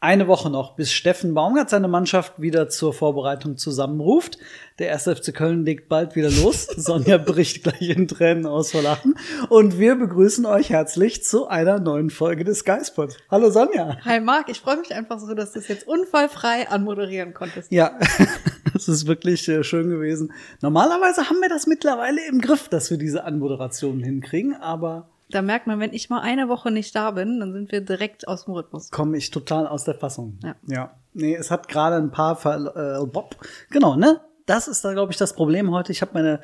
Eine 0.00 0.28
Woche 0.28 0.48
noch, 0.48 0.76
bis 0.76 0.92
Steffen 0.92 1.34
Baumgart 1.34 1.70
seine 1.70 1.88
Mannschaft 1.88 2.40
wieder 2.40 2.68
zur 2.68 2.94
Vorbereitung 2.94 3.56
zusammenruft. 3.56 4.38
Der 4.78 4.92
1. 4.92 5.08
FC 5.08 5.34
Köln 5.34 5.64
legt 5.64 5.88
bald 5.88 6.14
wieder 6.14 6.30
los. 6.30 6.66
Sonja 6.76 7.18
bricht 7.18 7.64
gleich 7.64 7.88
in 7.90 8.06
Tränen 8.06 8.46
aus 8.46 8.70
vor 8.70 8.82
Lachen. 8.82 9.16
Und 9.48 9.80
wir 9.80 9.96
begrüßen 9.96 10.46
euch 10.46 10.70
herzlich 10.70 11.24
zu 11.24 11.48
einer 11.48 11.80
neuen 11.80 12.10
Folge 12.10 12.44
des 12.44 12.64
Geistpod. 12.64 13.16
Hallo 13.28 13.50
Sonja. 13.50 13.96
Hi 14.04 14.20
Marc, 14.20 14.48
ich 14.50 14.60
freue 14.60 14.76
mich 14.76 14.94
einfach 14.94 15.18
so, 15.18 15.34
dass 15.34 15.50
du 15.50 15.58
es 15.58 15.66
jetzt 15.66 15.88
unfallfrei 15.88 16.68
anmoderieren 16.68 17.34
konntest. 17.34 17.72
Ja, 17.72 17.98
es 18.76 18.86
ist 18.86 19.08
wirklich 19.08 19.48
äh, 19.48 19.64
schön 19.64 19.90
gewesen. 19.90 20.32
Normalerweise 20.60 21.28
haben 21.28 21.40
wir 21.40 21.48
das 21.48 21.66
mittlerweile 21.66 22.24
im 22.28 22.40
Griff, 22.40 22.68
dass 22.68 22.92
wir 22.92 22.98
diese 22.98 23.24
Anmoderationen 23.24 24.04
hinkriegen, 24.04 24.54
aber 24.54 25.08
Da 25.30 25.42
merkt 25.42 25.66
man, 25.66 25.78
wenn 25.78 25.92
ich 25.92 26.08
mal 26.08 26.20
eine 26.20 26.48
Woche 26.48 26.70
nicht 26.70 26.94
da 26.94 27.10
bin, 27.10 27.40
dann 27.40 27.52
sind 27.52 27.70
wir 27.70 27.82
direkt 27.82 28.26
aus 28.26 28.46
dem 28.46 28.54
Rhythmus. 28.54 28.90
komme 28.90 29.16
ich 29.16 29.30
total 29.30 29.66
aus 29.66 29.84
der 29.84 29.94
Fassung. 29.94 30.38
Ja. 30.42 30.54
ja. 30.66 30.94
Nee, 31.12 31.34
es 31.34 31.50
hat 31.50 31.68
gerade 31.68 31.96
ein 31.96 32.10
paar 32.10 32.36
Ver 32.36 33.00
äh, 33.02 33.06
Bob. 33.06 33.36
Genau, 33.70 33.96
ne? 33.96 34.20
Das 34.46 34.68
ist 34.68 34.84
da, 34.84 34.92
glaube 34.92 35.12
ich, 35.12 35.18
das 35.18 35.34
Problem 35.34 35.70
heute. 35.70 35.92
Ich 35.92 36.00
habe 36.00 36.12
meine 36.14 36.40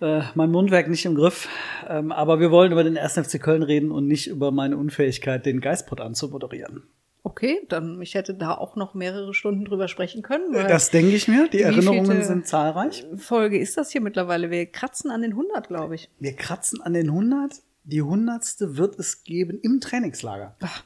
äh, 0.00 0.22
mein 0.34 0.50
Mundwerk 0.50 0.88
nicht 0.88 1.04
im 1.04 1.14
Griff. 1.14 1.48
Ähm, 1.88 2.12
aber 2.12 2.40
wir 2.40 2.50
wollen 2.50 2.72
über 2.72 2.84
den 2.84 2.96
1. 2.96 3.14
FC 3.14 3.40
Köln 3.40 3.62
reden 3.62 3.90
und 3.90 4.06
nicht 4.06 4.28
über 4.28 4.50
meine 4.50 4.76
Unfähigkeit, 4.76 5.44
den 5.44 5.60
Geistpot 5.60 6.00
anzumoderieren. 6.00 6.84
Okay, 7.24 7.60
dann 7.68 8.00
ich 8.00 8.14
hätte 8.14 8.34
da 8.34 8.54
auch 8.54 8.76
noch 8.76 8.94
mehrere 8.94 9.34
Stunden 9.34 9.64
drüber 9.64 9.88
sprechen 9.88 10.22
können. 10.22 10.54
Weil 10.54 10.68
Das 10.68 10.90
denke 10.90 11.14
ich 11.14 11.28
mir. 11.28 11.48
Die 11.48 11.60
Erinnerungen 11.60 12.22
sind 12.22 12.46
zahlreich. 12.46 13.04
Folge 13.16 13.58
ist 13.58 13.76
das 13.76 13.90
hier 13.90 14.00
mittlerweile. 14.00 14.50
Wir 14.50 14.66
kratzen 14.66 15.10
an 15.10 15.22
den 15.22 15.32
100, 15.32 15.68
glaube 15.68 15.96
ich. 15.96 16.08
Wir 16.20 16.34
kratzen 16.34 16.80
an 16.80 16.94
den 16.94 17.08
100. 17.08 17.60
Die 17.88 18.02
100. 18.02 18.76
wird 18.76 18.98
es 18.98 19.24
geben 19.24 19.58
im 19.62 19.80
Trainingslager. 19.80 20.54
Ach, 20.60 20.84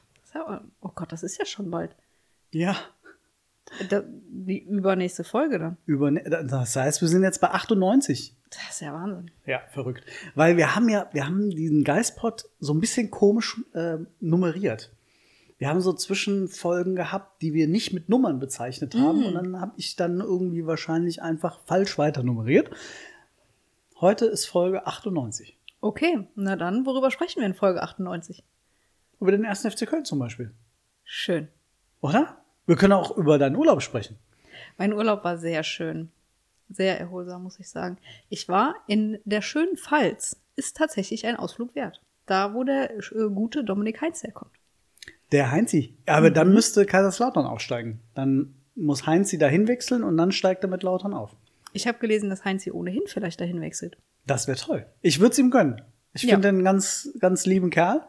oh 0.81 0.91
Gott, 0.95 1.11
das 1.11 1.25
ist 1.25 1.37
ja 1.37 1.45
schon 1.45 1.69
bald. 1.69 1.97
Ja. 2.53 2.77
Da, 3.89 4.05
die 4.07 4.63
übernächste 4.63 5.25
Folge 5.25 5.59
dann. 5.59 5.79
Über, 5.85 6.13
das 6.13 6.77
heißt, 6.77 7.01
wir 7.01 7.09
sind 7.09 7.25
jetzt 7.25 7.41
bei 7.41 7.51
98. 7.51 8.37
Das 8.51 8.75
ist 8.75 8.81
ja 8.83 8.93
Wahnsinn. 8.93 9.33
Ja, 9.47 9.63
verrückt. 9.73 10.05
Weil 10.37 10.57
wir 10.57 10.77
haben 10.77 10.89
ja, 10.89 11.09
wir 11.13 11.27
haben 11.27 11.51
diesen 11.51 11.83
Geistpot 11.83 12.45
so 12.61 12.73
ein 12.73 12.79
bisschen 12.79 13.11
komisch 13.11 13.61
äh, 13.75 13.97
nummeriert. 14.21 14.93
Wir 15.59 15.69
haben 15.69 15.81
so 15.81 15.93
Zwischenfolgen 15.93 16.95
gehabt, 16.95 17.43
die 17.43 17.53
wir 17.53 17.67
nicht 17.67 17.93
mit 17.93 18.09
Nummern 18.09 18.39
bezeichnet 18.39 18.95
haben. 18.95 19.25
Und 19.25 19.35
dann 19.35 19.61
habe 19.61 19.73
ich 19.77 19.97
dann 19.97 20.21
irgendwie 20.21 20.67
wahrscheinlich 20.67 21.21
einfach 21.21 21.59
falsch 21.67 21.99
weiter 21.99 22.23
nummeriert. 22.23 22.71
Heute 24.01 24.27
ist 24.27 24.47
Folge 24.47 24.87
98. 24.87 25.59
Okay, 25.83 26.29
na 26.37 26.55
dann, 26.55 26.87
worüber 26.87 27.11
sprechen 27.11 27.41
wir 27.41 27.47
in 27.47 27.55
Folge 27.55 27.83
98? 27.83 28.45
Über 29.21 29.33
den 29.33 29.45
1. 29.45 29.63
FC 29.63 29.85
Köln 29.85 30.05
zum 30.05 30.21
Beispiel. 30.21 30.55
Schön. 31.03 31.49
Oder? 32.01 32.41
Wir 32.67 32.77
können 32.77 32.93
auch 32.93 33.17
über 33.17 33.37
deinen 33.37 33.57
Urlaub 33.57 33.83
sprechen. 33.83 34.17
Mein 34.79 34.93
Urlaub 34.93 35.25
war 35.25 35.39
sehr 35.39 35.65
schön. 35.65 36.13
Sehr 36.69 37.01
erholsam, 37.01 37.43
muss 37.43 37.59
ich 37.59 37.69
sagen. 37.69 37.99
Ich 38.29 38.49
war 38.49 38.77
in 38.87 39.19
der 39.25 39.43
schönen 39.43 39.77
Pfalz. 39.77 40.41
Ist 40.55 40.77
tatsächlich 40.77 41.27
ein 41.27 41.35
Ausflug 41.35 41.75
wert. 41.75 42.01
Da, 42.27 42.55
wo 42.55 42.63
der 42.63 42.97
äh, 42.97 43.29
gute 43.35 43.65
Dominik 43.65 44.01
Heinz 44.01 44.23
herkommt. 44.23 44.53
Der 45.33 45.51
Heinzi. 45.51 45.97
Aber 46.07 46.31
dann 46.31 46.55
müsste 46.55 46.87
Kaiserslautern 46.87 47.45
aufsteigen. 47.45 47.99
Dann 48.15 48.55
muss 48.77 49.05
Heinzi 49.05 49.37
dahin 49.37 49.67
wechseln 49.67 50.05
und 50.05 50.17
dann 50.17 50.31
steigt 50.31 50.63
er 50.63 50.71
mit 50.71 50.85
Lautern 50.85 51.13
auf. 51.13 51.35
Ich 51.73 51.89
habe 51.89 51.99
gelesen, 51.99 52.31
dass 52.31 52.45
Heinz 52.45 52.63
hier 52.63 52.77
ohnehin 52.77 53.03
vielleicht 53.07 53.41
dahin 53.41 53.61
wechselt. 53.61 53.97
Das 54.27 54.47
wäre 54.47 54.59
toll. 54.59 54.87
Ich 55.01 55.21
würde 55.21 55.33
es 55.33 55.39
ihm 55.39 55.51
gönnen. 55.51 55.83
Ich 56.15 56.23
Ja. 56.25 56.35
finde 56.35 56.49
einen 56.49 56.65
ganz, 56.65 57.11
ganz 57.19 57.47
lieben 57.47 57.71
Kerl. 57.71 58.03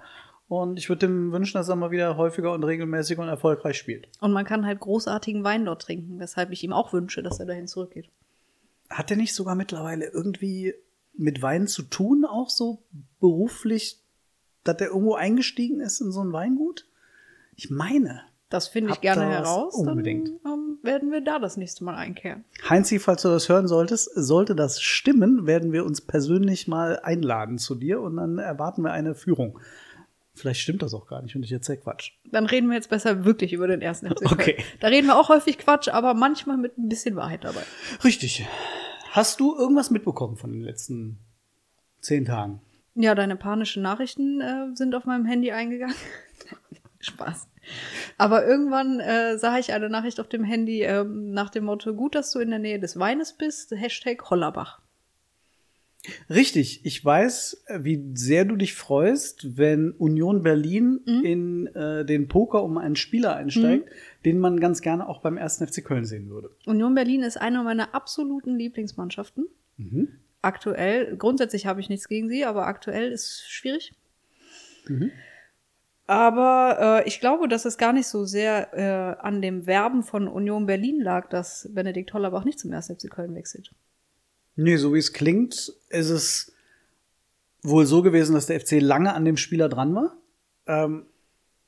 Und 0.47 0.77
ich 0.77 0.89
würde 0.89 1.07
ihm 1.07 1.31
wünschen, 1.31 1.53
dass 1.57 1.69
er 1.69 1.75
mal 1.75 1.89
wieder 1.89 2.15
häufiger 2.17 2.51
und 2.53 2.63
regelmäßig 2.63 3.17
und 3.17 3.27
erfolgreich 3.27 3.77
spielt. 3.77 4.07
Und 4.19 4.33
man 4.33 4.45
kann 4.45 4.65
halt 4.65 4.79
großartigen 4.81 5.43
Wein 5.43 5.65
dort 5.65 5.81
trinken, 5.81 6.19
weshalb 6.19 6.51
ich 6.51 6.63
ihm 6.63 6.73
auch 6.73 6.93
wünsche, 6.93 7.23
dass 7.23 7.39
er 7.39 7.45
dahin 7.47 7.67
zurückgeht. 7.67 8.09
Hat 8.89 9.09
er 9.09 9.17
nicht 9.17 9.33
sogar 9.33 9.55
mittlerweile 9.55 10.05
irgendwie 10.05 10.75
mit 11.15 11.41
Wein 11.41 11.67
zu 11.67 11.81
tun, 11.83 12.25
auch 12.25 12.49
so 12.49 12.83
beruflich, 13.19 13.99
dass 14.63 14.79
er 14.81 14.87
irgendwo 14.87 15.15
eingestiegen 15.15 15.79
ist 15.79 16.01
in 16.01 16.11
so 16.11 16.21
ein 16.23 16.33
Weingut? 16.33 16.87
Ich 17.55 17.69
meine. 17.71 18.21
Das 18.53 18.67
finde 18.67 18.91
ich 18.91 19.01
gerne 19.01 19.25
heraus. 19.25 19.73
Unbedingt. 19.73 20.29
Dann 20.43 20.53
ähm, 20.53 20.77
werden 20.83 21.11
wir 21.11 21.21
da 21.21 21.39
das 21.39 21.57
nächste 21.57 21.83
Mal 21.83 21.95
einkehren. 21.95 22.45
Heinzi, 22.69 22.99
falls 22.99 23.23
du 23.23 23.29
das 23.29 23.49
hören 23.49 23.67
solltest, 23.67 24.11
sollte 24.13 24.55
das 24.55 24.79
stimmen, 24.79 25.47
werden 25.47 25.71
wir 25.71 25.83
uns 25.83 26.01
persönlich 26.01 26.67
mal 26.67 26.99
einladen 26.99 27.57
zu 27.57 27.73
dir 27.73 27.99
und 27.99 28.15
dann 28.15 28.37
erwarten 28.37 28.83
wir 28.83 28.91
eine 28.91 29.15
Führung. 29.15 29.57
Vielleicht 30.35 30.61
stimmt 30.61 30.83
das 30.83 30.93
auch 30.93 31.07
gar 31.07 31.23
nicht 31.23 31.35
und 31.35 31.41
ich 31.41 31.51
erzähl 31.51 31.77
Quatsch. 31.77 32.11
Dann 32.25 32.45
reden 32.45 32.67
wir 32.67 32.75
jetzt 32.75 32.91
besser 32.91 33.25
wirklich 33.25 33.53
über 33.53 33.65
den 33.65 33.81
ersten 33.81 34.05
FC. 34.05 34.31
Okay. 34.31 34.63
Da 34.81 34.89
reden 34.89 35.07
wir 35.07 35.17
auch 35.17 35.29
häufig 35.29 35.57
Quatsch, 35.57 35.87
aber 35.87 36.13
manchmal 36.13 36.57
mit 36.57 36.77
ein 36.77 36.89
bisschen 36.89 37.15
Wahrheit 37.15 37.45
dabei. 37.45 37.63
Richtig. 38.03 38.45
Hast 39.09 39.39
du 39.39 39.57
irgendwas 39.57 39.89
mitbekommen 39.89 40.37
von 40.37 40.51
den 40.51 40.61
letzten 40.61 41.17
zehn 42.01 42.25
Tagen? 42.25 42.61
Ja, 42.93 43.15
deine 43.15 43.35
panischen 43.35 43.81
Nachrichten 43.81 44.41
äh, 44.41 44.75
sind 44.75 44.93
auf 44.93 45.05
meinem 45.05 45.25
Handy 45.25 45.51
eingegangen. 45.51 45.95
Spaß. 47.03 47.47
Aber 48.17 48.45
irgendwann 48.45 48.99
äh, 48.99 49.37
sah 49.37 49.57
ich 49.57 49.73
eine 49.73 49.89
Nachricht 49.89 50.19
auf 50.19 50.27
dem 50.27 50.43
Handy 50.43 50.81
ähm, 50.81 51.31
nach 51.31 51.49
dem 51.49 51.65
Motto, 51.65 51.93
gut, 51.93 52.15
dass 52.15 52.31
du 52.31 52.39
in 52.39 52.49
der 52.49 52.59
Nähe 52.59 52.79
des 52.79 52.97
Weines 52.99 53.33
bist, 53.33 53.71
Hashtag 53.71 54.29
Hollerbach. 54.29 54.81
Richtig. 56.29 56.85
Ich 56.85 57.03
weiß, 57.03 57.63
wie 57.79 58.11
sehr 58.13 58.43
du 58.43 58.57
dich 58.57 58.73
freust, 58.73 59.57
wenn 59.57 59.91
Union 59.91 60.43
Berlin 60.43 60.99
in 61.23 61.67
äh, 61.67 62.03
den 62.03 62.27
Poker 62.27 62.63
um 62.63 62.77
einen 62.77 62.97
Spieler 62.97 63.35
einsteigt, 63.35 63.89
den 64.25 64.39
man 64.39 64.59
ganz 64.59 64.81
gerne 64.81 65.07
auch 65.07 65.21
beim 65.21 65.37
1. 65.37 65.59
FC 65.59 65.83
Köln 65.83 66.03
sehen 66.03 66.29
würde. 66.29 66.51
Union 66.65 66.93
Berlin 66.93 67.23
ist 67.23 67.37
eine 67.37 67.63
meiner 67.63 67.95
absoluten 67.95 68.57
Lieblingsmannschaften. 68.57 69.45
Aktuell, 70.41 71.15
grundsätzlich 71.15 71.65
habe 71.67 71.79
ich 71.79 71.87
nichts 71.87 72.09
gegen 72.09 72.27
sie, 72.27 72.43
aber 72.43 72.67
aktuell 72.67 73.09
ist 73.09 73.49
schwierig. 73.49 73.93
Aber 76.05 77.03
äh, 77.03 77.07
ich 77.07 77.19
glaube, 77.19 77.47
dass 77.47 77.65
es 77.65 77.77
gar 77.77 77.93
nicht 77.93 78.07
so 78.07 78.25
sehr 78.25 78.73
äh, 78.73 79.21
an 79.21 79.41
dem 79.41 79.65
Werben 79.65 80.03
von 80.03 80.27
Union 80.27 80.65
Berlin 80.65 80.99
lag, 80.99 81.29
dass 81.29 81.69
Benedikt 81.71 82.13
Hollerbach 82.13 82.43
nicht 82.43 82.59
zum 82.59 82.73
1. 82.73 82.87
FC 82.87 83.09
Köln 83.09 83.35
wechselt. 83.35 83.71
Nee, 84.55 84.75
so 84.75 84.93
wie 84.93 84.99
es 84.99 85.13
klingt, 85.13 85.73
ist 85.89 86.09
es 86.09 86.53
wohl 87.61 87.85
so 87.85 88.01
gewesen, 88.01 88.33
dass 88.33 88.47
der 88.47 88.59
FC 88.59 88.81
lange 88.81 89.13
an 89.13 89.25
dem 89.25 89.37
Spieler 89.37 89.69
dran 89.69 89.95
war 89.95 90.17
ähm, 90.67 91.05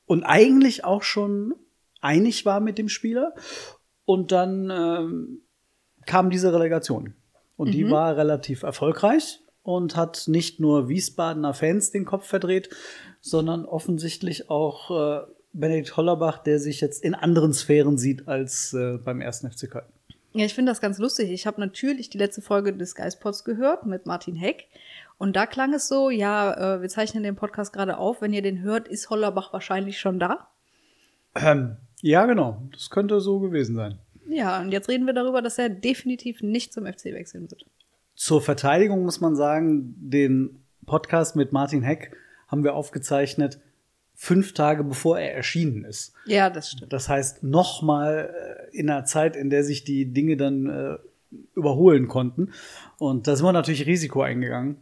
und 0.04 0.22
eigentlich 0.24 0.84
auch 0.84 1.02
schon 1.02 1.54
einig 2.00 2.44
war 2.44 2.60
mit 2.60 2.78
dem 2.78 2.88
Spieler. 2.88 3.34
Und 4.04 4.30
dann 4.30 4.70
ähm, 4.70 5.40
kam 6.04 6.30
diese 6.30 6.52
Relegation. 6.52 7.14
Und 7.56 7.72
die 7.72 7.90
war 7.90 8.16
relativ 8.16 8.62
erfolgreich 8.62 9.40
und 9.62 9.96
hat 9.96 10.28
nicht 10.28 10.60
nur 10.60 10.88
Wiesbadener 10.88 11.54
Fans 11.54 11.90
den 11.90 12.04
Kopf 12.04 12.26
verdreht, 12.26 12.68
sondern 13.26 13.64
offensichtlich 13.64 14.50
auch 14.50 14.90
äh, 14.90 15.26
Benedikt 15.52 15.96
Hollerbach, 15.96 16.38
der 16.38 16.60
sich 16.60 16.80
jetzt 16.80 17.02
in 17.02 17.14
anderen 17.14 17.52
Sphären 17.52 17.98
sieht 17.98 18.28
als 18.28 18.72
äh, 18.72 18.98
beim 18.98 19.20
ersten 19.20 19.50
FC 19.50 19.68
Köln. 19.68 19.86
Ja, 20.32 20.44
ich 20.44 20.54
finde 20.54 20.70
das 20.70 20.80
ganz 20.80 20.98
lustig. 20.98 21.32
Ich 21.32 21.44
habe 21.44 21.60
natürlich 21.60 22.08
die 22.08 22.18
letzte 22.18 22.40
Folge 22.40 22.72
des 22.72 22.94
Geistpods 22.94 23.42
gehört 23.42 23.84
mit 23.84 24.06
Martin 24.06 24.36
Heck. 24.36 24.68
Und 25.18 25.34
da 25.34 25.46
klang 25.46 25.74
es 25.74 25.88
so, 25.88 26.08
ja, 26.08 26.76
äh, 26.76 26.82
wir 26.82 26.88
zeichnen 26.88 27.24
den 27.24 27.34
Podcast 27.34 27.72
gerade 27.72 27.96
auf. 27.98 28.20
Wenn 28.20 28.32
ihr 28.32 28.42
den 28.42 28.60
hört, 28.60 28.86
ist 28.86 29.10
Hollerbach 29.10 29.52
wahrscheinlich 29.52 29.98
schon 29.98 30.20
da. 30.20 30.46
Ähm, 31.34 31.78
ja, 32.02 32.26
genau. 32.26 32.62
Das 32.72 32.90
könnte 32.90 33.20
so 33.20 33.40
gewesen 33.40 33.74
sein. 33.74 33.98
Ja, 34.28 34.60
und 34.60 34.70
jetzt 34.70 34.88
reden 34.88 35.06
wir 35.06 35.14
darüber, 35.14 35.42
dass 35.42 35.58
er 35.58 35.68
definitiv 35.68 36.42
nicht 36.42 36.72
zum 36.72 36.86
FC 36.86 37.06
wechseln 37.06 37.50
wird. 37.50 37.66
Zur 38.14 38.40
Verteidigung 38.40 39.02
muss 39.02 39.20
man 39.20 39.34
sagen, 39.34 39.96
den 39.98 40.60
Podcast 40.84 41.34
mit 41.34 41.52
Martin 41.52 41.82
Heck 41.82 42.16
haben 42.46 42.64
wir 42.64 42.74
aufgezeichnet 42.74 43.58
fünf 44.16 44.54
Tage 44.54 44.82
bevor 44.82 45.18
er 45.18 45.34
erschienen 45.34 45.84
ist. 45.84 46.14
Ja, 46.24 46.48
das 46.50 46.70
stimmt. 46.72 46.92
Das 46.92 47.08
heißt, 47.08 47.44
nochmal 47.44 48.68
äh, 48.72 48.76
in 48.76 48.88
einer 48.88 49.04
Zeit, 49.04 49.36
in 49.36 49.50
der 49.50 49.62
sich 49.62 49.84
die 49.84 50.06
Dinge 50.12 50.36
dann 50.36 50.66
äh, 50.66 50.96
überholen 51.54 52.08
konnten. 52.08 52.52
Und 52.98 53.28
da 53.28 53.36
sind 53.36 53.44
wir 53.44 53.52
natürlich 53.52 53.86
Risiko 53.86 54.22
eingegangen. 54.22 54.78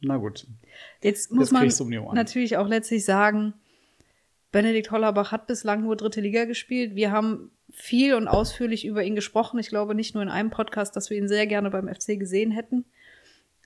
Na 0.00 0.16
gut. 0.16 0.46
Jetzt 1.02 1.32
muss 1.32 1.50
Jetzt 1.50 1.80
man 1.80 1.98
um 2.06 2.14
natürlich 2.14 2.56
auch 2.56 2.68
letztlich 2.68 3.04
sagen, 3.04 3.54
Benedikt 4.52 4.92
Hollerbach 4.92 5.32
hat 5.32 5.48
bislang 5.48 5.82
nur 5.82 5.96
dritte 5.96 6.20
Liga 6.20 6.44
gespielt. 6.44 6.94
Wir 6.94 7.10
haben 7.10 7.50
viel 7.70 8.14
und 8.14 8.28
ausführlich 8.28 8.86
über 8.86 9.02
ihn 9.02 9.16
gesprochen. 9.16 9.58
Ich 9.58 9.68
glaube 9.68 9.94
nicht 9.94 10.14
nur 10.14 10.22
in 10.22 10.30
einem 10.30 10.50
Podcast, 10.50 10.94
dass 10.94 11.10
wir 11.10 11.18
ihn 11.18 11.28
sehr 11.28 11.46
gerne 11.46 11.70
beim 11.70 11.88
FC 11.88 12.18
gesehen 12.18 12.52
hätten, 12.52 12.84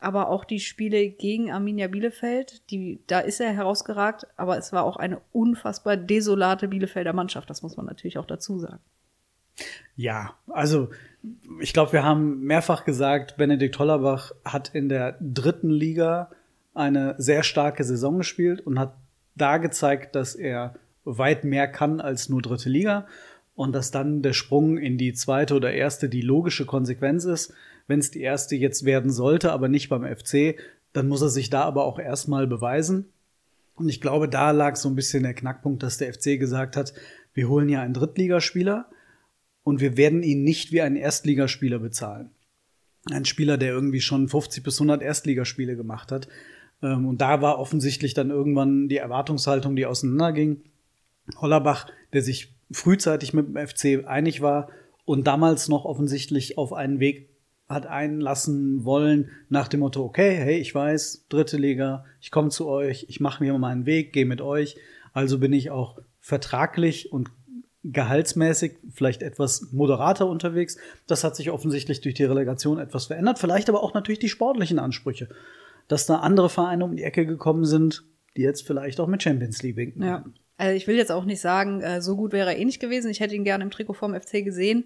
aber 0.02 0.28
auch 0.28 0.44
die 0.44 0.60
Spiele 0.60 1.08
gegen 1.08 1.50
Arminia 1.50 1.88
Bielefeld, 1.88 2.70
die, 2.70 3.00
da 3.06 3.20
ist 3.20 3.40
er 3.40 3.52
herausgeragt, 3.52 4.26
aber 4.36 4.58
es 4.58 4.72
war 4.72 4.84
auch 4.84 4.96
eine 4.96 5.20
unfassbar 5.32 5.96
desolate 5.96 6.68
Bielefelder 6.68 7.12
Mannschaft. 7.12 7.48
Das 7.50 7.62
muss 7.62 7.76
man 7.76 7.86
natürlich 7.86 8.18
auch 8.18 8.26
dazu 8.26 8.58
sagen. 8.58 8.80
Ja, 9.96 10.34
also 10.48 10.88
ich 11.60 11.72
glaube, 11.72 11.92
wir 11.92 12.02
haben 12.02 12.40
mehrfach 12.40 12.84
gesagt, 12.84 13.36
Benedikt 13.36 13.78
Hollerbach 13.78 14.32
hat 14.44 14.74
in 14.74 14.88
der 14.88 15.18
dritten 15.20 15.70
Liga 15.70 16.30
eine 16.74 17.14
sehr 17.18 17.42
starke 17.42 17.84
Saison 17.84 18.18
gespielt 18.18 18.60
und 18.60 18.78
hat 18.78 18.94
da 19.34 19.58
gezeigt, 19.58 20.16
dass 20.16 20.34
er 20.34 20.74
weit 21.04 21.44
mehr 21.44 21.68
kann 21.68 22.00
als 22.00 22.28
nur 22.28 22.42
dritte 22.42 22.68
Liga 22.68 23.06
und 23.54 23.72
dass 23.72 23.90
dann 23.90 24.22
der 24.22 24.32
Sprung 24.32 24.78
in 24.78 24.98
die 24.98 25.12
zweite 25.12 25.54
oder 25.54 25.72
erste 25.72 26.08
die 26.08 26.22
logische 26.22 26.64
Konsequenz 26.64 27.24
ist. 27.24 27.52
Wenn 27.86 28.00
es 28.00 28.10
die 28.10 28.20
erste 28.20 28.56
jetzt 28.56 28.84
werden 28.84 29.10
sollte, 29.10 29.52
aber 29.52 29.68
nicht 29.68 29.88
beim 29.88 30.04
FC, 30.04 30.56
dann 30.92 31.08
muss 31.08 31.22
er 31.22 31.28
sich 31.28 31.50
da 31.50 31.62
aber 31.62 31.84
auch 31.84 31.98
erstmal 31.98 32.46
beweisen. 32.46 33.06
Und 33.74 33.88
ich 33.88 34.00
glaube, 34.00 34.28
da 34.28 34.50
lag 34.50 34.76
so 34.76 34.88
ein 34.88 34.94
bisschen 34.94 35.22
der 35.22 35.34
Knackpunkt, 35.34 35.82
dass 35.82 35.98
der 35.98 36.12
FC 36.12 36.38
gesagt 36.38 36.76
hat, 36.76 36.92
wir 37.34 37.48
holen 37.48 37.68
ja 37.68 37.80
einen 37.80 37.94
Drittligaspieler 37.94 38.86
und 39.64 39.80
wir 39.80 39.96
werden 39.96 40.22
ihn 40.22 40.44
nicht 40.44 40.72
wie 40.72 40.82
einen 40.82 40.96
Erstligaspieler 40.96 41.78
bezahlen. 41.78 42.30
Ein 43.10 43.24
Spieler, 43.24 43.56
der 43.56 43.72
irgendwie 43.72 44.00
schon 44.00 44.28
50 44.28 44.62
bis 44.62 44.76
100 44.76 45.02
Erstligaspiele 45.02 45.76
gemacht 45.76 46.12
hat. 46.12 46.28
Ähm, 46.82 47.06
Und 47.06 47.20
da 47.20 47.40
war 47.40 47.58
offensichtlich 47.58 48.14
dann 48.14 48.30
irgendwann 48.30 48.88
die 48.88 48.98
Erwartungshaltung, 48.98 49.74
die 49.74 49.86
auseinanderging. 49.86 50.60
Hollerbach, 51.36 51.86
der 52.12 52.22
sich 52.22 52.54
frühzeitig 52.70 53.32
mit 53.32 53.48
dem 53.48 53.66
FC 53.66 54.06
einig 54.06 54.40
war 54.40 54.68
und 55.04 55.26
damals 55.26 55.68
noch 55.68 55.84
offensichtlich 55.84 56.58
auf 56.58 56.72
einen 56.72 57.00
Weg 57.00 57.28
hat 57.72 57.86
einlassen 57.86 58.84
wollen 58.84 59.30
nach 59.48 59.68
dem 59.68 59.80
Motto, 59.80 60.04
okay, 60.04 60.36
hey, 60.36 60.58
ich 60.58 60.74
weiß, 60.74 61.26
dritte 61.28 61.56
Liga, 61.56 62.04
ich 62.20 62.30
komme 62.30 62.50
zu 62.50 62.68
euch, 62.68 63.06
ich 63.08 63.20
mache 63.20 63.42
mir 63.42 63.56
meinen 63.58 63.86
Weg, 63.86 64.12
gehe 64.12 64.26
mit 64.26 64.40
euch, 64.40 64.76
also 65.12 65.38
bin 65.38 65.52
ich 65.52 65.70
auch 65.70 65.98
vertraglich 66.20 67.12
und 67.12 67.30
gehaltsmäßig 67.84 68.76
vielleicht 68.92 69.22
etwas 69.22 69.72
moderater 69.72 70.28
unterwegs. 70.28 70.76
Das 71.06 71.24
hat 71.24 71.34
sich 71.34 71.50
offensichtlich 71.50 72.00
durch 72.00 72.14
die 72.14 72.24
Relegation 72.24 72.78
etwas 72.78 73.06
verändert, 73.06 73.38
vielleicht 73.38 73.68
aber 73.68 73.82
auch 73.82 73.94
natürlich 73.94 74.20
die 74.20 74.28
sportlichen 74.28 74.78
Ansprüche, 74.78 75.28
dass 75.88 76.06
da 76.06 76.16
andere 76.16 76.48
Vereine 76.48 76.84
um 76.84 76.96
die 76.96 77.02
Ecke 77.02 77.26
gekommen 77.26 77.64
sind, 77.64 78.04
die 78.36 78.42
jetzt 78.42 78.66
vielleicht 78.66 79.00
auch 79.00 79.08
mit 79.08 79.22
Champions 79.22 79.62
League 79.62 79.76
winken. 79.76 80.02
Ja. 80.02 80.24
Also 80.56 80.76
ich 80.76 80.86
will 80.86 80.96
jetzt 80.96 81.10
auch 81.10 81.24
nicht 81.24 81.40
sagen, 81.40 81.80
äh, 81.80 82.00
so 82.00 82.14
gut 82.14 82.32
wäre 82.32 82.50
er 82.50 82.58
eh 82.58 82.64
nicht 82.64 82.80
gewesen. 82.80 83.10
Ich 83.10 83.20
hätte 83.20 83.34
ihn 83.34 83.44
gerne 83.44 83.64
im 83.64 83.70
Trikot 83.70 83.94
vom 83.94 84.14
FC 84.14 84.44
gesehen. 84.44 84.84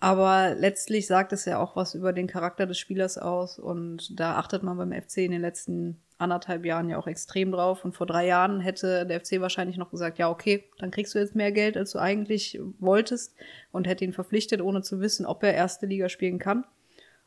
Aber 0.00 0.54
letztlich 0.54 1.08
sagt 1.08 1.32
es 1.32 1.44
ja 1.44 1.58
auch 1.58 1.74
was 1.74 1.94
über 1.94 2.12
den 2.12 2.28
Charakter 2.28 2.66
des 2.66 2.78
Spielers 2.78 3.18
aus. 3.18 3.58
Und 3.58 4.18
da 4.18 4.36
achtet 4.36 4.62
man 4.62 4.76
beim 4.76 4.92
FC 4.92 5.18
in 5.18 5.32
den 5.32 5.40
letzten 5.40 6.00
anderthalb 6.18 6.64
Jahren 6.64 6.88
ja 6.88 6.98
auch 6.98 7.08
extrem 7.08 7.50
drauf. 7.50 7.84
Und 7.84 7.96
vor 7.96 8.06
drei 8.06 8.26
Jahren 8.26 8.60
hätte 8.60 9.06
der 9.06 9.20
FC 9.20 9.40
wahrscheinlich 9.40 9.76
noch 9.76 9.90
gesagt, 9.90 10.18
ja, 10.18 10.30
okay, 10.30 10.64
dann 10.78 10.92
kriegst 10.92 11.14
du 11.14 11.18
jetzt 11.18 11.34
mehr 11.34 11.50
Geld, 11.50 11.76
als 11.76 11.92
du 11.92 11.98
eigentlich 11.98 12.60
wolltest. 12.78 13.34
Und 13.72 13.88
hätte 13.88 14.04
ihn 14.04 14.12
verpflichtet, 14.12 14.60
ohne 14.60 14.82
zu 14.82 15.00
wissen, 15.00 15.26
ob 15.26 15.42
er 15.42 15.54
erste 15.54 15.86
Liga 15.86 16.08
spielen 16.08 16.38
kann. 16.38 16.64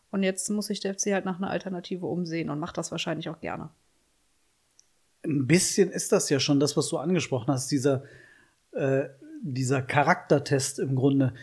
Und 0.09 0.24
jetzt 0.24 0.50
muss 0.50 0.67
sich 0.67 0.79
der 0.79 0.94
FC 0.94 1.07
halt 1.07 1.25
nach 1.25 1.38
einer 1.38 1.50
Alternative 1.50 2.06
umsehen 2.06 2.50
und 2.50 2.59
macht 2.59 2.77
das 2.77 2.91
wahrscheinlich 2.91 3.29
auch 3.29 3.39
gerne. 3.41 3.69
Ein 5.24 5.45
bisschen 5.45 5.91
ist 5.91 6.12
das 6.12 6.29
ja 6.29 6.39
schon 6.39 6.59
das, 6.59 6.75
was 6.77 6.88
du 6.88 6.97
angesprochen 6.97 7.53
hast, 7.53 7.69
dieser, 7.69 8.03
äh, 8.71 9.06
dieser 9.41 9.81
Charaktertest 9.81 10.79
im 10.79 10.95
Grunde. 10.95 11.33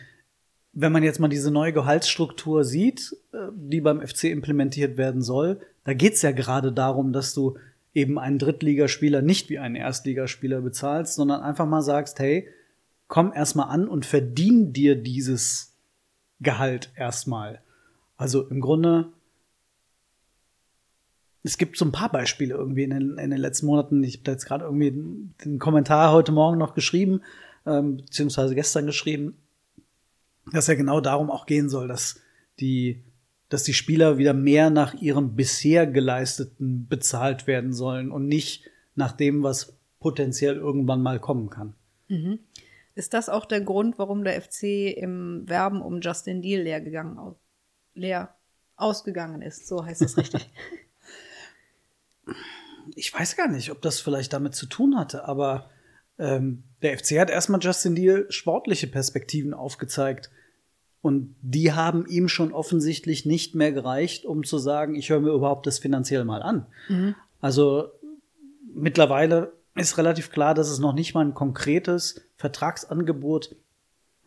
Wenn 0.81 0.93
man 0.93 1.03
jetzt 1.03 1.19
mal 1.19 1.27
diese 1.27 1.51
neue 1.51 1.73
Gehaltsstruktur 1.73 2.63
sieht, 2.63 3.17
äh, 3.33 3.49
die 3.53 3.81
beim 3.81 4.01
FC 4.01 4.25
implementiert 4.25 4.97
werden 4.97 5.23
soll, 5.23 5.61
da 5.83 5.93
geht's 5.93 6.23
ja 6.23 6.31
gerade 6.31 6.71
darum, 6.71 7.13
dass 7.13 7.35
du 7.35 7.57
eben 7.95 8.17
einen 8.17 8.39
Drittligaspieler 8.39 9.21
nicht 9.21 9.51
wie 9.51 9.59
einen 9.59 9.75
Erstligaspieler 9.75 10.61
bezahlst, 10.61 11.17
sondern 11.17 11.41
einfach 11.41 11.67
mal 11.67 11.83
sagst, 11.83 12.21
hey, 12.21 12.47
komm 13.09 13.33
erstmal 13.33 13.71
an 13.71 13.89
und 13.89 14.07
verdien 14.07 14.73
dir 14.73 14.95
dieses 14.95 15.75
Gehalt 16.39 16.93
erstmal. 16.95 17.61
Also 18.17 18.47
im 18.47 18.61
Grunde 18.61 19.09
es 21.43 21.59
gibt 21.59 21.77
so 21.77 21.87
ein 21.87 21.93
paar 21.93 22.13
Beispiele 22.13 22.55
irgendwie 22.55 22.85
in 22.85 22.91
den, 22.91 23.19
in 23.19 23.31
den 23.31 23.41
letzten 23.41 23.67
Monaten. 23.67 24.05
Ich 24.05 24.15
habe 24.15 24.25
da 24.25 24.33
jetzt 24.33 24.47
gerade 24.47 24.65
irgendwie 24.65 24.93
den 25.45 25.59
Kommentar 25.59 26.13
heute 26.13 26.31
Morgen 26.31 26.59
noch 26.59 26.75
geschrieben, 26.75 27.23
ähm, 27.67 27.97
beziehungsweise 27.97 28.55
gestern 28.55 28.87
geschrieben, 28.87 29.37
dass 30.53 30.67
ja 30.67 30.75
genau 30.75 31.01
darum 31.01 31.31
auch 31.31 31.47
gehen 31.47 31.69
soll, 31.69 31.89
dass 31.89 32.21
die, 32.61 33.05
dass 33.49 33.65
die 33.65 33.75
Spieler 33.75 34.19
wieder 34.19 34.35
mehr 34.35 34.71
nach 34.71 34.95
ihrem 34.95 35.37
bisher 35.37 35.87
geleisteten 35.87 36.87
bezahlt 36.89 37.47
werden 37.47 37.73
sollen 37.73 38.11
und 38.11 38.27
nicht 38.27 38.69
nach 38.95 39.13
dem, 39.13 39.43
was 39.43 39.77
potenziell 40.01 40.57
irgendwann 40.57 41.03
mal 41.03 41.19
kommen 41.19 41.51
kann. 41.51 41.75
Ist 42.95 43.15
das 43.15 43.29
auch 43.29 43.47
der 43.47 43.61
Grund, 43.61 43.99
warum 43.99 44.25
der 44.25 44.41
FC 44.41 44.97
im 44.97 45.49
Werben 45.49 45.83
um 45.83 46.01
Justin 46.01 46.43
Deal 46.43 46.63
leer 46.63 46.81
gegangen 46.81 47.35
leer 47.95 48.35
ausgegangen 48.77 49.43
ist? 49.43 49.69
So 49.69 49.85
heißt 49.85 50.03
das 50.03 50.17
richtig. 50.17 50.51
ich 52.97 53.13
weiß 53.13 53.37
gar 53.37 53.49
nicht, 53.49 53.71
ob 53.71 53.83
das 53.83 54.01
vielleicht 54.01 54.33
damit 54.33 54.55
zu 54.55 54.67
tun 54.67 54.99
hatte, 54.99 55.27
aber 55.27 55.71
ähm, 56.19 56.65
der 56.83 56.99
FC 56.99 57.21
hat 57.21 57.31
erstmal 57.31 57.61
Justin 57.63 57.95
Deal 57.95 58.27
sportliche 58.31 58.87
Perspektiven 58.87 59.55
aufgezeigt. 59.55 60.31
Und 61.01 61.35
die 61.43 61.73
haben 61.73 62.07
ihm 62.07 62.29
schon 62.29 62.53
offensichtlich 62.53 63.25
nicht 63.25 63.55
mehr 63.55 63.73
gereicht, 63.73 64.25
um 64.25 64.45
zu 64.45 64.59
sagen, 64.59 64.95
ich 64.95 65.11
höre 65.11 65.21
mir 65.21 65.33
überhaupt 65.33 65.67
das 65.67 65.79
finanziell 65.79 66.25
mal 66.25 66.43
an. 66.43 66.67
Also 67.41 67.91
mittlerweile 68.75 69.53
ist 69.75 69.97
relativ 69.97 70.31
klar, 70.31 70.55
dass 70.55 70.69
es 70.69 70.81
noch 70.81 70.93
nicht 70.93 71.15
mal 71.15 71.25
ein 71.25 71.35
konkretes 71.35 72.21
Vertragsangebot 72.37 73.55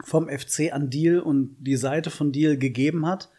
vom 0.03 0.29
FC 0.29 0.71
an 0.71 0.89
Deal 0.89 1.19
und 1.19 1.55
die 1.59 1.75
Seite 1.75 2.09
von 2.09 2.31
Deal 2.31 2.57
gegeben 2.57 3.05
hat, 3.05 3.29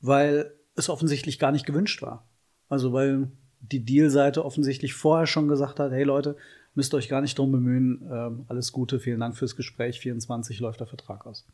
weil 0.00 0.52
es 0.76 0.88
offensichtlich 0.88 1.38
gar 1.38 1.52
nicht 1.52 1.66
gewünscht 1.66 2.02
war. 2.02 2.24
Also 2.68 2.92
weil 2.92 3.30
die 3.60 3.84
Deal-Seite 3.84 4.44
offensichtlich 4.44 4.94
vorher 4.94 5.26
schon 5.26 5.48
gesagt 5.48 5.80
hat, 5.80 5.92
hey 5.92 6.04
Leute, 6.04 6.36
müsst 6.74 6.94
euch 6.94 7.08
gar 7.08 7.20
nicht 7.20 7.38
drum 7.38 7.52
bemühen, 7.52 8.08
ähm, 8.10 8.44
alles 8.48 8.72
Gute, 8.72 9.00
vielen 9.00 9.20
Dank 9.20 9.36
fürs 9.36 9.56
Gespräch, 9.56 10.00
24 10.00 10.60
läuft 10.60 10.80
der 10.80 10.86
Vertrag 10.86 11.26
aus. 11.26 11.44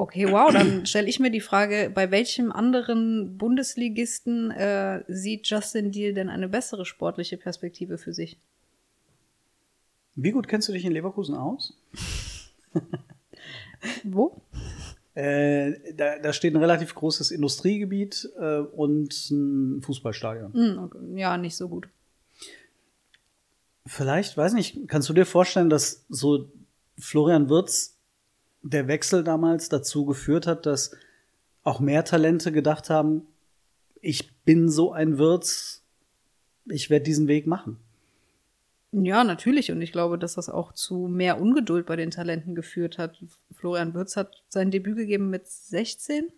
Okay, 0.00 0.32
wow, 0.32 0.50
dann 0.50 0.86
stelle 0.86 1.10
ich 1.10 1.20
mir 1.20 1.30
die 1.30 1.42
Frage, 1.42 1.92
bei 1.94 2.10
welchem 2.10 2.52
anderen 2.52 3.36
Bundesligisten 3.36 4.50
äh, 4.50 5.04
sieht 5.08 5.46
Justin 5.46 5.92
Deal 5.92 6.14
denn 6.14 6.30
eine 6.30 6.48
bessere 6.48 6.86
sportliche 6.86 7.36
Perspektive 7.36 7.98
für 7.98 8.14
sich? 8.14 8.38
Wie 10.14 10.30
gut 10.30 10.48
kennst 10.48 10.68
du 10.68 10.72
dich 10.72 10.86
in 10.86 10.92
Leverkusen 10.92 11.34
aus? 11.34 11.78
Wo? 14.02 14.40
Äh, 15.12 15.92
da, 15.92 16.18
da 16.18 16.32
steht 16.32 16.54
ein 16.54 16.60
relativ 16.60 16.94
großes 16.94 17.30
Industriegebiet 17.30 18.26
äh, 18.38 18.60
und 18.60 19.30
ein 19.30 19.82
Fußballstadion. 19.82 20.54
Hm, 20.54 20.78
okay. 20.82 21.20
Ja, 21.20 21.36
nicht 21.36 21.56
so 21.56 21.68
gut. 21.68 21.90
Vielleicht, 23.84 24.34
weiß 24.34 24.54
nicht, 24.54 24.88
kannst 24.88 25.10
du 25.10 25.12
dir 25.12 25.26
vorstellen, 25.26 25.68
dass 25.68 26.06
so 26.08 26.50
Florian 26.98 27.50
Wirtz 27.50 27.99
der 28.62 28.88
Wechsel 28.88 29.24
damals 29.24 29.68
dazu 29.68 30.04
geführt 30.04 30.46
hat, 30.46 30.66
dass 30.66 30.96
auch 31.62 31.80
mehr 31.80 32.04
Talente 32.04 32.52
gedacht 32.52 32.90
haben, 32.90 33.26
ich 34.00 34.34
bin 34.44 34.68
so 34.68 34.92
ein 34.92 35.18
Wirtz, 35.18 35.82
ich 36.66 36.90
werde 36.90 37.04
diesen 37.04 37.28
Weg 37.28 37.46
machen. 37.46 37.78
Ja, 38.92 39.22
natürlich. 39.22 39.70
Und 39.70 39.82
ich 39.82 39.92
glaube, 39.92 40.18
dass 40.18 40.34
das 40.34 40.48
auch 40.48 40.72
zu 40.72 41.06
mehr 41.06 41.40
Ungeduld 41.40 41.86
bei 41.86 41.96
den 41.96 42.10
Talenten 42.10 42.54
geführt 42.54 42.98
hat. 42.98 43.22
Florian 43.52 43.94
Wirtz 43.94 44.16
hat 44.16 44.42
sein 44.48 44.70
Debüt 44.70 44.96
gegeben 44.96 45.30
mit 45.30 45.46
16. 45.46 46.32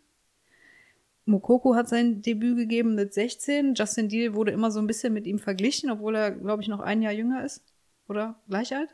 Mokoko 1.24 1.74
hat 1.74 1.88
sein 1.88 2.20
Debüt 2.20 2.56
gegeben 2.56 2.94
mit 2.94 3.14
16. 3.14 3.74
Justin 3.74 4.08
Deal 4.08 4.34
wurde 4.34 4.50
immer 4.50 4.70
so 4.70 4.80
ein 4.80 4.86
bisschen 4.86 5.14
mit 5.14 5.26
ihm 5.26 5.38
verglichen, 5.38 5.90
obwohl 5.90 6.16
er, 6.16 6.32
glaube 6.32 6.62
ich, 6.62 6.68
noch 6.68 6.80
ein 6.80 7.00
Jahr 7.00 7.12
jünger 7.12 7.44
ist. 7.44 7.62
Oder 8.08 8.38
gleich 8.48 8.74
alt? 8.74 8.90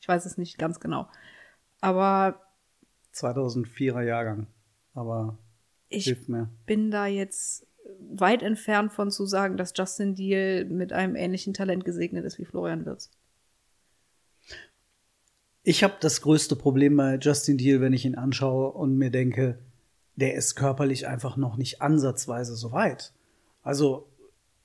Ich 0.00 0.08
weiß 0.08 0.24
es 0.24 0.38
nicht 0.38 0.58
ganz 0.58 0.80
genau. 0.80 1.08
Aber 1.80 2.40
2004er 3.14 4.02
Jahrgang. 4.02 4.46
Aber 4.94 5.38
ich 5.88 6.04
hilft 6.04 6.28
mir. 6.28 6.48
bin 6.66 6.90
da 6.90 7.06
jetzt 7.06 7.66
weit 8.00 8.42
entfernt 8.42 8.92
von 8.92 9.10
zu 9.10 9.26
sagen, 9.26 9.56
dass 9.56 9.72
Justin 9.76 10.14
Deal 10.14 10.64
mit 10.64 10.92
einem 10.92 11.16
ähnlichen 11.16 11.54
Talent 11.54 11.84
gesegnet 11.84 12.24
ist 12.24 12.38
wie 12.38 12.44
Florian 12.44 12.84
Wirtz. 12.84 13.10
Ich 15.62 15.82
habe 15.82 15.94
das 16.00 16.20
größte 16.20 16.56
Problem 16.56 16.96
bei 16.96 17.16
Justin 17.16 17.58
Deal, 17.58 17.80
wenn 17.80 17.92
ich 17.92 18.04
ihn 18.04 18.14
anschaue 18.14 18.70
und 18.70 18.96
mir 18.96 19.10
denke, 19.10 19.58
der 20.14 20.34
ist 20.34 20.54
körperlich 20.54 21.06
einfach 21.06 21.36
noch 21.36 21.56
nicht 21.56 21.82
ansatzweise 21.82 22.54
so 22.56 22.72
weit. 22.72 23.12
Also 23.62 24.08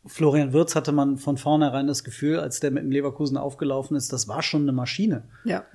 Florian 0.05 0.53
Wirz 0.53 0.75
hatte 0.75 0.91
man 0.91 1.17
von 1.17 1.37
vornherein 1.37 1.87
das 1.87 2.03
Gefühl, 2.03 2.39
als 2.39 2.59
der 2.59 2.71
mit 2.71 2.83
dem 2.83 2.91
Leverkusen 2.91 3.37
aufgelaufen 3.37 3.97
ist, 3.97 4.13
das 4.13 4.27
war 4.27 4.41
schon 4.41 4.61
eine 4.61 4.71
Maschine. 4.71 5.23
Ja. 5.43 5.65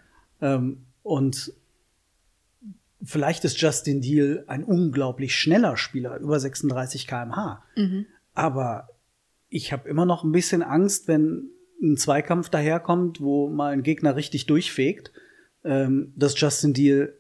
Ähm, 0.40 0.85
und 1.06 1.52
vielleicht 3.02 3.44
ist 3.44 3.60
Justin 3.60 4.00
Deal 4.00 4.44
ein 4.48 4.64
unglaublich 4.64 5.36
schneller 5.36 5.76
Spieler, 5.76 6.18
über 6.18 6.40
36 6.40 7.06
km/h. 7.06 7.62
Aber 8.34 8.88
ich 9.48 9.72
habe 9.72 9.88
immer 9.88 10.04
noch 10.04 10.24
ein 10.24 10.32
bisschen 10.32 10.64
Angst, 10.64 11.06
wenn 11.06 11.50
ein 11.80 11.96
Zweikampf 11.96 12.48
daherkommt, 12.48 13.20
wo 13.20 13.48
mal 13.48 13.72
ein 13.72 13.84
Gegner 13.84 14.16
richtig 14.16 14.46
durchfegt, 14.46 15.12
ähm, 15.62 16.12
dass 16.16 16.38
Justin 16.40 16.74
Deal 16.74 17.14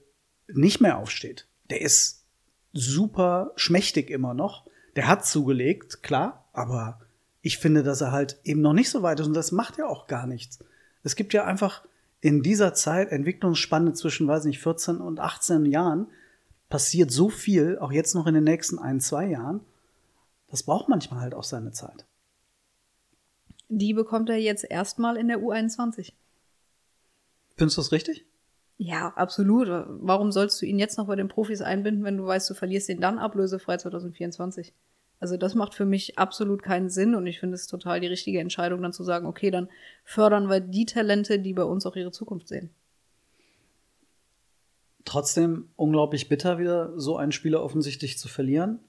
nicht 0.48 0.80
mehr 0.80 0.98
aufsteht. 0.98 1.46
Der 1.70 1.80
ist 1.80 2.24
super 2.72 3.52
schmächtig 3.54 4.10
immer 4.10 4.34
noch. 4.34 4.66
Der 4.96 5.06
hat 5.06 5.24
zugelegt, 5.24 6.02
klar, 6.02 6.48
aber 6.52 7.00
ich 7.40 7.58
finde, 7.58 7.84
dass 7.84 8.00
er 8.00 8.10
halt 8.10 8.40
eben 8.42 8.62
noch 8.62 8.72
nicht 8.72 8.90
so 8.90 9.02
weit 9.02 9.20
ist 9.20 9.28
und 9.28 9.34
das 9.34 9.52
macht 9.52 9.78
ja 9.78 9.86
auch 9.86 10.08
gar 10.08 10.26
nichts. 10.26 10.58
Es 11.04 11.14
gibt 11.14 11.32
ja 11.32 11.44
einfach 11.44 11.84
in 12.20 12.42
dieser 12.42 12.74
Zeit 12.74 13.10
Entwicklungsspanne 13.10 13.92
zwischen, 13.92 14.26
weiß 14.26 14.44
nicht, 14.44 14.60
14 14.60 14.98
und 14.98 15.20
18 15.20 15.66
Jahren 15.66 16.08
passiert 16.68 17.10
so 17.10 17.28
viel, 17.28 17.78
auch 17.78 17.92
jetzt 17.92 18.14
noch 18.14 18.26
in 18.26 18.34
den 18.34 18.44
nächsten 18.44 18.78
ein, 18.78 19.00
zwei 19.00 19.26
Jahren. 19.26 19.60
Das 20.48 20.62
braucht 20.62 20.88
manchmal 20.88 21.20
halt 21.20 21.34
auch 21.34 21.44
seine 21.44 21.72
Zeit. 21.72 22.06
Die 23.68 23.94
bekommt 23.94 24.28
er 24.30 24.36
jetzt 24.36 24.64
erstmal 24.68 25.16
in 25.16 25.28
der 25.28 25.38
U21. 25.38 26.12
Findest 27.56 27.76
du 27.76 27.82
das 27.82 27.92
richtig? 27.92 28.24
Ja, 28.78 29.12
absolut. 29.16 29.68
Warum 29.68 30.30
sollst 30.32 30.60
du 30.60 30.66
ihn 30.66 30.78
jetzt 30.78 30.98
noch 30.98 31.06
bei 31.06 31.16
den 31.16 31.28
Profis 31.28 31.62
einbinden, 31.62 32.04
wenn 32.04 32.18
du 32.18 32.26
weißt, 32.26 32.48
du 32.50 32.54
verlierst 32.54 32.88
ihn 32.88 33.00
dann 33.00 33.18
ablösefrei 33.18 33.78
2024? 33.78 34.72
Also 35.18 35.36
das 35.36 35.54
macht 35.54 35.74
für 35.74 35.86
mich 35.86 36.18
absolut 36.18 36.62
keinen 36.62 36.90
Sinn 36.90 37.14
und 37.14 37.26
ich 37.26 37.40
finde 37.40 37.54
es 37.54 37.66
total 37.66 38.00
die 38.00 38.06
richtige 38.06 38.40
Entscheidung, 38.40 38.82
dann 38.82 38.92
zu 38.92 39.02
sagen, 39.02 39.26
okay, 39.26 39.50
dann 39.50 39.68
fördern 40.04 40.50
wir 40.50 40.60
die 40.60 40.84
Talente, 40.84 41.38
die 41.38 41.54
bei 41.54 41.64
uns 41.64 41.86
auch 41.86 41.96
ihre 41.96 42.12
Zukunft 42.12 42.48
sehen. 42.48 42.70
Trotzdem 45.04 45.68
unglaublich 45.76 46.28
bitter, 46.28 46.58
wieder 46.58 46.92
so 46.98 47.16
einen 47.16 47.32
Spieler 47.32 47.62
offensichtlich 47.62 48.18
zu 48.18 48.28
verlieren. 48.28 48.80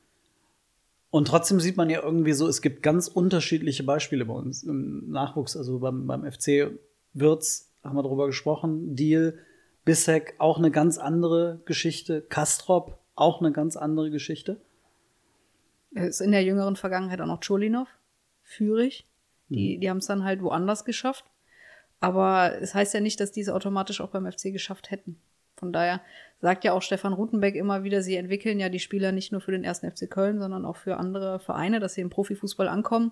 Und 1.10 1.30
trotzdem 1.30 1.60
sieht 1.60 1.78
man 1.78 1.90
ja 1.90 2.04
irgendwie 2.04 2.34
so, 2.34 2.48
es 2.48 2.62
gibt 2.62 2.84
ganz 2.84 3.08
unterschiedliche 3.08 3.84
Beispiele 3.84 4.26
bei 4.26 4.34
uns 4.34 4.64
im 4.64 5.10
Nachwuchs. 5.10 5.56
Also 5.56 5.80
beim, 5.80 6.06
beim 6.08 6.30
FC 6.30 6.72
Wirtz 7.14 7.70
haben 7.84 7.96
wir 7.96 8.04
drüber 8.04 8.28
gesprochen, 8.28 8.96
Deal, 8.96 9.38
Bissek 9.86 10.36
auch 10.38 10.58
eine 10.58 10.72
ganz 10.72 10.98
andere 10.98 11.62
Geschichte, 11.64 12.22
Kastrop 12.22 12.98
auch 13.16 13.40
eine 13.40 13.54
ganz 13.54 13.78
andere 13.78 14.12
Geschichte. 14.12 14.60
Ist 16.06 16.22
in 16.22 16.32
der 16.32 16.44
jüngeren 16.44 16.76
Vergangenheit 16.76 17.22
auch 17.22 17.28
noch 17.28 17.42
Cholinov, 17.42 17.88
Fürich. 18.44 19.06
Die, 19.50 19.78
die 19.78 19.90
haben 19.90 19.98
es 19.98 20.08
dann 20.08 20.24
halt 20.24 20.42
woanders 20.42 20.86
geschafft. 20.86 21.26
Aber 22.00 22.62
es 22.62 22.76
heißt 22.76 22.94
ja 22.94 23.00
nicht, 23.00 23.20
dass 23.20 23.32
die 23.32 23.42
es 23.42 23.50
automatisch 23.50 24.02
auch 24.02 24.10
beim 24.10 24.30
FC 24.32 24.52
geschafft 24.52 24.92
hätten. 24.92 25.20
Von 25.56 25.74
daher 25.74 26.02
sagt 26.40 26.64
ja 26.64 26.74
auch 26.74 26.84
Stefan 26.84 27.14
Rutenbeck 27.14 27.56
immer 27.56 27.84
wieder, 27.84 28.04
sie 28.04 28.16
entwickeln 28.16 28.60
ja 28.60 28.70
die 28.70 28.80
Spieler 28.80 29.12
nicht 29.12 29.32
nur 29.32 29.42
für 29.42 29.52
den 29.52 29.64
ersten 29.64 29.92
FC 29.92 30.10
Köln, 30.10 30.38
sondern 30.38 30.66
auch 30.66 30.76
für 30.76 30.98
andere 30.98 31.40
Vereine, 31.40 31.80
dass 31.80 31.96
sie 31.96 32.02
im 32.02 32.12
Profifußball 32.12 32.68
ankommen. 32.68 33.12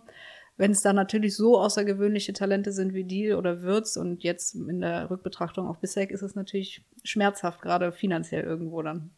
Wenn 0.58 0.72
es 0.72 0.82
dann 0.82 0.96
natürlich 0.96 1.36
so 1.36 1.60
außergewöhnliche 1.60 2.34
Talente 2.34 2.72
sind 2.72 2.94
wie 2.94 3.04
die 3.04 3.34
oder 3.34 3.62
Würz 3.62 3.98
und 3.98 4.24
jetzt 4.24 4.54
in 4.54 4.80
der 4.80 5.10
Rückbetrachtung 5.10 5.68
auch 5.68 5.78
Bissek, 5.78 6.12
ist 6.12 6.22
es 6.22 6.36
natürlich 6.36 6.84
schmerzhaft, 7.04 7.62
gerade 7.62 7.92
finanziell 7.92 8.44
irgendwo 8.44 8.82
dann. 8.84 9.10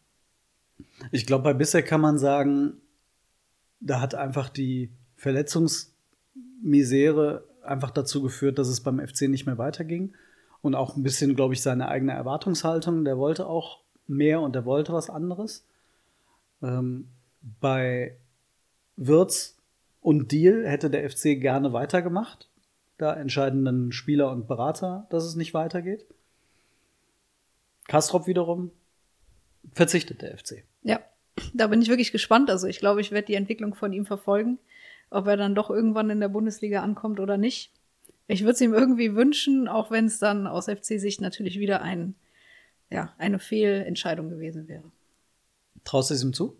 Ich 1.12 1.26
glaube, 1.26 1.44
bei 1.44 1.52
Bissek 1.52 1.86
kann 1.86 2.00
man 2.00 2.18
sagen, 2.18 2.80
da 3.80 4.00
hat 4.00 4.14
einfach 4.14 4.48
die 4.48 4.90
Verletzungsmisere 5.16 7.44
einfach 7.62 7.90
dazu 7.90 8.22
geführt, 8.22 8.58
dass 8.58 8.68
es 8.68 8.80
beim 8.80 9.06
FC 9.06 9.22
nicht 9.22 9.46
mehr 9.46 9.58
weiterging. 9.58 10.14
Und 10.60 10.74
auch 10.74 10.96
ein 10.96 11.02
bisschen, 11.02 11.36
glaube 11.36 11.54
ich, 11.54 11.62
seine 11.62 11.88
eigene 11.88 12.12
Erwartungshaltung. 12.12 13.04
Der 13.04 13.18
wollte 13.18 13.46
auch 13.46 13.80
mehr 14.06 14.40
und 14.40 14.54
der 14.54 14.64
wollte 14.64 14.92
was 14.92 15.08
anderes. 15.08 15.64
Ähm, 16.62 17.08
bei 17.60 18.16
Wirtz 18.96 19.56
und 20.00 20.32
Deal 20.32 20.66
hätte 20.66 20.90
der 20.90 21.08
FC 21.08 21.40
gerne 21.40 21.72
weitergemacht. 21.72 22.48
Da 22.96 23.14
entscheiden 23.14 23.64
dann 23.64 23.92
Spieler 23.92 24.32
und 24.32 24.48
Berater, 24.48 25.06
dass 25.10 25.24
es 25.24 25.36
nicht 25.36 25.54
weitergeht. 25.54 26.04
Kastrop 27.86 28.26
wiederum 28.26 28.72
verzichtet 29.72 30.22
der 30.22 30.36
FC. 30.36 30.64
Ja, 30.82 31.00
da 31.54 31.66
bin 31.66 31.82
ich 31.82 31.88
wirklich 31.88 32.12
gespannt. 32.12 32.50
Also 32.50 32.66
ich 32.66 32.78
glaube, 32.78 33.00
ich 33.00 33.10
werde 33.10 33.26
die 33.26 33.34
Entwicklung 33.34 33.74
von 33.74 33.92
ihm 33.92 34.06
verfolgen, 34.06 34.58
ob 35.10 35.26
er 35.26 35.36
dann 35.36 35.54
doch 35.54 35.70
irgendwann 35.70 36.10
in 36.10 36.20
der 36.20 36.28
Bundesliga 36.28 36.82
ankommt 36.82 37.20
oder 37.20 37.36
nicht. 37.36 37.72
Ich 38.26 38.42
würde 38.42 38.52
es 38.52 38.60
ihm 38.60 38.74
irgendwie 38.74 39.14
wünschen, 39.14 39.68
auch 39.68 39.90
wenn 39.90 40.06
es 40.06 40.18
dann 40.18 40.46
aus 40.46 40.66
FC-Sicht 40.66 41.20
natürlich 41.20 41.58
wieder 41.58 41.82
ein, 41.82 42.14
ja, 42.90 43.14
eine 43.18 43.38
Fehlentscheidung 43.38 44.28
gewesen 44.28 44.68
wäre. 44.68 44.84
Traust 45.84 46.10
du 46.10 46.14
es 46.14 46.22
ihm 46.22 46.32
zu? 46.34 46.56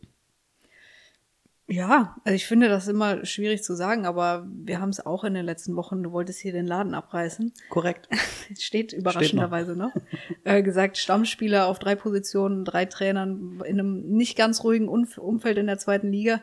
Ja, 1.71 2.17
also 2.25 2.35
ich 2.35 2.47
finde 2.47 2.71
das 2.71 2.89
immer 2.89 3.27
schwierig 3.27 3.63
zu 3.63 3.75
sagen, 3.75 4.07
aber 4.07 4.47
wir 4.51 4.81
haben 4.81 4.89
es 4.89 5.05
auch 5.05 5.23
in 5.23 5.35
den 5.35 5.45
letzten 5.45 5.77
Wochen, 5.77 6.03
du 6.03 6.13
wolltest 6.13 6.41
hier 6.41 6.53
den 6.53 6.67
Laden 6.67 6.95
abreißen. 6.95 7.53
Korrekt. 7.69 8.09
Steht 8.59 8.95
überraschenderweise 8.95 9.77
noch. 9.77 9.95
noch. 9.95 10.03
Äh, 10.45 10.63
gesagt, 10.63 10.97
Stammspieler 10.97 11.67
auf 11.67 11.79
drei 11.79 11.95
Positionen, 11.95 12.65
drei 12.65 12.87
Trainern 12.87 13.61
in 13.67 13.79
einem 13.79 14.01
nicht 14.09 14.35
ganz 14.35 14.65
ruhigen 14.65 14.89
Umf 14.89 15.19
Umfeld 15.19 15.59
in 15.59 15.67
der 15.67 15.77
zweiten 15.77 16.11
Liga. 16.11 16.41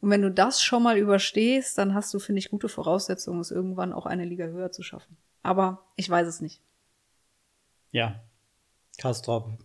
Und 0.00 0.10
wenn 0.10 0.22
du 0.22 0.30
das 0.30 0.62
schon 0.62 0.84
mal 0.84 0.96
überstehst, 0.96 1.76
dann 1.76 1.92
hast 1.92 2.14
du, 2.14 2.20
finde 2.20 2.38
ich, 2.38 2.50
gute 2.50 2.68
Voraussetzungen, 2.68 3.40
es 3.40 3.50
irgendwann 3.50 3.92
auch 3.92 4.06
eine 4.06 4.24
Liga 4.24 4.46
höher 4.46 4.70
zu 4.70 4.84
schaffen. 4.84 5.16
Aber 5.42 5.84
ich 5.96 6.08
weiß 6.08 6.28
es 6.28 6.40
nicht. 6.40 6.62
Ja, 7.90 8.22
Kastrop. 8.98 9.58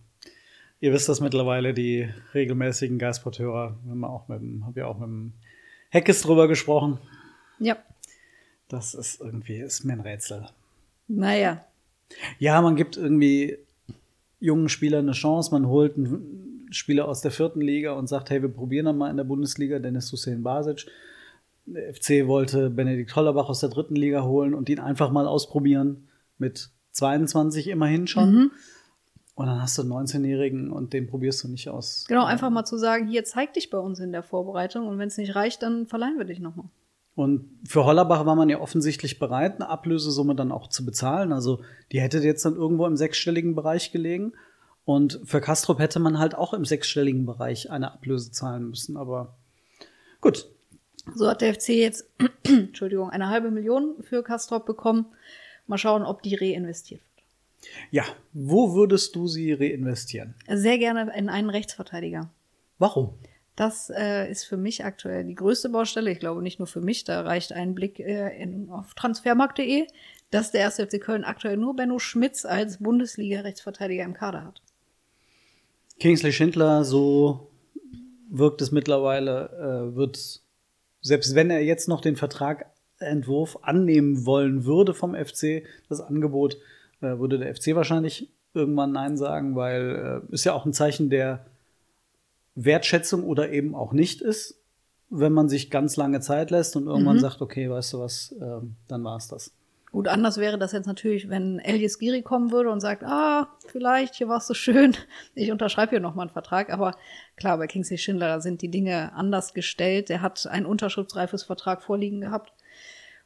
Ihr 0.80 0.92
wisst 0.92 1.08
das 1.08 1.20
mittlerweile, 1.20 1.72
die 1.72 2.08
regelmäßigen 2.34 2.98
Geistporteure, 2.98 3.76
haben 3.88 4.00
wir 4.00 4.10
auch 4.10 4.28
mit 4.28 4.40
dem, 4.40 4.66
hab 4.66 4.76
ja 4.76 4.86
auch 4.86 4.98
mit 4.98 5.08
dem 5.08 5.32
Heckes 5.90 6.22
drüber 6.22 6.48
gesprochen. 6.48 6.98
Ja. 7.58 7.76
Das 8.68 8.94
ist 8.94 9.20
irgendwie, 9.20 9.56
ist 9.56 9.84
mir 9.84 9.94
ein 9.94 10.00
Rätsel. 10.00 10.48
Naja. 11.08 11.64
Ja, 12.38 12.60
man 12.60 12.76
gibt 12.76 12.96
irgendwie 12.96 13.58
jungen 14.38 14.68
Spielern 14.68 15.06
eine 15.06 15.12
Chance, 15.12 15.50
man 15.52 15.66
holt 15.66 15.96
einen 15.96 16.68
Spieler 16.70 17.08
aus 17.08 17.20
der 17.20 17.30
vierten 17.30 17.60
Liga 17.60 17.92
und 17.92 18.08
sagt, 18.08 18.30
hey, 18.30 18.42
wir 18.42 18.48
probieren 18.48 18.86
dann 18.86 18.98
mal 18.98 19.10
in 19.10 19.16
der 19.16 19.24
Bundesliga, 19.24 19.78
Dennis 19.78 20.12
Hussein 20.12 20.42
Basic. 20.42 20.86
Der 21.64 21.94
FC 21.94 22.26
wollte 22.26 22.70
Benedikt 22.70 23.16
Hollerbach 23.16 23.48
aus 23.48 23.60
der 23.60 23.70
dritten 23.70 23.96
Liga 23.96 24.24
holen 24.24 24.54
und 24.54 24.68
ihn 24.68 24.78
einfach 24.78 25.10
mal 25.10 25.26
ausprobieren 25.26 26.08
mit 26.38 26.70
22 26.92 27.68
immerhin 27.68 28.06
schon. 28.06 28.34
Mhm. 28.34 28.50
Und 29.36 29.46
dann 29.46 29.60
hast 29.60 29.76
du 29.76 29.82
einen 29.82 29.92
19-Jährigen 29.92 30.72
und 30.72 30.94
den 30.94 31.06
probierst 31.06 31.44
du 31.44 31.48
nicht 31.48 31.68
aus. 31.68 32.06
Genau, 32.08 32.24
einfach 32.24 32.48
mal 32.48 32.64
zu 32.64 32.78
sagen, 32.78 33.06
hier 33.06 33.22
zeig 33.24 33.52
dich 33.52 33.68
bei 33.68 33.76
uns 33.78 34.00
in 34.00 34.10
der 34.10 34.22
Vorbereitung 34.22 34.86
und 34.86 34.98
wenn 34.98 35.08
es 35.08 35.18
nicht 35.18 35.36
reicht, 35.36 35.62
dann 35.62 35.86
verleihen 35.86 36.16
wir 36.16 36.24
dich 36.24 36.40
nochmal. 36.40 36.66
Und 37.14 37.50
für 37.66 37.84
Hollerbach 37.84 38.24
war 38.24 38.34
man 38.34 38.48
ja 38.48 38.60
offensichtlich 38.60 39.18
bereit, 39.18 39.56
eine 39.56 39.68
Ablösesumme 39.68 40.34
dann 40.34 40.52
auch 40.52 40.68
zu 40.68 40.86
bezahlen. 40.86 41.34
Also 41.34 41.62
die 41.92 42.00
hätte 42.00 42.18
jetzt 42.18 42.46
dann 42.46 42.56
irgendwo 42.56 42.86
im 42.86 42.96
sechsstelligen 42.96 43.54
Bereich 43.54 43.92
gelegen. 43.92 44.32
Und 44.86 45.20
für 45.24 45.42
Kastrop 45.42 45.80
hätte 45.80 45.98
man 45.98 46.18
halt 46.18 46.34
auch 46.34 46.54
im 46.54 46.64
sechsstelligen 46.64 47.26
Bereich 47.26 47.70
eine 47.70 47.92
Ablöse 47.92 48.32
zahlen 48.32 48.70
müssen. 48.70 48.96
Aber 48.96 49.34
gut. 50.22 50.46
So 51.14 51.28
hat 51.28 51.42
der 51.42 51.54
FC 51.54 51.70
jetzt, 51.70 52.08
Entschuldigung, 52.42 53.10
eine 53.10 53.28
halbe 53.28 53.50
Million 53.50 53.96
für 54.02 54.22
Kastrop 54.22 54.64
bekommen. 54.64 55.06
Mal 55.66 55.78
schauen, 55.78 56.04
ob 56.04 56.22
die 56.22 56.34
reinvestiert 56.34 57.00
wird. 57.00 57.15
Ja, 57.90 58.04
wo 58.32 58.74
würdest 58.74 59.14
du 59.16 59.26
sie 59.26 59.52
reinvestieren? 59.52 60.34
Sehr 60.48 60.78
gerne 60.78 61.12
in 61.16 61.28
einen 61.28 61.50
Rechtsverteidiger. 61.50 62.30
Warum? 62.78 63.14
Das 63.56 63.90
äh, 63.90 64.30
ist 64.30 64.44
für 64.44 64.58
mich 64.58 64.84
aktuell 64.84 65.24
die 65.24 65.34
größte 65.34 65.70
Baustelle. 65.70 66.10
Ich 66.10 66.20
glaube 66.20 66.42
nicht 66.42 66.58
nur 66.58 66.66
für 66.66 66.82
mich, 66.82 67.04
da 67.04 67.22
reicht 67.22 67.52
ein 67.52 67.74
Blick 67.74 67.98
äh, 67.98 68.36
in, 68.40 68.68
auf 68.68 68.94
transfermarkt.de, 68.94 69.86
dass 70.30 70.50
der 70.50 70.66
1. 70.66 70.76
FC 70.76 71.00
Köln 71.00 71.24
aktuell 71.24 71.56
nur 71.56 71.74
Benno 71.74 71.98
Schmitz 71.98 72.44
als 72.44 72.78
Bundesliga-Rechtsverteidiger 72.78 74.04
im 74.04 74.12
Kader 74.12 74.44
hat. 74.44 74.60
Kingsley 75.98 76.32
Schindler, 76.32 76.84
so 76.84 77.50
wirkt 78.28 78.60
es 78.60 78.72
mittlerweile, 78.72 79.90
äh, 79.92 79.96
wird, 79.96 80.42
selbst 81.00 81.34
wenn 81.34 81.48
er 81.48 81.62
jetzt 81.62 81.88
noch 81.88 82.02
den 82.02 82.16
Vertragentwurf 82.16 83.58
annehmen 83.62 84.26
wollen 84.26 84.66
würde 84.66 84.92
vom 84.92 85.14
FC, 85.14 85.64
das 85.88 86.02
Angebot, 86.02 86.58
äh, 87.06 87.18
würde 87.18 87.38
der 87.38 87.54
FC 87.54 87.74
wahrscheinlich 87.74 88.28
irgendwann 88.54 88.92
Nein 88.92 89.16
sagen, 89.16 89.54
weil 89.56 90.22
äh, 90.30 90.32
ist 90.34 90.44
ja 90.44 90.52
auch 90.54 90.64
ein 90.66 90.72
Zeichen 90.72 91.10
der 91.10 91.46
Wertschätzung 92.54 93.24
oder 93.24 93.50
eben 93.50 93.74
auch 93.74 93.92
nicht 93.92 94.22
ist, 94.22 94.58
wenn 95.10 95.32
man 95.32 95.48
sich 95.48 95.70
ganz 95.70 95.96
lange 95.96 96.20
Zeit 96.20 96.50
lässt 96.50 96.74
und 96.76 96.86
irgendwann 96.86 97.16
Mhm. 97.16 97.20
sagt, 97.20 97.42
okay, 97.42 97.70
weißt 97.70 97.92
du 97.92 98.00
was, 98.00 98.32
äh, 98.32 98.60
dann 98.88 99.04
war 99.04 99.16
es 99.16 99.28
das. 99.28 99.52
Gut, 99.92 100.08
anders 100.08 100.36
wäre 100.38 100.58
das 100.58 100.72
jetzt 100.72 100.86
natürlich, 100.86 101.28
wenn 101.28 101.58
Elias 101.60 101.98
Giri 101.98 102.22
kommen 102.22 102.50
würde 102.50 102.70
und 102.70 102.80
sagt, 102.80 103.04
ah, 103.04 103.48
vielleicht, 103.68 104.14
hier 104.14 104.28
war 104.28 104.38
es 104.38 104.46
so 104.46 104.54
schön, 104.54 104.94
ich 105.34 105.52
unterschreibe 105.52 105.90
hier 105.90 106.00
nochmal 106.00 106.24
einen 106.26 106.32
Vertrag. 106.32 106.70
Aber 106.72 106.96
klar, 107.36 107.56
bei 107.56 107.66
Kingsley 107.66 107.98
Schindler 107.98 108.40
sind 108.40 108.62
die 108.62 108.70
Dinge 108.70 109.12
anders 109.14 109.54
gestellt. 109.54 110.10
Er 110.10 110.22
hat 110.22 110.46
einen 110.46 110.66
unterschriftsreifes 110.66 111.44
Vertrag 111.44 111.82
vorliegen 111.82 112.20
gehabt 112.20 112.52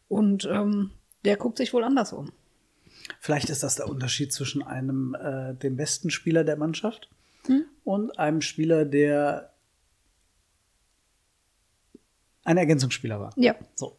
und 0.09 0.45
ähm, 0.45 0.91
der 1.25 1.37
guckt 1.37 1.57
sich 1.59 1.73
wohl 1.73 1.83
anders 1.85 2.13
um. 2.13 2.31
Vielleicht 3.19 3.51
ist 3.51 3.63
das 3.63 3.77
der 3.77 3.89
Unterschied 3.89 4.33
zwischen 4.33 4.63
einem, 4.63 5.15
äh, 5.15 5.55
dem 5.55 5.77
besten 5.77 6.11
Spieler 6.11 6.45
der 6.45 6.57
Mannschaft 6.57 7.09
hm? 7.47 7.65
und 7.85 8.19
einem 8.19 8.41
Spieler, 8.41 8.85
der 8.85 9.53
ein 12.45 12.57
Ergänzungsspieler 12.57 13.21
war. 13.21 13.33
Ja. 13.37 13.55
So. 13.75 13.97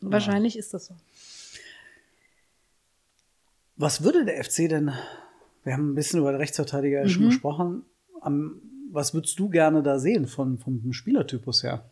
Wahrscheinlich 0.00 0.54
ja. 0.54 0.60
ist 0.60 0.74
das 0.74 0.86
so. 0.86 0.94
Was 3.76 4.02
würde 4.02 4.24
der 4.24 4.42
FC 4.42 4.68
denn, 4.68 4.92
wir 5.64 5.72
haben 5.72 5.92
ein 5.92 5.94
bisschen 5.94 6.20
über 6.20 6.32
den 6.32 6.40
Rechtsverteidiger 6.40 7.04
mhm. 7.04 7.08
schon 7.08 7.26
gesprochen, 7.26 7.82
am, 8.20 8.60
was 8.92 9.14
würdest 9.14 9.38
du 9.38 9.48
gerne 9.48 9.82
da 9.82 9.98
sehen 9.98 10.26
von, 10.26 10.58
vom 10.58 10.92
Spielertypus 10.92 11.62
her? 11.62 11.84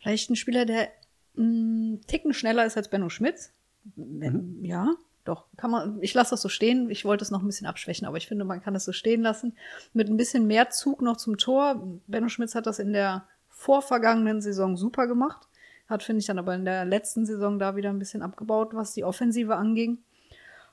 Vielleicht 0.00 0.30
ein 0.30 0.36
Spieler, 0.36 0.66
der 0.66 0.88
einen 1.36 2.02
Ticken 2.06 2.34
schneller 2.34 2.66
ist 2.66 2.76
als 2.76 2.88
Benno 2.88 3.08
Schmitz. 3.08 3.52
Mhm. 3.96 4.58
Ja, 4.62 4.94
doch, 5.24 5.46
kann 5.56 5.70
man, 5.70 5.98
ich 6.02 6.12
lasse 6.12 6.30
das 6.30 6.42
so 6.42 6.48
stehen. 6.48 6.90
Ich 6.90 7.04
wollte 7.04 7.24
es 7.24 7.30
noch 7.30 7.40
ein 7.40 7.46
bisschen 7.46 7.66
abschwächen, 7.66 8.06
aber 8.06 8.18
ich 8.18 8.26
finde, 8.26 8.44
man 8.44 8.60
kann 8.60 8.74
es 8.74 8.84
so 8.84 8.92
stehen 8.92 9.22
lassen. 9.22 9.56
Mit 9.94 10.08
ein 10.08 10.18
bisschen 10.18 10.46
mehr 10.46 10.68
Zug 10.70 11.00
noch 11.00 11.16
zum 11.16 11.38
Tor. 11.38 11.82
Benno 12.06 12.28
Schmitz 12.28 12.54
hat 12.54 12.66
das 12.66 12.78
in 12.78 12.92
der 12.92 13.26
vorvergangenen 13.48 14.42
Saison 14.42 14.76
super 14.76 15.06
gemacht. 15.06 15.48
Hat, 15.88 16.02
finde 16.02 16.20
ich, 16.20 16.26
dann 16.26 16.38
aber 16.38 16.54
in 16.54 16.64
der 16.64 16.84
letzten 16.84 17.24
Saison 17.24 17.58
da 17.58 17.76
wieder 17.76 17.90
ein 17.90 17.98
bisschen 17.98 18.22
abgebaut, 18.22 18.74
was 18.74 18.92
die 18.92 19.04
Offensive 19.04 19.56
anging. 19.56 19.98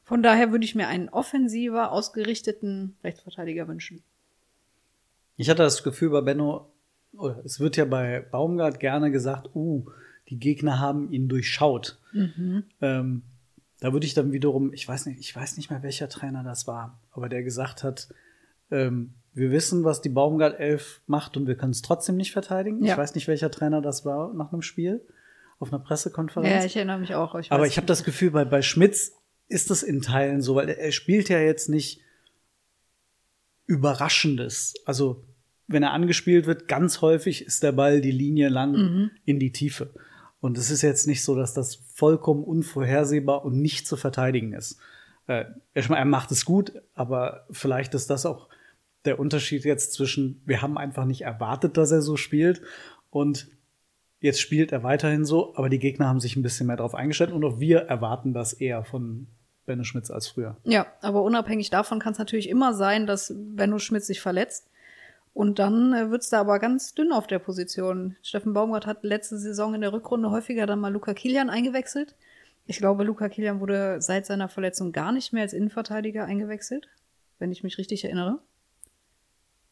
Von 0.03 0.21
daher 0.23 0.51
würde 0.51 0.65
ich 0.65 0.75
mir 0.75 0.87
einen 0.87 1.09
offensiver 1.09 1.91
ausgerichteten 1.91 2.97
Rechtsverteidiger 3.03 3.67
wünschen. 3.67 4.03
Ich 5.37 5.49
hatte 5.49 5.63
das 5.63 5.83
Gefühl 5.83 6.09
bei 6.09 6.21
Benno, 6.21 6.69
es 7.45 7.59
wird 7.59 7.77
ja 7.77 7.85
bei 7.85 8.19
Baumgart 8.19 8.79
gerne 8.79 9.11
gesagt, 9.11 9.55
uh, 9.55 9.85
die 10.29 10.39
Gegner 10.39 10.79
haben 10.79 11.11
ihn 11.11 11.27
durchschaut. 11.29 11.97
Mhm. 12.13 12.63
Ähm, 12.81 13.21
da 13.81 13.91
würde 13.91 14.05
ich 14.05 14.13
dann 14.13 14.31
wiederum, 14.31 14.71
ich 14.73 14.87
weiß 14.87 15.07
nicht, 15.07 15.19
ich 15.19 15.35
weiß 15.35 15.57
nicht 15.57 15.69
mehr, 15.69 15.83
welcher 15.83 16.07
Trainer 16.07 16.43
das 16.43 16.67
war, 16.67 17.01
aber 17.11 17.27
der 17.27 17.43
gesagt 17.43 17.83
hat, 17.83 18.07
ähm, 18.69 19.15
wir 19.33 19.51
wissen, 19.51 19.83
was 19.83 20.01
die 20.01 20.09
Baumgart 20.09 20.59
11 20.59 21.01
macht 21.07 21.35
und 21.35 21.47
wir 21.47 21.55
können 21.55 21.71
es 21.71 21.81
trotzdem 21.81 22.15
nicht 22.15 22.31
verteidigen. 22.31 22.83
Ja. 22.83 22.93
Ich 22.93 22.97
weiß 22.97 23.15
nicht, 23.15 23.27
welcher 23.27 23.49
Trainer 23.49 23.81
das 23.81 24.05
war 24.05 24.33
nach 24.33 24.53
einem 24.53 24.61
Spiel 24.61 25.01
auf 25.59 25.73
einer 25.73 25.81
Pressekonferenz. 25.81 26.49
Ja, 26.49 26.65
ich 26.65 26.75
erinnere 26.75 26.99
mich 26.99 27.15
auch. 27.15 27.35
Ich 27.35 27.51
aber 27.51 27.65
ich 27.65 27.77
habe 27.77 27.87
das 27.87 28.03
Gefühl, 28.03 28.31
bei, 28.31 28.45
bei 28.45 28.61
Schmitz 28.61 29.13
ist 29.47 29.71
das 29.71 29.83
in 29.83 30.01
Teilen 30.01 30.41
so, 30.41 30.55
weil 30.55 30.69
er 30.69 30.91
spielt 30.91 31.29
ja 31.29 31.39
jetzt 31.39 31.67
nicht 31.67 32.01
Überraschendes. 33.65 34.75
Also, 34.85 35.23
wenn 35.67 35.81
er 35.81 35.91
angespielt 35.91 36.45
wird, 36.45 36.67
ganz 36.67 37.01
häufig 37.01 37.45
ist 37.45 37.63
der 37.63 37.71
Ball 37.71 38.01
die 38.01 38.11
Linie 38.11 38.49
lang 38.49 38.71
mhm. 38.73 39.11
in 39.25 39.39
die 39.39 39.51
Tiefe. 39.51 39.93
Und 40.41 40.57
es 40.57 40.71
ist 40.71 40.81
jetzt 40.81 41.07
nicht 41.07 41.23
so, 41.23 41.35
dass 41.35 41.53
das 41.53 41.75
vollkommen 41.93 42.43
unvorhersehbar 42.43 43.45
und 43.45 43.61
nicht 43.61 43.87
zu 43.87 43.95
verteidigen 43.95 44.53
ist. 44.53 44.79
Äh, 45.27 45.45
er 45.73 46.05
macht 46.05 46.31
es 46.31 46.45
gut, 46.45 46.73
aber 46.95 47.45
vielleicht 47.51 47.93
ist 47.93 48.09
das 48.09 48.25
auch 48.25 48.49
der 49.05 49.19
Unterschied 49.19 49.63
jetzt 49.63 49.93
zwischen, 49.93 50.41
wir 50.45 50.61
haben 50.61 50.77
einfach 50.77 51.05
nicht 51.05 51.21
erwartet, 51.21 51.77
dass 51.77 51.91
er 51.91 52.01
so 52.01 52.17
spielt 52.17 52.61
und 53.09 53.47
jetzt 54.19 54.41
spielt 54.41 54.71
er 54.71 54.83
weiterhin 54.83 55.25
so, 55.25 55.55
aber 55.55 55.69
die 55.69 55.79
Gegner 55.79 56.07
haben 56.07 56.19
sich 56.19 56.35
ein 56.35 56.43
bisschen 56.43 56.67
mehr 56.67 56.77
darauf 56.77 56.95
eingestellt 56.95 57.31
und 57.31 57.43
auch 57.43 57.59
wir 57.59 57.79
erwarten 57.79 58.33
das 58.33 58.53
eher 58.53 58.83
von 58.83 59.27
Benno 59.65 59.83
Schmitz 59.83 60.09
als 60.09 60.27
früher. 60.27 60.57
Ja, 60.63 60.87
aber 61.01 61.21
unabhängig 61.23 61.69
davon 61.69 61.99
kann 61.99 62.13
es 62.13 62.19
natürlich 62.19 62.49
immer 62.49 62.73
sein, 62.73 63.05
dass 63.05 63.33
Benno 63.35 63.79
Schmitz 63.79 64.07
sich 64.07 64.21
verletzt. 64.21 64.70
Und 65.33 65.59
dann 65.59 65.93
äh, 65.93 66.09
wird's 66.09 66.29
da 66.29 66.41
aber 66.41 66.59
ganz 66.59 66.93
dünn 66.93 67.11
auf 67.13 67.25
der 67.25 67.39
Position. 67.39 68.17
Steffen 68.21 68.53
Baumgart 68.53 68.85
hat 68.85 69.03
letzte 69.03 69.37
Saison 69.37 69.73
in 69.73 69.81
der 69.81 69.93
Rückrunde 69.93 70.29
häufiger 70.29 70.65
dann 70.65 70.79
mal 70.79 70.91
Luca 70.91 71.13
Kilian 71.13 71.49
eingewechselt. 71.49 72.15
Ich 72.65 72.77
glaube, 72.77 73.03
Luca 73.03 73.29
Kilian 73.29 73.59
wurde 73.59 74.01
seit 74.01 74.25
seiner 74.25 74.49
Verletzung 74.49 74.91
gar 74.91 75.11
nicht 75.11 75.33
mehr 75.33 75.43
als 75.43 75.53
Innenverteidiger 75.53 76.25
eingewechselt, 76.25 76.89
wenn 77.39 77.51
ich 77.51 77.63
mich 77.63 77.77
richtig 77.77 78.03
erinnere. 78.03 78.39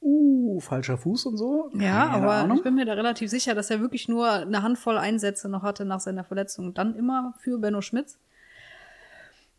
Uh, 0.02 0.60
falscher 0.62 0.98
Fuß 0.98 1.26
und 1.26 1.38
so. 1.38 1.69
Ja, 1.74 2.08
Keine 2.08 2.12
aber 2.12 2.34
Ahnung. 2.36 2.58
ich 2.58 2.63
bin 2.63 2.76
mir 2.76 2.86
da 2.86 2.93
relativ 2.93 3.30
sicher, 3.30 3.54
dass 3.54 3.69
er 3.69 3.82
wirklich 3.82 4.08
nur 4.08 4.32
eine 4.32 4.63
Handvoll 4.63 4.98
Einsätze 4.98 5.50
noch 5.50 5.62
hatte 5.62 5.84
nach 5.84 6.00
seiner 6.00 6.24
Verletzung. 6.24 6.67
Und 6.67 6.78
dann 6.78 6.95
immer 6.95 7.34
für 7.39 7.60
Benno 7.60 7.82
Schmitz. 7.82 8.17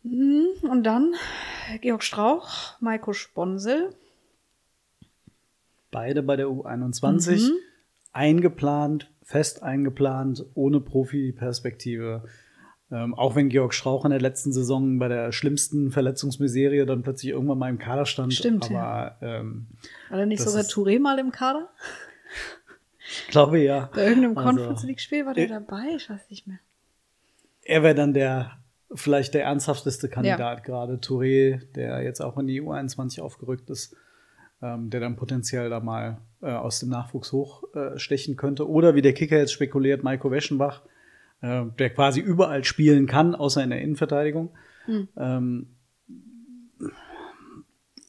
Mhm, 0.03 0.47
und 0.63 0.83
dann 0.83 1.13
Georg 1.81 2.03
Strauch, 2.03 2.79
Maiko 2.79 3.13
Sponsel. 3.13 3.95
Beide 5.91 6.23
bei 6.23 6.35
der 6.35 6.47
U21. 6.47 7.49
Mhm. 7.49 7.57
Eingeplant, 8.13 9.11
fest 9.23 9.63
eingeplant, 9.63 10.45
ohne 10.53 10.79
Profi-Perspektive. 10.81 12.23
Ähm, 12.91 13.13
auch 13.13 13.35
wenn 13.35 13.47
Georg 13.47 13.73
Strauch 13.73 14.03
in 14.03 14.11
der 14.11 14.19
letzten 14.19 14.51
Saison 14.51 14.99
bei 14.99 15.07
der 15.07 15.31
schlimmsten 15.31 15.91
Verletzungsmiserie 15.91 16.85
dann 16.85 17.03
plötzlich 17.03 17.31
irgendwann 17.31 17.57
mal 17.57 17.69
im 17.69 17.79
Kader 17.79 18.05
stand. 18.05 18.33
Stimmt, 18.33 18.65
aber, 18.65 18.73
ja. 18.73 19.17
Ähm, 19.21 19.67
War 20.09 20.17
da 20.17 20.25
nicht 20.25 20.41
sogar 20.41 20.63
Touré 20.63 20.99
mal 20.99 21.17
im 21.19 21.31
Kader? 21.31 21.69
Ich 23.03 23.27
glaube 23.27 23.59
ja. 23.59 23.89
Bei 23.93 24.07
irgendeinem 24.07 24.37
also, 24.37 24.49
Conference 24.49 24.83
League-Spiel 24.83 25.25
war 25.25 25.33
der 25.33 25.47
dabei? 25.47 25.83
Ich 25.95 26.09
weiß 26.09 26.29
nicht 26.29 26.47
mehr. 26.47 26.59
Er 27.63 27.83
wäre 27.83 27.95
dann 27.95 28.13
der 28.13 28.57
vielleicht 28.93 29.33
der 29.33 29.43
ernsthafteste 29.43 30.09
Kandidat 30.09 30.59
ja. 30.59 30.63
gerade. 30.63 30.95
Touré, 30.95 31.61
der 31.75 32.01
jetzt 32.03 32.21
auch 32.21 32.37
in 32.37 32.47
die 32.47 32.61
U21 32.61 33.21
aufgerückt 33.21 33.69
ist, 33.69 33.95
ähm, 34.61 34.89
der 34.89 34.99
dann 34.99 35.15
potenziell 35.15 35.69
da 35.69 35.79
mal 35.79 36.21
äh, 36.41 36.51
aus 36.51 36.79
dem 36.79 36.89
Nachwuchs 36.89 37.31
hochstechen 37.31 38.33
äh, 38.33 38.37
könnte. 38.37 38.69
Oder 38.69 38.95
wie 38.95 39.01
der 39.01 39.13
Kicker 39.13 39.37
jetzt 39.37 39.53
spekuliert, 39.53 40.03
Maiko 40.03 40.31
Weschenbach, 40.31 40.81
äh, 41.41 41.65
der 41.79 41.89
quasi 41.91 42.19
überall 42.19 42.63
spielen 42.63 43.07
kann, 43.07 43.35
außer 43.35 43.63
in 43.63 43.71
der 43.71 43.81
Innenverteidigung. 43.81 44.49
Hm. 44.85 45.07
Ähm, 45.17 45.67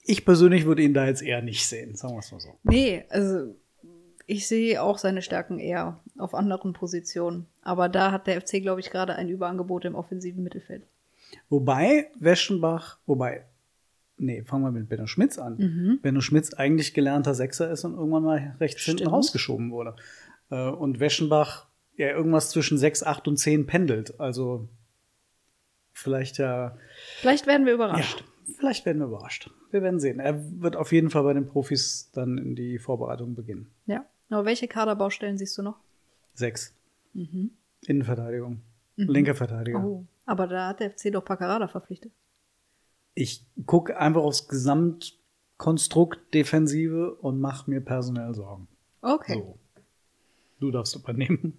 ich 0.05 0.25
persönlich 0.25 0.67
würde 0.67 0.83
ihn 0.83 0.95
da 0.95 1.07
jetzt 1.07 1.23
eher 1.23 1.43
nicht 1.43 1.67
sehen, 1.67 1.95
sagen 1.95 2.15
wir 2.15 2.21
es 2.21 2.33
mal 2.33 2.41
so. 2.41 2.59
Nee, 2.65 3.05
also 3.09 3.55
ich 4.27 4.49
sehe 4.49 4.83
auch 4.83 4.99
seine 4.99 5.23
Stärken 5.23 5.59
eher 5.59 6.01
auf 6.19 6.35
anderen 6.35 6.73
Positionen. 6.73 7.47
Aber 7.62 7.88
da 7.88 8.12
hat 8.12 8.27
der 8.27 8.41
FC, 8.41 8.62
glaube 8.62 8.81
ich, 8.81 8.91
gerade 8.91 9.15
ein 9.15 9.29
Überangebot 9.29 9.85
im 9.85 9.95
offensiven 9.95 10.43
Mittelfeld. 10.43 10.87
Wobei 11.49 12.11
Weschenbach, 12.19 12.99
wobei, 13.07 13.45
nee, 14.16 14.42
fangen 14.44 14.64
wir 14.64 14.70
mit 14.70 14.88
Benno 14.88 15.07
Schmitz 15.07 15.38
an. 15.38 15.57
Mhm. 15.57 15.98
Benno 16.03 16.20
Schmitz 16.20 16.55
eigentlich 16.55 16.94
gelernter 16.94 17.35
Sechser 17.35 17.70
ist 17.70 17.85
und 17.85 17.94
irgendwann 17.94 18.22
mal 18.22 18.57
rechts 18.61 18.83
Stimmt. 18.83 19.01
hinten 19.01 19.14
rausgeschoben 19.14 19.70
wurde. 19.70 19.96
Äh, 20.51 20.68
und 20.68 21.01
Weschenbach 21.01 21.66
ja 21.96 22.09
irgendwas 22.09 22.51
zwischen 22.51 22.79
6, 22.79 23.03
8 23.03 23.29
und 23.29 23.37
10 23.37 23.66
pendelt. 23.66 24.18
Also 24.20 24.68
vielleicht 25.92 26.38
ja. 26.38 26.77
Vielleicht 27.20 27.46
werden 27.46 27.66
wir 27.66 27.75
überrascht. 27.75 28.25
Ja, 28.46 28.55
vielleicht 28.59 28.87
werden 28.87 28.98
wir 28.98 29.07
überrascht. 29.07 29.51
Wir 29.70 29.83
werden 29.83 30.01
sehen. 30.01 30.20
Er 30.20 30.42
wird 30.61 30.77
auf 30.77 30.92
jeden 30.92 31.11
Fall 31.11 31.22
bei 31.22 31.35
den 31.35 31.46
Profis 31.46 32.11
dann 32.12 32.38
in 32.38 32.55
die 32.55 32.79
Vorbereitung 32.79 33.35
beginnen. 33.35 33.70
Ja. 33.87 34.05
Aber 34.31 34.46
welche 34.46 34.66
Kaderbaustellen 34.66 35.37
siehst 35.37 35.59
du 35.59 35.62
noch? 35.62 35.79
Sechs. 36.35 36.75
Mhm. 37.12 37.51
Innenverteidigung. 37.87 38.62
Mhm. 38.96 39.09
Linke 39.09 39.35
Verteidiger. 39.35 39.85
Oh. 39.85 40.07
Aber 40.25 40.46
da 40.46 40.68
hat 40.68 40.81
der 40.81 40.90
FC 40.90 41.12
doch 41.12 41.25
Paccarada 41.25 41.68
verpflichtet. 41.68 42.12
Ich 43.14 43.44
gucke 43.66 43.98
einfach 43.98 44.22
aufs 44.22 44.48
Gesamtkonstrukt 44.48 46.33
Defensive 46.35 47.14
und 47.14 47.40
mache 47.40 47.70
mir 47.70 47.81
personell 47.81 48.35
Sorgen. 48.35 48.68
Okay. 49.03 49.35
So. 49.35 49.59
Du 50.61 50.70
darfst 50.70 50.94
übernehmen. 50.94 51.59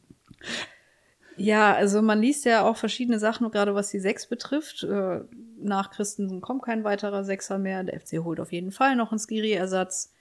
Ja, 1.35 1.73
also 1.73 2.01
man 2.01 2.21
liest 2.21 2.45
ja 2.45 2.63
auch 2.63 2.77
verschiedene 2.77 3.19
Sachen, 3.19 3.49
gerade 3.49 3.73
was 3.73 3.89
die 3.89 3.99
Sechs 3.99 4.27
betrifft. 4.27 4.83
Äh, 4.83 5.21
nach 5.57 5.91
Christensen 5.91 6.41
kommt 6.41 6.63
kein 6.63 6.83
weiterer 6.83 7.23
Sechser 7.23 7.57
mehr. 7.57 7.83
Der 7.83 7.99
FC 7.99 8.23
holt 8.23 8.39
auf 8.39 8.51
jeden 8.51 8.71
Fall 8.71 8.95
noch 8.95 9.11
einen 9.11 9.19
Skiri-Ersatz. 9.19 10.13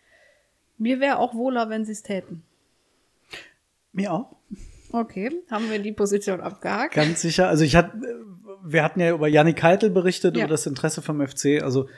Mir 0.78 1.00
wäre 1.00 1.18
auch 1.18 1.34
wohler, 1.34 1.68
wenn 1.68 1.84
sie 1.84 1.92
es 1.92 2.02
täten. 2.02 2.42
Mir 3.92 4.12
auch. 4.12 4.36
Okay, 4.92 5.30
haben 5.50 5.70
wir 5.70 5.78
die 5.78 5.92
Position 5.92 6.40
abgehakt. 6.40 6.94
Ganz 6.94 7.22
sicher. 7.22 7.48
Also 7.48 7.64
ich 7.64 7.76
hatte, 7.76 7.92
wir 8.62 8.84
hatten 8.84 9.00
ja 9.00 9.12
über 9.12 9.26
Janik 9.26 9.56
Keitel 9.56 9.90
berichtet, 9.90 10.36
ja. 10.36 10.44
über 10.44 10.50
das 10.50 10.66
Interesse 10.66 11.02
vom 11.02 11.26
FC. 11.26 11.62
Also 11.62 11.88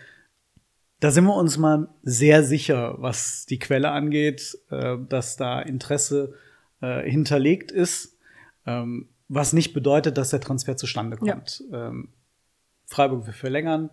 da 1.00 1.10
sind 1.10 1.24
wir 1.24 1.34
uns 1.34 1.58
mal 1.58 1.88
sehr 2.02 2.44
sicher, 2.44 2.94
was 2.98 3.46
die 3.46 3.58
Quelle 3.58 3.90
angeht, 3.90 4.56
äh, 4.70 4.96
dass 5.08 5.36
da 5.36 5.60
Interesse 5.60 6.34
äh, 6.80 7.08
hinterlegt 7.08 7.72
ist, 7.72 8.18
ähm, 8.64 9.08
was 9.28 9.52
nicht 9.52 9.74
bedeutet, 9.74 10.16
dass 10.16 10.30
der 10.30 10.40
Transfer 10.40 10.76
zustande 10.76 11.16
kommt. 11.16 11.62
Ja. 11.70 11.88
Ähm, 11.88 12.08
Freiburg 12.86 13.26
will 13.26 13.32
verlängern, 13.32 13.90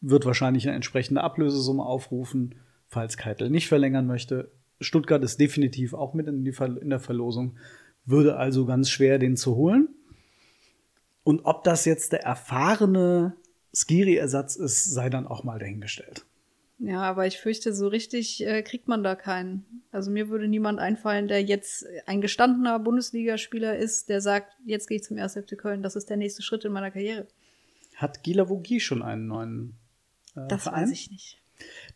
wird 0.00 0.24
wahrscheinlich 0.24 0.66
eine 0.66 0.76
entsprechende 0.76 1.22
Ablösesumme 1.22 1.84
aufrufen, 1.84 2.54
falls 2.86 3.16
Keitel 3.16 3.50
nicht 3.50 3.68
verlängern 3.68 4.06
möchte. 4.06 4.52
Stuttgart 4.80 5.22
ist 5.22 5.40
definitiv 5.40 5.94
auch 5.94 6.14
mit 6.14 6.28
in, 6.28 6.44
die, 6.44 6.54
in 6.80 6.90
der 6.90 7.00
Verlosung, 7.00 7.56
würde 8.04 8.36
also 8.36 8.66
ganz 8.66 8.90
schwer 8.90 9.18
den 9.18 9.36
zu 9.36 9.56
holen. 9.56 9.88
Und 11.24 11.44
ob 11.44 11.64
das 11.64 11.84
jetzt 11.84 12.12
der 12.12 12.22
erfahrene 12.22 13.36
Skiri-Ersatz 13.74 14.56
ist, 14.56 14.84
sei 14.92 15.08
dann 15.08 15.26
auch 15.26 15.44
mal 15.44 15.58
dahingestellt. 15.58 16.24
Ja, 16.78 17.02
aber 17.02 17.28
ich 17.28 17.38
fürchte, 17.38 17.72
so 17.72 17.86
richtig 17.86 18.44
äh, 18.44 18.62
kriegt 18.62 18.88
man 18.88 19.04
da 19.04 19.14
keinen. 19.14 19.64
Also 19.92 20.10
mir 20.10 20.30
würde 20.30 20.48
niemand 20.48 20.80
einfallen, 20.80 21.28
der 21.28 21.40
jetzt 21.40 21.86
ein 22.06 22.20
gestandener 22.20 22.80
Bundesligaspieler 22.80 23.76
ist, 23.76 24.08
der 24.08 24.20
sagt, 24.20 24.52
jetzt 24.66 24.88
gehe 24.88 24.96
ich 24.96 25.04
zum 25.04 25.16
1. 25.16 25.34
FC 25.34 25.56
Köln, 25.56 25.84
das 25.84 25.94
ist 25.94 26.10
der 26.10 26.16
nächste 26.16 26.42
Schritt 26.42 26.64
in 26.64 26.72
meiner 26.72 26.90
Karriere. 26.90 27.28
Hat 27.94 28.24
Gila 28.24 28.48
Vogie 28.48 28.80
schon 28.80 29.00
einen 29.00 29.28
neuen 29.28 29.74
äh, 30.34 30.40
Das 30.48 30.64
Verein? 30.64 30.84
weiß 30.84 30.90
ich 30.90 31.10
nicht. 31.12 31.40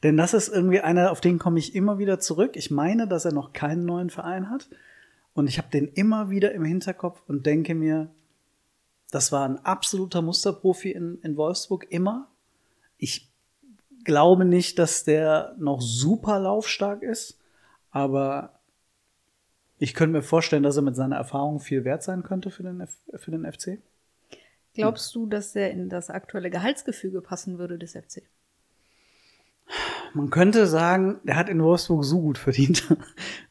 Denn 0.05 0.16
das 0.16 0.35
ist 0.35 0.49
irgendwie 0.49 0.81
einer, 0.81 1.11
auf 1.11 1.21
den 1.21 1.40
komme 1.40 1.59
ich 1.59 1.75
immer 1.75 1.99
wieder 1.99 2.21
zurück. 2.21 2.53
Ich 2.55 2.71
meine, 2.71 3.09
dass 3.09 3.25
er 3.25 3.33
noch 3.33 3.53
keinen 3.53 3.85
neuen 3.85 4.11
Verein 4.11 4.51
hat. 4.51 4.69
Und 5.37 5.49
ich 5.49 5.59
habe 5.59 5.68
den 5.68 5.88
immer 5.88 6.31
wieder 6.31 6.53
im 6.53 6.64
Hinterkopf 6.64 7.22
und 7.29 7.44
denke 7.44 7.75
mir, 7.75 8.11
das 9.11 9.33
war 9.33 9.46
ein 9.46 9.62
absoluter 9.66 10.22
Musterprofi 10.22 10.90
in, 10.90 11.18
in 11.20 11.37
Wolfsburg, 11.37 11.87
immer. 11.90 12.31
Ich 12.96 13.31
glaube 14.03 14.46
nicht, 14.46 14.79
dass 14.79 15.05
der 15.05 15.55
noch 15.59 15.83
super 15.83 16.40
laufstark 16.40 17.03
ist, 17.03 17.38
aber 17.90 18.61
ich 19.79 19.92
könnte 19.92 20.14
mir 20.14 20.22
vorstellen, 20.22 20.62
dass 20.62 20.77
er 20.77 20.83
mit 20.83 20.96
seiner 20.96 21.16
Erfahrung 21.16 21.61
viel 21.61 21.85
wert 21.85 22.03
sein 22.03 22.22
könnte 22.22 22.51
für 22.51 22.62
den, 22.62 22.81
F 22.81 22.99
für 23.16 23.31
den 23.31 23.44
FC. 23.44 23.79
Glaubst 24.72 25.14
du, 25.14 25.27
dass 25.27 25.55
er 25.55 25.70
in 25.70 25.90
das 25.90 26.09
aktuelle 26.09 26.49
Gehaltsgefüge 26.49 27.20
passen 27.20 27.59
würde 27.59 27.77
des 27.79 27.92
FC? 27.92 28.22
Man 30.14 30.31
könnte 30.31 30.66
sagen, 30.66 31.20
er 31.27 31.37
hat 31.37 31.51
in 31.51 31.62
Wolfsburg 31.62 32.05
so 32.05 32.22
gut 32.22 32.38
verdient 32.38 32.96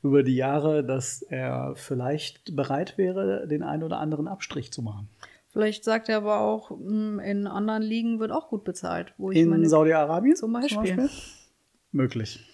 über 0.06 0.24
die 0.24 0.36
Jahre, 0.36 0.84
dass 0.84 1.22
er 1.22 1.74
vielleicht 1.76 2.56
bereit 2.56 2.98
wäre, 2.98 3.48
den 3.48 3.64
einen 3.64 3.84
oder 3.84 4.00
anderen 4.00 4.28
Abstrich 4.28 4.72
zu 4.72 4.82
machen. 4.82 5.10
Vielleicht 5.52 5.84
sagt 5.84 6.10
er 6.10 6.18
aber 6.18 6.42
auch, 6.42 6.72
mh, 6.72 7.24
in 7.24 7.48
anderen 7.48 7.82
Ligen 7.82 8.20
wird 8.20 8.32
auch 8.32 8.50
gut 8.50 8.64
bezahlt. 8.64 9.14
Wo 9.18 9.32
ich 9.32 9.38
In 9.38 9.68
Saudi-Arabien 9.68 10.36
zum 10.36 10.52
Beispiel. 10.54 11.10
Möglich. 11.92 12.46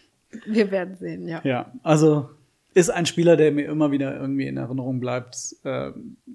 Wir 0.46 0.72
werden 0.72 0.96
sehen, 0.96 1.28
ja. 1.28 1.42
Ja, 1.44 1.72
also 1.84 2.30
ist 2.74 2.90
ein 2.90 3.06
Spieler, 3.06 3.36
der 3.36 3.52
mir 3.52 3.66
immer 3.66 3.92
wieder 3.92 4.16
irgendwie 4.16 4.48
in 4.48 4.56
Erinnerung 4.56 5.00
bleibt. 5.00 5.56
Äh, 5.64 5.92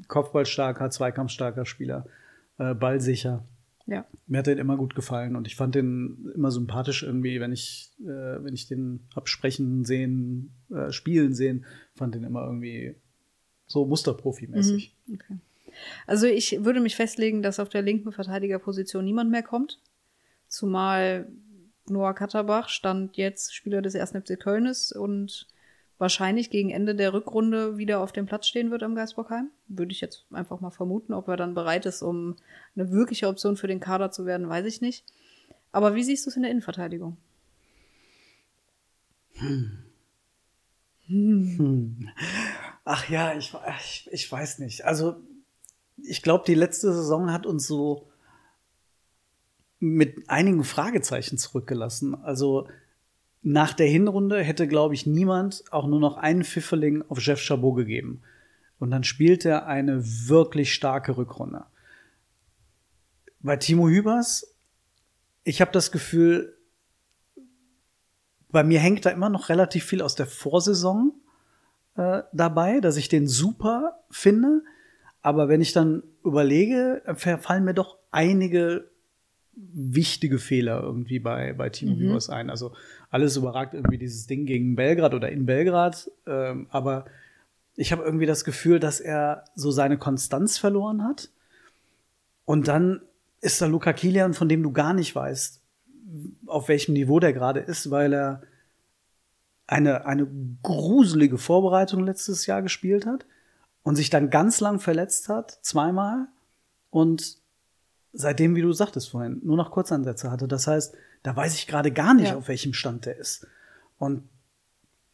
Kopfballstarker, 0.08 0.90
Zweikampfstarker 0.90 1.64
Spieler, 1.64 2.04
äh, 2.58 2.74
ballsicher. 2.74 3.44
Ja. 3.86 4.04
Mir 4.26 4.38
hat 4.38 4.48
er 4.48 4.58
immer 4.58 4.76
gut 4.76 4.94
gefallen 4.94 5.36
und 5.36 5.46
ich 5.46 5.54
fand 5.54 5.74
den 5.76 6.32
immer 6.34 6.50
sympathisch 6.50 7.04
irgendwie, 7.04 7.40
wenn 7.40 7.52
ich, 7.52 7.92
äh, 8.00 8.42
wenn 8.42 8.52
ich 8.52 8.66
den 8.66 9.06
hab 9.14 9.28
sprechen 9.28 9.84
sehen, 9.84 10.50
äh, 10.70 10.90
spielen 10.90 11.34
sehen, 11.34 11.64
fand 11.94 12.14
den 12.14 12.24
immer 12.24 12.44
irgendwie 12.44 12.96
so 13.66 13.84
Musterprofi-mäßig. 13.84 14.92
Okay. 15.12 15.38
Also 16.06 16.26
ich 16.26 16.64
würde 16.64 16.80
mich 16.80 16.96
festlegen, 16.96 17.42
dass 17.42 17.60
auf 17.60 17.68
der 17.68 17.82
linken 17.82 18.10
Verteidigerposition 18.10 19.04
niemand 19.04 19.30
mehr 19.30 19.42
kommt. 19.42 19.80
Zumal 20.48 21.28
Noah 21.88 22.14
Katterbach 22.14 22.68
stand 22.68 23.16
jetzt 23.16 23.54
Spieler 23.54 23.82
des 23.82 23.94
1. 23.94 24.12
FC 24.12 24.38
Köln 24.38 24.66
ist 24.66 24.92
und 24.92 25.46
wahrscheinlich 25.98 26.50
gegen 26.50 26.70
Ende 26.70 26.94
der 26.94 27.12
Rückrunde 27.12 27.78
wieder 27.78 28.00
auf 28.00 28.12
dem 28.12 28.26
Platz 28.26 28.46
stehen 28.46 28.70
wird 28.70 28.82
am 28.82 28.94
Geisbockheim. 28.94 29.50
Würde 29.68 29.92
ich 29.92 30.00
jetzt 30.00 30.26
einfach 30.30 30.60
mal 30.60 30.70
vermuten. 30.70 31.12
Ob 31.14 31.28
er 31.28 31.36
dann 31.36 31.54
bereit 31.54 31.86
ist, 31.86 32.02
um 32.02 32.36
eine 32.74 32.90
wirkliche 32.90 33.28
Option 33.28 33.56
für 33.56 33.66
den 33.66 33.80
Kader 33.80 34.10
zu 34.10 34.26
werden, 34.26 34.48
weiß 34.48 34.66
ich 34.66 34.80
nicht. 34.80 35.04
Aber 35.72 35.94
wie 35.94 36.04
siehst 36.04 36.26
du 36.26 36.30
es 36.30 36.36
in 36.36 36.42
der 36.42 36.50
Innenverteidigung? 36.50 37.16
Ach 42.84 43.08
ja, 43.08 43.34
ich, 43.36 43.54
ich, 43.78 44.08
ich 44.10 44.32
weiß 44.32 44.58
nicht. 44.58 44.84
Also 44.84 45.16
ich 46.02 46.22
glaube, 46.22 46.44
die 46.46 46.54
letzte 46.54 46.92
Saison 46.92 47.32
hat 47.32 47.46
uns 47.46 47.66
so 47.66 48.08
mit 49.78 50.28
einigen 50.28 50.64
Fragezeichen 50.64 51.38
zurückgelassen. 51.38 52.14
Also 52.14 52.68
nach 53.42 53.72
der 53.72 53.86
Hinrunde 53.86 54.42
hätte, 54.42 54.66
glaube 54.66 54.94
ich, 54.94 55.06
niemand 55.06 55.64
auch 55.70 55.86
nur 55.86 56.00
noch 56.00 56.16
einen 56.16 56.44
Pfifferling 56.44 57.02
auf 57.08 57.20
Jeff 57.20 57.40
Chabot 57.40 57.76
gegeben. 57.76 58.22
Und 58.78 58.90
dann 58.90 59.04
spielt 59.04 59.44
er 59.44 59.66
eine 59.66 60.02
wirklich 60.28 60.74
starke 60.74 61.16
Rückrunde. 61.16 61.64
Bei 63.40 63.56
Timo 63.56 63.88
Hübers, 63.88 64.54
ich 65.44 65.60
habe 65.60 65.70
das 65.70 65.92
Gefühl, 65.92 66.56
bei 68.50 68.64
mir 68.64 68.80
hängt 68.80 69.06
da 69.06 69.10
immer 69.10 69.28
noch 69.28 69.48
relativ 69.48 69.84
viel 69.84 70.02
aus 70.02 70.14
der 70.14 70.26
Vorsaison 70.26 71.12
äh, 71.96 72.22
dabei, 72.32 72.80
dass 72.80 72.96
ich 72.96 73.08
den 73.08 73.28
super 73.28 74.00
finde. 74.10 74.62
Aber 75.22 75.48
wenn 75.48 75.60
ich 75.60 75.72
dann 75.72 76.02
überlege, 76.24 77.02
fallen 77.16 77.64
mir 77.64 77.74
doch 77.74 77.98
einige 78.10 78.90
wichtige 79.56 80.38
Fehler 80.38 80.82
irgendwie 80.82 81.18
bei, 81.18 81.52
bei 81.54 81.70
Timo 81.70 81.94
mhm. 81.94 82.00
Hübers 82.00 82.30
ein. 82.30 82.50
Also 82.50 82.72
alles 83.10 83.36
überragt 83.36 83.74
irgendwie 83.74 83.98
dieses 83.98 84.26
Ding 84.26 84.46
gegen 84.46 84.76
Belgrad 84.76 85.14
oder 85.14 85.30
in 85.30 85.46
Belgrad. 85.46 86.10
Ähm, 86.26 86.66
aber 86.70 87.06
ich 87.74 87.92
habe 87.92 88.02
irgendwie 88.02 88.26
das 88.26 88.44
Gefühl, 88.44 88.80
dass 88.80 89.00
er 89.00 89.44
so 89.54 89.70
seine 89.70 89.98
Konstanz 89.98 90.58
verloren 90.58 91.04
hat. 91.04 91.30
Und 92.44 92.68
dann 92.68 93.02
ist 93.40 93.60
da 93.60 93.66
Luca 93.66 93.92
Kilian, 93.92 94.34
von 94.34 94.48
dem 94.48 94.62
du 94.62 94.72
gar 94.72 94.94
nicht 94.94 95.14
weißt, 95.14 95.60
auf 96.46 96.68
welchem 96.68 96.94
Niveau 96.94 97.20
der 97.20 97.32
gerade 97.32 97.60
ist, 97.60 97.90
weil 97.90 98.12
er 98.12 98.42
eine, 99.66 100.06
eine 100.06 100.26
gruselige 100.62 101.38
Vorbereitung 101.38 102.04
letztes 102.04 102.46
Jahr 102.46 102.62
gespielt 102.62 103.06
hat 103.06 103.26
und 103.82 103.96
sich 103.96 104.10
dann 104.10 104.30
ganz 104.30 104.60
lang 104.60 104.78
verletzt 104.78 105.28
hat, 105.28 105.58
zweimal. 105.62 106.28
Und 106.90 107.38
seitdem, 108.12 108.54
wie 108.54 108.62
du 108.62 108.72
sagtest 108.72 109.10
vorhin, 109.10 109.40
nur 109.44 109.56
noch 109.56 109.70
Kurzansätze 109.70 110.30
hatte. 110.30 110.48
Das 110.48 110.66
heißt, 110.66 110.94
da 111.26 111.34
weiß 111.34 111.56
ich 111.56 111.66
gerade 111.66 111.90
gar 111.90 112.14
nicht, 112.14 112.28
ja. 112.28 112.36
auf 112.36 112.46
welchem 112.46 112.72
Stand 112.72 113.04
der 113.04 113.16
ist. 113.16 113.48
Und 113.98 114.22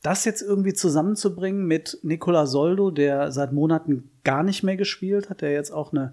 das 0.02 0.26
jetzt 0.26 0.42
irgendwie 0.42 0.74
zusammenzubringen 0.74 1.64
mit 1.64 1.98
Nicola 2.02 2.44
Soldo, 2.44 2.90
der 2.90 3.32
seit 3.32 3.52
Monaten 3.52 4.10
gar 4.22 4.42
nicht 4.42 4.62
mehr 4.62 4.76
gespielt 4.76 5.30
hat, 5.30 5.40
der 5.40 5.52
jetzt 5.52 5.70
auch 5.70 5.92
eine, 5.92 6.12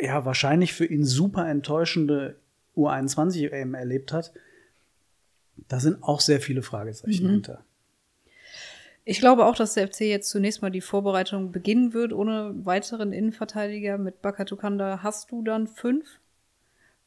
ja, 0.00 0.24
wahrscheinlich 0.24 0.72
für 0.72 0.84
ihn 0.84 1.04
super 1.04 1.48
enttäuschende 1.48 2.40
U21 2.76 3.52
EM 3.52 3.74
erlebt 3.74 4.12
hat, 4.12 4.32
da 5.68 5.78
sind 5.78 6.02
auch 6.02 6.20
sehr 6.20 6.40
viele 6.40 6.62
Fragezeichen 6.62 7.24
mhm. 7.24 7.30
hinter. 7.30 7.64
Ich 9.04 9.20
glaube 9.20 9.44
auch, 9.44 9.54
dass 9.54 9.74
der 9.74 9.86
FC 9.86 10.00
jetzt 10.00 10.28
zunächst 10.28 10.60
mal 10.60 10.72
die 10.72 10.80
Vorbereitung 10.80 11.52
beginnen 11.52 11.94
wird, 11.94 12.12
ohne 12.12 12.52
weiteren 12.64 13.12
Innenverteidiger. 13.12 13.96
Mit 13.96 14.22
Bakatukanda 14.22 15.04
hast 15.04 15.30
du 15.30 15.42
dann 15.42 15.68
fünf. 15.68 16.18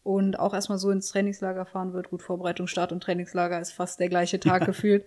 Und 0.09 0.39
auch 0.39 0.55
erstmal 0.55 0.79
so 0.79 0.89
ins 0.89 1.09
Trainingslager 1.09 1.67
fahren 1.67 1.93
wird. 1.93 2.09
Gut, 2.09 2.23
Vorbereitung, 2.23 2.65
Start 2.65 2.91
und 2.91 3.03
Trainingslager 3.03 3.61
ist 3.61 3.73
fast 3.73 3.99
der 3.99 4.09
gleiche 4.09 4.39
Tag 4.39 4.61
ja. 4.61 4.65
gefühlt. 4.65 5.05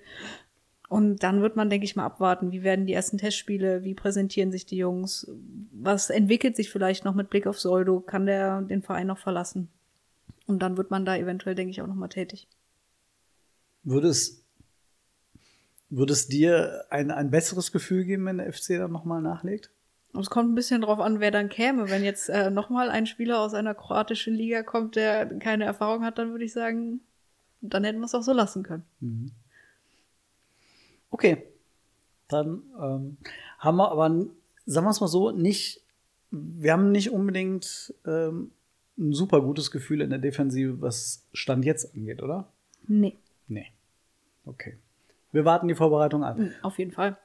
Und 0.88 1.24
dann 1.24 1.42
wird 1.42 1.56
man, 1.56 1.70
denke 1.70 1.86
ich 1.86 1.96
mal, 1.96 2.04
abwarten, 2.04 2.52
wie 2.52 2.62
werden 2.62 2.86
die 2.86 2.92
ersten 2.92 3.18
Testspiele, 3.18 3.82
wie 3.82 3.94
präsentieren 3.94 4.52
sich 4.52 4.64
die 4.64 4.76
Jungs, 4.76 5.28
was 5.72 6.08
entwickelt 6.08 6.54
sich 6.54 6.70
vielleicht 6.70 7.04
noch 7.04 7.16
mit 7.16 7.30
Blick 7.30 7.48
auf 7.48 7.58
Soldo, 7.58 7.98
kann 7.98 8.26
der 8.26 8.62
den 8.62 8.80
Verein 8.80 9.08
noch 9.08 9.18
verlassen? 9.18 9.70
Und 10.46 10.60
dann 10.60 10.76
wird 10.76 10.92
man 10.92 11.04
da 11.04 11.16
eventuell, 11.16 11.56
denke 11.56 11.72
ich, 11.72 11.82
auch 11.82 11.88
nochmal 11.88 12.08
tätig. 12.08 12.46
Würde 13.82 14.06
es, 14.06 14.44
würde 15.90 16.12
es 16.12 16.28
dir 16.28 16.84
ein, 16.90 17.10
ein 17.10 17.32
besseres 17.32 17.72
Gefühl 17.72 18.04
geben, 18.04 18.24
wenn 18.26 18.38
der 18.38 18.52
FC 18.52 18.78
dann 18.78 18.92
nochmal 18.92 19.20
nachlegt? 19.20 19.72
Es 20.18 20.28
kommt 20.28 20.50
ein 20.50 20.54
bisschen 20.54 20.82
drauf 20.82 21.00
an, 21.00 21.20
wer 21.20 21.30
dann 21.30 21.48
käme. 21.48 21.88
Wenn 21.88 22.04
jetzt 22.04 22.28
äh, 22.28 22.50
nochmal 22.50 22.90
ein 22.90 23.06
Spieler 23.06 23.40
aus 23.40 23.54
einer 23.54 23.74
kroatischen 23.74 24.34
Liga 24.34 24.62
kommt, 24.62 24.96
der 24.96 25.26
keine 25.38 25.64
Erfahrung 25.64 26.04
hat, 26.04 26.18
dann 26.18 26.32
würde 26.32 26.44
ich 26.44 26.52
sagen, 26.52 27.00
dann 27.62 27.84
hätten 27.84 28.00
wir 28.00 28.06
es 28.06 28.14
auch 28.14 28.22
so 28.22 28.32
lassen 28.32 28.62
können. 28.62 28.84
Mhm. 29.00 29.30
Okay. 31.10 31.44
Dann 32.28 32.62
ähm, 32.80 33.16
haben 33.58 33.76
wir 33.76 33.90
aber, 33.90 34.08
sagen 34.66 34.86
wir 34.86 34.90
es 34.90 35.00
mal 35.00 35.08
so, 35.08 35.30
nicht, 35.30 35.82
wir 36.30 36.72
haben 36.72 36.92
nicht 36.92 37.10
unbedingt 37.10 37.94
ähm, 38.06 38.50
ein 38.98 39.12
super 39.12 39.40
gutes 39.40 39.70
Gefühl 39.70 40.00
in 40.00 40.10
der 40.10 40.18
Defensive, 40.18 40.80
was 40.80 41.26
Stand 41.32 41.64
jetzt 41.64 41.94
angeht, 41.94 42.22
oder? 42.22 42.48
Nee. 42.86 43.16
Nee. 43.48 43.66
Okay. 44.44 44.76
Wir 45.32 45.44
warten 45.44 45.68
die 45.68 45.74
Vorbereitung 45.74 46.24
an. 46.24 46.52
Auf 46.62 46.78
jeden 46.78 46.92
Fall. 46.92 47.16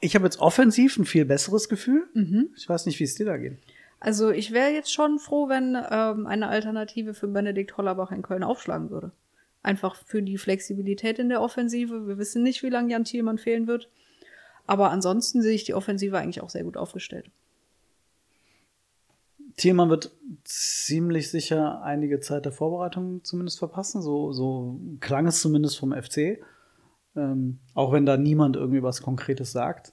Ich 0.00 0.14
habe 0.14 0.24
jetzt 0.24 0.40
offensiv 0.40 0.98
ein 0.98 1.04
viel 1.04 1.24
besseres 1.24 1.68
Gefühl. 1.68 2.08
Mhm. 2.14 2.50
Ich 2.56 2.68
weiß 2.68 2.86
nicht, 2.86 3.00
wie 3.00 3.04
es 3.04 3.14
dir 3.14 3.26
da 3.26 3.36
geht. 3.36 3.58
Also 3.98 4.30
ich 4.30 4.52
wäre 4.52 4.70
jetzt 4.70 4.92
schon 4.92 5.18
froh, 5.18 5.48
wenn 5.48 5.76
ähm, 5.90 6.26
eine 6.26 6.48
Alternative 6.48 7.14
für 7.14 7.28
Benedikt 7.28 7.76
Hollerbach 7.76 8.12
in 8.12 8.22
Köln 8.22 8.42
aufschlagen 8.42 8.90
würde. 8.90 9.12
Einfach 9.62 9.96
für 9.96 10.22
die 10.22 10.38
Flexibilität 10.38 11.18
in 11.18 11.28
der 11.28 11.40
Offensive. 11.40 12.06
Wir 12.06 12.18
wissen 12.18 12.42
nicht, 12.42 12.62
wie 12.62 12.68
lange 12.68 12.92
Jan 12.92 13.04
Thielmann 13.04 13.38
fehlen 13.38 13.66
wird. 13.66 13.88
Aber 14.66 14.90
ansonsten 14.90 15.42
sehe 15.42 15.54
ich 15.54 15.64
die 15.64 15.74
Offensive 15.74 16.18
eigentlich 16.18 16.42
auch 16.42 16.50
sehr 16.50 16.64
gut 16.64 16.76
aufgestellt. 16.76 17.30
Thielmann 19.56 19.88
wird 19.88 20.10
ziemlich 20.44 21.30
sicher 21.30 21.82
einige 21.82 22.20
Zeit 22.20 22.44
der 22.44 22.52
Vorbereitung 22.52 23.24
zumindest 23.24 23.58
verpassen. 23.58 24.02
So, 24.02 24.32
so 24.32 24.78
klang 25.00 25.26
es 25.26 25.40
zumindest 25.40 25.78
vom 25.78 25.92
FC. 25.92 26.38
Ähm, 27.16 27.58
auch 27.74 27.92
wenn 27.92 28.06
da 28.06 28.16
niemand 28.16 28.56
irgendwie 28.56 28.82
was 28.82 29.02
Konkretes 29.02 29.52
sagt. 29.52 29.92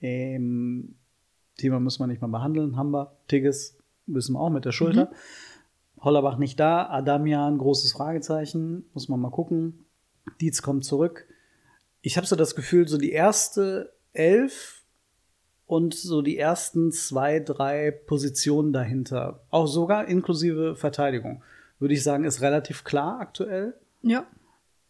Ähm, 0.00 0.94
Thema 1.56 1.80
müssen 1.80 2.02
wir 2.02 2.06
nicht 2.06 2.22
mal 2.22 2.28
behandeln. 2.28 2.76
Haben 2.76 2.90
wir. 2.90 3.12
Tigges 3.28 3.78
wissen 4.06 4.34
wir 4.34 4.40
auch 4.40 4.50
mit 4.50 4.64
der 4.64 4.72
Schulter. 4.72 5.10
Hollerbach 6.00 6.38
nicht 6.38 6.58
da. 6.58 6.88
Adamian, 6.88 7.58
großes 7.58 7.92
Fragezeichen. 7.92 8.84
Muss 8.94 9.08
man 9.08 9.20
mal 9.20 9.30
gucken. 9.30 9.84
Dietz 10.40 10.62
kommt 10.62 10.84
zurück. 10.84 11.26
Ich 12.00 12.16
habe 12.16 12.26
so 12.26 12.34
das 12.34 12.56
Gefühl, 12.56 12.88
so 12.88 12.98
die 12.98 13.12
erste 13.12 13.92
Elf 14.12 14.82
und 15.66 15.94
so 15.94 16.20
die 16.20 16.36
ersten 16.36 16.92
zwei, 16.92 17.40
drei 17.40 17.90
Positionen 17.90 18.72
dahinter, 18.72 19.40
auch 19.50 19.66
sogar 19.66 20.06
inklusive 20.06 20.76
Verteidigung, 20.76 21.42
würde 21.78 21.94
ich 21.94 22.02
sagen, 22.02 22.24
ist 22.24 22.42
relativ 22.42 22.84
klar 22.84 23.20
aktuell. 23.20 23.74
Ja. 24.02 24.26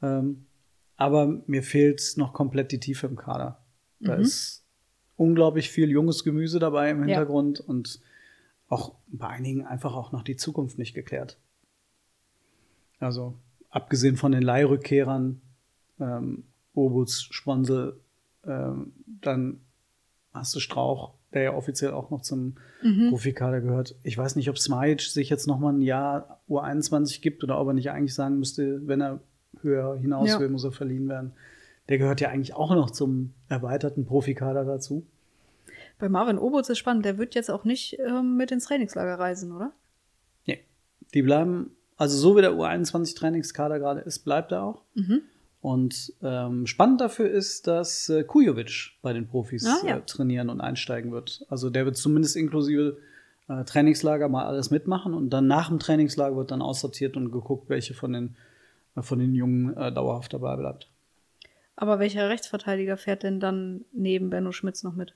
Ähm, 0.03 0.47
aber 1.03 1.43
mir 1.47 1.63
fehlt 1.63 2.15
noch 2.17 2.33
komplett 2.33 2.73
die 2.73 2.81
Tiefe 2.81 3.07
im 3.07 3.17
Kader. 3.17 3.59
Da 4.01 4.15
ist 4.15 4.65
unglaublich 5.17 5.71
viel 5.71 5.91
junges 5.91 6.25
Gemüse 6.25 6.59
dabei 6.59 6.91
im 6.91 6.99
Ja. 7.01 7.05
Hintergrund 7.07 7.61
und 7.61 8.01
auch 8.69 8.95
bei 9.09 9.29
einigen 9.29 9.65
einfach 9.67 9.95
auch 9.95 10.13
noch 10.13 10.23
die 10.23 10.37
Zukunft 10.37 10.79
nicht 10.79 10.95
geklärt. 10.95 11.39
Also 12.99 13.35
abgesehen 13.71 14.17
von 14.17 14.33
den 14.33 14.43
Leihrückkehrern, 14.43 15.41
ähm, 16.01 16.45
Obutz, 16.75 17.23
Sponsel, 17.31 18.01
ähm, 18.45 18.93
dann 19.21 19.61
hast 20.33 20.55
du 20.55 20.61
Strauch, 20.61 21.15
der 21.35 21.43
ja 21.43 21.55
offiziell 21.55 21.93
auch 21.93 22.11
noch 22.11 22.23
zum 22.23 22.55
Profikader 23.11 23.61
gehört. 23.61 23.95
Ich 24.03 24.17
weiß 24.17 24.37
nicht, 24.37 24.49
ob 24.51 24.59
Smajic 24.59 25.03
sich 25.03 25.29
jetzt 25.29 25.47
noch 25.47 25.59
mal 25.59 25.73
ein 25.73 25.83
Jahr 25.83 26.41
U21 26.49 27.21
gibt 27.21 27.45
oder 27.45 27.61
ob 27.61 27.69
er 27.69 27.75
nicht 27.75 27.91
eigentlich 27.91 28.15
sagen 28.15 28.39
müsste, 28.39 28.87
wenn 28.87 29.01
er 29.01 29.21
höher 29.63 29.97
hinaus 29.97 30.29
Ja. 30.29 30.41
will, 30.41 30.49
muss 30.49 30.65
er 30.65 30.73
verliehen 30.73 31.09
werden. 31.09 31.33
Der 31.89 31.99
gehört 31.99 32.21
ja 32.21 32.29
eigentlich 32.31 32.55
auch 32.55 32.75
noch 32.75 32.91
zum 32.91 33.33
erweiterten 33.49 34.05
Profikader 34.07 34.65
dazu. 34.65 35.05
Bei 35.99 36.09
Marvin 36.09 36.39
Obutz 36.39 36.69
ist 36.69 36.79
spannend, 36.79 37.05
der 37.05 37.19
wird 37.19 37.35
jetzt 37.35 37.51
auch 37.51 37.65
nicht 37.65 37.99
ähm, 37.99 38.37
mit 38.37 38.51
ins 38.51 38.65
Trainingslager 38.67 39.19
reisen, 39.19 39.53
oder? 39.53 39.73
Nee. 40.47 40.61
Die 41.15 41.23
bleiben, 41.23 41.71
also 41.97 42.17
so 42.17 42.37
wie 42.37 42.41
der 42.41 42.53
U21-Trainingskader 42.53 43.79
gerade 43.79 44.01
ist, 44.01 44.21
bleibt 44.21 44.53
er 44.53 44.63
auch. 44.65 44.83
Und 45.61 46.13
ähm, 46.23 46.67
spannend 46.67 47.01
dafür 47.01 47.31
ist, 47.31 47.67
dass 47.69 48.09
äh, 48.09 48.25
Kujovic 48.25 48.93
bei 49.01 49.13
den 49.13 49.29
Profis 49.29 49.65
Ah, 49.67 49.87
ja. 49.87 49.97
äh, 49.99 50.01
trainieren 50.05 50.51
und 50.51 50.61
einsteigen 50.61 51.13
wird. 51.13 51.45
Also 51.49 51.71
der 51.71 51.85
wird 51.85 51.97
zumindest 51.97 52.35
inklusive 52.37 52.99
äh, 53.49 53.63
Trainingslager 53.65 54.29
mal 54.29 54.45
alles 54.47 54.71
mitmachen 54.73 55.15
und 55.15 55.31
dann 55.31 55.47
nach 55.47 55.69
dem 55.69 55.79
Trainingslager 55.79 56.37
wird 56.37 56.51
dann 56.51 56.63
aussortiert 56.63 57.17
und 57.17 57.31
geguckt, 57.31 57.69
welche 57.69 57.95
von 57.95 58.13
den, 58.13 58.35
von 59.01 59.19
den 59.19 59.35
Jungen 59.35 59.77
äh, 59.77 59.93
dauerhaft 59.93 60.33
dabei 60.33 60.57
bleibt. 60.57 60.91
Aber 61.77 61.99
welcher 61.99 62.29
Rechtsverteidiger 62.29 62.97
fährt 62.97 63.23
denn 63.23 63.41
dann 63.41 63.85
neben 63.93 64.31
Benno 64.31 64.53
Schmitz 64.53 64.83
noch 64.83 64.95
mit? 64.95 65.15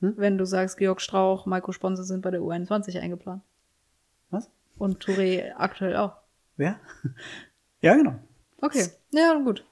Hm? 0.00 0.14
Wenn 0.16 0.38
du 0.38 0.44
sagst, 0.44 0.76
Georg 0.76 1.00
Strauch, 1.00 1.46
Maiko 1.46 1.72
Sponser 1.72 2.04
sind 2.04 2.22
bei 2.22 2.30
der 2.30 2.40
U21 2.40 3.00
eingeplant. 3.00 3.42
Was? 4.30 4.50
Und 4.78 5.04
Touré 5.04 5.52
aktuell 5.56 5.96
auch. 5.96 6.16
Wer? 6.56 6.78
ja, 7.80 7.94
genau. 7.94 8.14
Okay, 8.60 8.86
ja, 9.12 9.34
gut. 9.42 9.64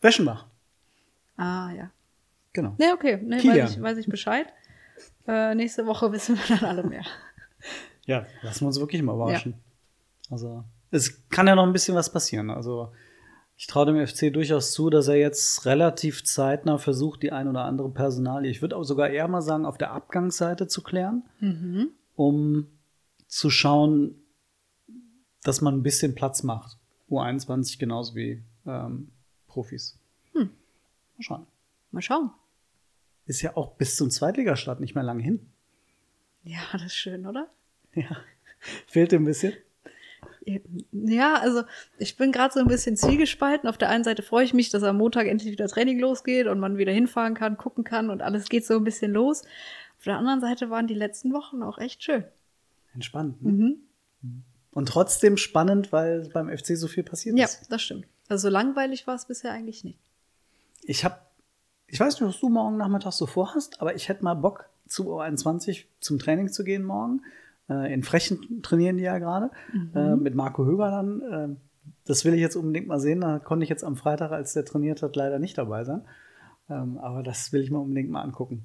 Weschenbach. 0.00 0.46
Ah, 1.36 1.70
ja. 1.72 1.90
Genau. 2.52 2.74
Nee, 2.78 2.92
okay, 2.92 3.18
nee, 3.22 3.36
weiß, 3.36 3.72
ich, 3.72 3.82
weiß 3.82 3.98
ich 3.98 4.06
Bescheid. 4.06 4.46
Äh, 5.26 5.54
nächste 5.54 5.86
Woche 5.86 6.12
wissen 6.12 6.36
wir 6.36 6.56
dann 6.56 6.66
alle 6.66 6.84
mehr. 6.84 7.04
Ja, 8.06 8.26
lassen 8.42 8.62
wir 8.62 8.68
uns 8.68 8.80
wirklich 8.80 9.02
mal 9.02 9.14
überraschen. 9.14 9.54
Also, 10.30 10.64
es 10.96 11.28
kann 11.28 11.46
ja 11.46 11.54
noch 11.54 11.66
ein 11.66 11.72
bisschen 11.72 11.94
was 11.94 12.12
passieren. 12.12 12.50
Also, 12.50 12.92
ich 13.56 13.66
traue 13.66 13.86
dem 13.86 14.06
FC 14.06 14.32
durchaus 14.32 14.72
zu, 14.72 14.90
dass 14.90 15.08
er 15.08 15.16
jetzt 15.16 15.64
relativ 15.64 16.24
zeitnah 16.24 16.78
versucht, 16.78 17.22
die 17.22 17.32
ein 17.32 17.48
oder 17.48 17.64
andere 17.64 17.90
Personalie, 17.90 18.50
ich 18.50 18.60
würde 18.60 18.76
auch 18.76 18.84
sogar 18.84 19.08
eher 19.08 19.28
mal 19.28 19.40
sagen, 19.40 19.64
auf 19.64 19.78
der 19.78 19.92
Abgangsseite 19.92 20.68
zu 20.68 20.82
klären, 20.82 21.24
um 22.16 22.66
zu 23.28 23.48
schauen, 23.48 24.14
dass 25.42 25.62
man 25.62 25.74
ein 25.74 25.82
bisschen 25.82 26.14
Platz 26.14 26.42
macht. 26.42 26.76
U21 27.08 27.78
genauso 27.78 28.14
wie 28.14 28.42
ähm, 28.66 29.10
Profis. 29.46 29.98
Mal 31.16 31.22
schauen. 31.22 31.46
Mal 31.92 32.02
schauen. 32.02 32.30
Ist 33.24 33.42
ja 33.42 33.56
auch 33.56 33.74
bis 33.76 33.96
zum 33.96 34.10
Zweitligastart 34.10 34.80
nicht 34.80 34.94
mehr 34.94 35.04
lange 35.04 35.22
hin. 35.22 35.50
Ja, 36.44 36.60
das 36.72 36.84
ist 36.84 36.94
schön, 36.94 37.26
oder? 37.26 37.48
Ja. 37.94 38.18
Fehlt 38.86 39.14
ein 39.14 39.24
bisschen. 39.24 39.54
Ja, 40.92 41.34
also 41.40 41.62
ich 41.98 42.16
bin 42.16 42.30
gerade 42.30 42.54
so 42.54 42.60
ein 42.60 42.66
bisschen 42.68 42.96
zwiegespalten. 42.96 43.68
Auf 43.68 43.78
der 43.78 43.88
einen 43.88 44.04
Seite 44.04 44.22
freue 44.22 44.44
ich 44.44 44.54
mich, 44.54 44.70
dass 44.70 44.82
am 44.84 44.96
Montag 44.98 45.26
endlich 45.26 45.50
wieder 45.50 45.66
Training 45.66 45.98
losgeht 45.98 46.46
und 46.46 46.60
man 46.60 46.78
wieder 46.78 46.92
hinfahren 46.92 47.34
kann, 47.34 47.56
gucken 47.56 47.82
kann 47.84 48.10
und 48.10 48.22
alles 48.22 48.48
geht 48.48 48.64
so 48.64 48.76
ein 48.76 48.84
bisschen 48.84 49.12
los. 49.12 49.42
Auf 49.98 50.04
der 50.04 50.16
anderen 50.18 50.40
Seite 50.40 50.70
waren 50.70 50.86
die 50.86 50.94
letzten 50.94 51.32
Wochen 51.32 51.62
auch 51.62 51.78
echt 51.78 52.02
schön. 52.04 52.24
Entspannt. 52.94 53.42
Ne? 53.42 53.76
Und 54.70 54.88
trotzdem 54.88 55.36
spannend, 55.36 55.90
weil 55.90 56.28
beim 56.32 56.48
FC 56.56 56.76
so 56.76 56.86
viel 56.86 57.02
passiert 57.02 57.36
Ja, 57.36 57.46
ist. 57.46 57.66
das 57.72 57.82
stimmt. 57.82 58.06
Also 58.28 58.48
so 58.48 58.52
langweilig 58.52 59.06
war 59.06 59.14
es 59.14 59.24
bisher 59.24 59.52
eigentlich 59.52 59.82
nicht. 59.84 59.98
Ich 60.82 61.04
habe, 61.04 61.16
ich 61.88 61.98
weiß 61.98 62.20
nicht, 62.20 62.28
was 62.28 62.38
du 62.40 62.48
morgen 62.48 62.76
Nachmittag 62.76 63.12
so 63.12 63.26
vorhast, 63.26 63.80
aber 63.80 63.94
ich 63.96 64.08
hätte 64.08 64.22
mal 64.22 64.34
Bock, 64.34 64.68
zu 64.86 65.12
U21 65.12 65.86
zum 65.98 66.18
Training 66.20 66.48
zu 66.52 66.62
gehen 66.62 66.84
morgen. 66.84 67.22
Äh, 67.68 67.92
in 67.92 68.02
Frechen 68.02 68.62
trainieren 68.62 68.96
die 68.96 69.04
ja 69.04 69.18
gerade. 69.18 69.50
Äh, 69.94 70.16
mit 70.16 70.34
Marco 70.34 70.64
Höger 70.64 70.90
dann. 70.90 71.20
Äh, 71.20 71.56
das 72.04 72.24
will 72.24 72.34
ich 72.34 72.40
jetzt 72.40 72.56
unbedingt 72.56 72.86
mal 72.86 73.00
sehen. 73.00 73.20
Da 73.20 73.38
konnte 73.38 73.64
ich 73.64 73.70
jetzt 73.70 73.84
am 73.84 73.96
Freitag, 73.96 74.32
als 74.32 74.52
der 74.52 74.64
trainiert 74.64 75.02
hat, 75.02 75.16
leider 75.16 75.38
nicht 75.38 75.58
dabei 75.58 75.84
sein. 75.84 76.02
Ähm, 76.68 76.98
aber 76.98 77.22
das 77.22 77.52
will 77.52 77.62
ich 77.62 77.70
mir 77.70 77.78
unbedingt 77.78 78.10
mal 78.10 78.22
angucken. 78.22 78.64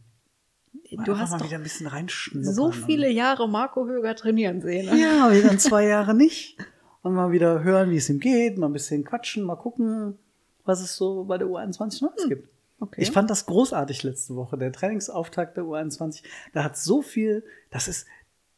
Du 1.05 1.17
hast 1.17 1.31
mal 1.31 1.37
doch 1.39 1.45
wieder 1.47 1.57
ein 1.57 1.63
bisschen 1.63 1.87
reinschnuppern. 1.87 2.53
so 2.53 2.71
viele 2.71 3.09
Jahre 3.09 3.47
Marco 3.47 3.87
Höger 3.87 4.15
trainieren 4.15 4.61
sehen. 4.61 4.85
ne? 4.87 4.99
Ja, 5.01 5.31
wieder 5.31 5.51
in 5.51 5.59
zwei 5.59 5.85
Jahre 5.85 6.13
nicht. 6.13 6.57
Und 7.01 7.13
mal 7.13 7.31
wieder 7.31 7.63
hören, 7.63 7.89
wie 7.89 7.97
es 7.97 8.09
ihm 8.09 8.19
geht, 8.19 8.57
mal 8.57 8.67
ein 8.67 8.73
bisschen 8.73 9.03
quatschen, 9.03 9.43
mal 9.43 9.55
gucken, 9.55 10.19
was 10.65 10.81
es 10.81 10.95
so 10.95 11.23
bei 11.23 11.37
der 11.37 11.47
U21 11.47 12.03
Neues 12.03 12.29
gibt. 12.29 12.49
Okay. 12.79 13.01
Ich 13.01 13.11
fand 13.11 13.29
das 13.29 13.45
großartig 13.45 14.03
letzte 14.03 14.35
Woche. 14.35 14.57
Der 14.57 14.71
Trainingsauftakt 14.71 15.57
der 15.57 15.63
U21, 15.65 16.23
da 16.53 16.63
hat 16.63 16.77
so 16.77 17.01
viel, 17.01 17.43
das 17.69 17.87
ist, 17.87 18.07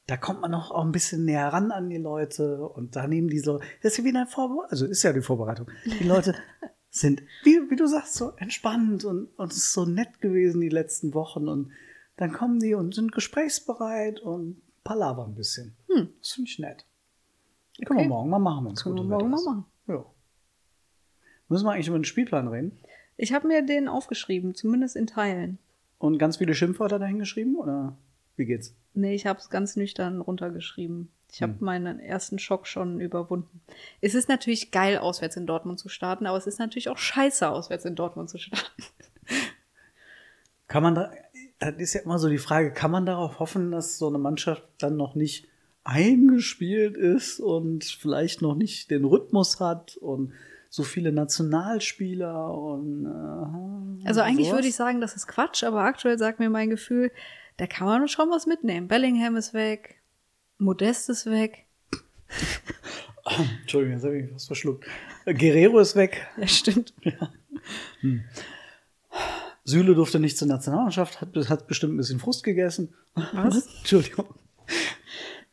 da 0.08 0.18
kommt 0.18 0.42
man 0.42 0.52
noch 0.52 0.72
auch 0.72 0.84
ein 0.84 0.92
bisschen 0.92 1.26
näher 1.26 1.48
ran 1.48 1.72
an 1.72 1.90
die 1.90 1.98
Leute 1.98 2.68
und 2.68 2.96
da 2.96 3.08
nehmen 3.08 3.30
die 3.30 3.40
so, 3.40 3.60
das 3.82 3.94
ist 3.94 3.98
ja 4.00 4.04
wie 4.04 4.10
eine 4.10 4.28
Vorbereitung, 4.28 4.70
also 4.72 4.86
ist 4.86 5.04
ja 5.04 5.14
die 5.14 5.22
Vorbereitung. 5.22 5.70
Die 5.86 6.04
Leute 6.04 6.36
sind, 6.90 7.22
wie, 7.44 7.70
wie 7.70 7.76
du 7.76 7.88
sagst, 7.88 8.16
so 8.16 8.32
entspannt 8.38 9.06
und, 9.06 9.28
und 9.38 9.52
es 9.52 9.58
ist 9.58 9.74
so 9.74 9.86
nett 9.86 10.20
gewesen 10.20 10.62
die 10.62 10.70
letzten 10.70 11.14
Wochen 11.14 11.48
und 11.48 11.72
dann 12.18 12.34
kommen 12.34 12.60
die 12.60 12.74
und 12.76 12.94
sind 12.94 13.12
gesprächsbereit 13.12 14.20
und 14.20 14.62
palavern 14.84 15.32
ein 15.32 15.36
bisschen. 15.36 15.76
Das 16.20 16.32
finde 16.32 16.50
ich 16.50 16.60
nett. 16.60 16.86
Können 17.86 18.00
wir 18.00 18.04
Okay. 18.06 18.10
morgen 18.10 18.30
mal 18.30 18.40
machen, 18.40 18.66
wenn 18.66 18.74
es 18.74 18.84
Können 18.84 18.96
wir 18.98 19.04
morgen 19.04 19.30
mal 19.30 19.44
machen. 19.44 19.66
Ja. 19.88 20.06
Müssen 21.50 21.66
wir 21.66 21.72
eigentlich 21.72 21.88
über 21.88 21.98
den 21.98 22.04
Spielplan 22.06 22.48
reden? 22.48 22.78
Ich 23.18 23.34
habe 23.34 23.48
mir 23.48 23.66
den 23.66 23.88
aufgeschrieben, 23.88 24.54
zumindest 24.54 24.96
in 24.96 25.08
Teilen. 25.08 25.60
Und 25.98 26.18
ganz 26.18 26.38
viele 26.38 26.54
Schimpfwörter 26.54 27.00
dahin 27.00 27.20
geschrieben? 27.20 27.56
Oder 27.56 27.98
wie 28.36 28.46
geht's? 28.46 28.76
Nee, 28.94 29.16
ich 29.16 29.26
habe 29.26 29.40
es 29.40 29.50
ganz 29.50 29.76
nüchtern 29.76 30.22
runtergeschrieben. 30.22 31.12
Ich 31.32 31.42
Hm. 31.42 31.50
habe 31.50 31.66
meinen 31.66 32.00
ersten 32.00 32.38
Schock 32.38 32.68
schon 32.68 33.00
überwunden. 33.00 33.62
Es 34.02 34.14
ist 34.14 34.30
natürlich 34.30 34.70
geil, 34.72 34.98
auswärts 35.00 35.36
in 35.36 35.48
Dortmund 35.48 35.80
zu 35.80 35.90
starten, 35.90 36.28
aber 36.28 36.38
es 36.38 36.46
ist 36.48 36.60
natürlich 36.60 36.90
auch 36.90 36.98
scheiße, 37.00 37.50
auswärts 37.50 37.86
in 37.86 37.96
Dortmund 37.96 38.30
zu 38.30 38.38
starten. 38.38 38.84
Kann 40.68 40.84
man 40.84 40.96
da, 40.96 41.12
das 41.60 41.76
ist 41.78 41.94
ja 41.94 42.02
immer 42.02 42.20
so 42.20 42.30
die 42.30 42.38
Frage, 42.38 42.72
kann 42.72 42.92
man 42.92 43.06
darauf 43.06 43.40
hoffen, 43.40 43.72
dass 43.72 43.98
so 43.98 44.08
eine 44.08 44.18
Mannschaft 44.18 44.64
dann 44.80 44.96
noch 44.98 45.14
nicht 45.16 45.48
eingespielt 45.84 46.96
ist 46.98 47.40
und 47.40 47.84
vielleicht 47.84 48.42
noch 48.42 48.56
nicht 48.56 48.90
den 48.90 49.04
Rhythmus 49.06 49.60
hat 49.60 49.98
und 49.98 50.34
so 50.70 50.84
viele 50.84 51.12
Nationalspieler 51.12 52.52
und 52.54 53.06
äh, 53.06 54.08
Also 54.08 54.22
eigentlich 54.22 54.48
sowas? 54.48 54.58
würde 54.60 54.68
ich 54.70 54.76
sagen, 54.76 55.02
das 55.02 55.16
ist 55.16 55.28
Quatsch, 55.28 55.64
aber 55.64 55.82
aktuell 55.82 56.18
sagt 56.18 56.40
mir 56.40 56.50
mein 56.50 56.70
Gefühl, 56.70 57.12
da 57.58 57.68
kann 57.68 57.88
man 57.88 58.08
schon 58.08 58.30
was 58.30 58.46
mitnehmen. 58.46 58.88
Bellingham 58.88 59.36
ist 59.36 59.54
weg, 59.54 60.02
Modest 60.58 61.10
ist 61.10 61.26
weg. 61.26 61.66
Entschuldigung, 63.62 63.96
jetzt 63.96 64.06
habe 64.06 64.20
ich 64.20 64.34
was 64.34 64.48
verschluckt. 64.48 64.86
Guerrero 65.26 65.80
ist 65.80 65.96
weg. 65.96 66.28
Ja, 66.38 66.48
stimmt. 66.48 66.94
Süle 69.64 69.96
durfte 69.96 70.20
nicht 70.20 70.38
zur 70.38 70.48
Nationalmannschaft, 70.48 71.22
hat, 71.22 71.36
hat 71.50 71.68
bestimmt 71.68 71.94
ein 71.94 71.98
bisschen 71.98 72.20
Frust 72.20 72.44
gegessen. 72.44 72.94
Was? 73.16 73.68
Entschuldigung. 73.78 74.26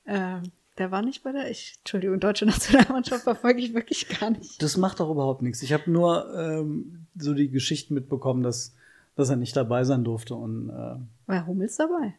Ähm, 0.06 0.42
der 0.78 0.90
war 0.90 1.02
nicht 1.02 1.22
bei 1.22 1.30
der, 1.30 1.50
ich, 1.50 1.74
Entschuldigung, 1.78 2.18
deutsche 2.18 2.46
Nationalmannschaft 2.46 3.22
verfolge 3.24 3.60
ich 3.60 3.74
wirklich 3.74 4.08
gar 4.08 4.30
nicht. 4.30 4.60
Das 4.62 4.76
macht 4.76 4.98
doch 4.98 5.10
überhaupt 5.10 5.42
nichts. 5.42 5.62
Ich 5.62 5.72
habe 5.72 5.90
nur 5.90 6.34
ähm, 6.34 7.06
so 7.16 7.34
die 7.34 7.50
Geschichten 7.50 7.94
mitbekommen, 7.94 8.42
dass, 8.42 8.74
dass 9.20 9.30
er 9.30 9.36
nicht 9.36 9.56
dabei 9.56 9.84
sein 9.84 10.04
durfte. 10.04 10.34
Und 10.34 10.70
äh, 10.70 10.96
War 11.26 11.46
Hummels 11.46 11.76
dabei? 11.76 12.14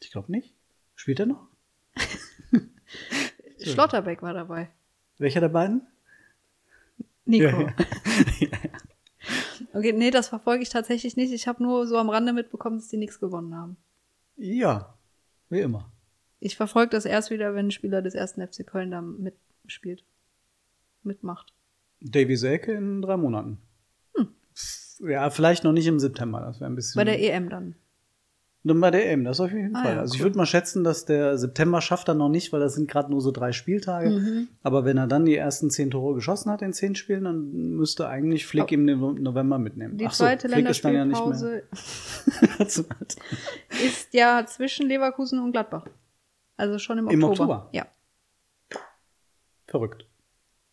ich 0.00 0.10
glaube 0.10 0.30
nicht. 0.30 0.54
Spielt 0.94 1.20
er 1.20 1.26
noch? 1.26 1.48
Schlotterbeck 3.62 4.22
war 4.22 4.34
dabei. 4.34 4.70
Welcher 5.18 5.40
der 5.40 5.48
beiden? 5.48 5.86
Nico. 7.24 7.46
Ja, 7.46 7.74
ja. 8.40 8.48
Okay, 9.72 9.92
nee, 9.92 10.10
das 10.10 10.28
verfolge 10.28 10.62
ich 10.62 10.70
tatsächlich 10.70 11.16
nicht. 11.16 11.32
Ich 11.32 11.46
habe 11.46 11.62
nur 11.62 11.86
so 11.86 11.98
am 11.98 12.08
Rande 12.08 12.32
mitbekommen, 12.32 12.78
dass 12.78 12.88
die 12.88 12.96
nichts 12.96 13.20
gewonnen 13.20 13.54
haben. 13.54 13.76
Ja, 14.36 14.94
wie 15.50 15.60
immer. 15.60 15.90
Ich 16.40 16.56
verfolge 16.56 16.90
das 16.90 17.04
erst 17.04 17.30
wieder, 17.30 17.54
wenn 17.54 17.66
ein 17.66 17.70
Spieler 17.70 18.00
des 18.00 18.14
ersten 18.14 18.46
FC 18.46 18.66
Köln 18.66 18.90
da 18.90 19.02
mitspielt. 19.02 20.02
Mitmacht. 21.02 21.52
Davy 22.00 22.36
Selke 22.36 22.72
in 22.72 23.02
drei 23.02 23.18
Monaten. 23.18 23.58
Ja, 25.00 25.30
vielleicht 25.30 25.64
noch 25.64 25.72
nicht 25.72 25.86
im 25.86 25.98
September. 25.98 26.40
Das 26.40 26.60
wäre 26.60 26.70
ein 26.70 26.74
bisschen. 26.74 26.98
Bei 26.98 27.04
der 27.04 27.20
EM 27.22 27.48
dann. 27.48 27.74
Dann 28.64 28.80
bei 28.80 28.90
der 28.90 29.08
EM, 29.12 29.22
das 29.22 29.38
auf 29.40 29.52
jeden 29.52 29.76
Ah, 29.76 29.82
Fall. 29.84 29.94
ja, 29.94 30.00
also 30.00 30.14
ich 30.14 30.20
cool. 30.20 30.24
würde 30.26 30.38
mal 30.38 30.46
schätzen, 30.46 30.82
dass 30.82 31.04
der 31.04 31.38
September 31.38 31.80
schafft 31.80 32.08
er 32.08 32.14
noch 32.14 32.28
nicht, 32.28 32.52
weil 32.52 32.58
das 32.58 32.74
sind 32.74 32.90
gerade 32.90 33.10
nur 33.12 33.20
so 33.20 33.30
drei 33.30 33.52
Spieltage. 33.52 34.10
Mhm. 34.10 34.48
Aber 34.64 34.84
wenn 34.84 34.96
er 34.96 35.06
dann 35.06 35.24
die 35.24 35.36
ersten 35.36 35.70
zehn 35.70 35.90
Tore 35.92 36.14
geschossen 36.16 36.50
hat 36.50 36.62
in 36.62 36.72
zehn 36.72 36.96
Spielen, 36.96 37.24
dann 37.24 37.52
müsste 37.76 38.08
eigentlich 38.08 38.44
Flick 38.44 38.72
im 38.72 38.84
No- 38.86 39.12
November 39.12 39.58
mitnehmen. 39.58 39.98
Die 39.98 40.06
Ach 40.08 40.12
so, 40.12 40.24
zweite 40.24 40.48
ja 40.48 40.56
nicht 40.56 40.82
Länderspielpause. 40.82 41.62
Zu- 42.66 42.86
ist 43.86 44.12
ja 44.14 44.44
zwischen 44.46 44.88
Leverkusen 44.88 45.38
und 45.38 45.52
Gladbach. 45.52 45.86
Also 46.56 46.80
schon 46.80 46.98
im 46.98 47.04
Oktober. 47.06 47.14
Im 47.22 47.30
Oktober? 47.30 47.68
Ja. 47.70 47.86
Verrückt. 49.68 50.06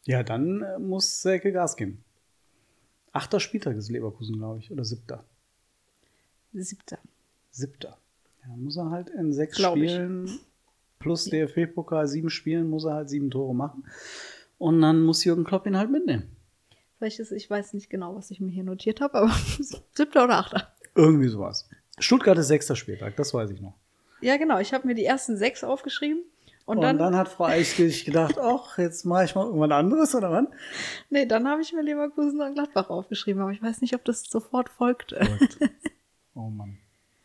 Ja, 0.06 0.24
dann 0.24 0.62
äh, 0.62 0.80
muss 0.80 1.22
Selke 1.22 1.52
Gas 1.52 1.76
geben. 1.78 2.04
Achter 3.14 3.40
Spieltag 3.40 3.78
ist 3.78 3.90
Leverkusen, 3.90 4.38
glaube 4.38 4.60
ich, 4.60 4.72
oder 4.72 4.84
siebter. 4.84 5.24
Siebter. 6.52 7.00
Siebter. 7.52 7.98
Ja, 8.42 8.56
muss 8.58 8.76
er 8.76 8.90
halt 8.90 9.10
in 9.10 9.32
sechs 9.32 9.56
Glaub 9.56 9.78
ich. 9.78 9.92
Spielen 9.92 10.40
plus 11.04 11.26
DFB-Pokal 11.26 12.08
sieben 12.08 12.30
Spielen 12.30 12.70
muss 12.70 12.86
er 12.86 12.94
halt 12.96 13.10
sieben 13.10 13.30
Tore 13.30 13.54
machen. 13.54 13.86
Und 14.58 14.82
dann 14.82 15.02
muss 15.02 15.24
Jürgen 15.24 15.44
Klopp 15.44 15.68
ihn 15.68 15.78
halt 15.78 15.92
mitnehmen. 15.92 16.24
Vielleicht 16.98 17.20
ist, 17.20 17.32
ich 17.32 17.50
weiß 17.50 17.74
nicht 17.74 17.90
genau, 17.90 18.16
was 18.16 18.32
ich 18.32 18.40
mir 18.40 18.50
hier 18.50 18.64
notiert 18.64 19.02
habe, 19.02 19.16
aber 19.16 19.32
siebter 19.92 20.24
oder 20.24 20.38
achter. 20.38 20.74
Irgendwie 20.96 21.28
sowas. 21.28 21.68
Stuttgart 22.00 22.38
ist 22.38 22.48
sechster 22.48 22.76
Spieltag, 22.76 23.16
das 23.18 23.34
weiß 23.34 23.52
ich 23.52 23.62
noch. 23.62 23.74
Ja, 24.22 24.38
genau. 24.38 24.60
Ich 24.60 24.74
habe 24.74 24.88
mir 24.88 24.96
die 24.96 25.04
ersten 25.04 25.36
sechs 25.38 25.64
aufgeschrieben. 25.64 26.24
Und, 26.66 26.78
Und, 26.78 26.84
dann, 26.84 26.98
dann, 26.98 27.16
hat 27.18 27.28
Frau 27.28 27.44
Eichkirch 27.46 28.06
gedacht, 28.06 28.38
ach, 28.40 28.78
jetzt 28.78 29.06
mache 29.06 29.26
ich 29.26 29.36
mal 29.36 29.46
irgendwas 29.46 29.72
anderes, 29.72 30.16
oder 30.16 30.32
was? 30.32 30.46
nee, 31.10 31.26
dann 31.26 31.48
habe 31.48 31.62
ich 31.62 31.74
mir 31.74 31.82
Leverkusen 31.82 32.40
und 32.42 32.54
Gladbach 32.54 32.90
aufgeschrieben, 32.90 33.42
aber 33.42 33.52
ich 33.52 33.62
weiß 33.62 33.82
nicht, 33.82 33.94
ob 33.96 34.06
das 34.06 34.24
sofort 34.24 34.70
folgte. 34.70 35.20
Oh 36.36 36.50
Mann. 36.50 36.80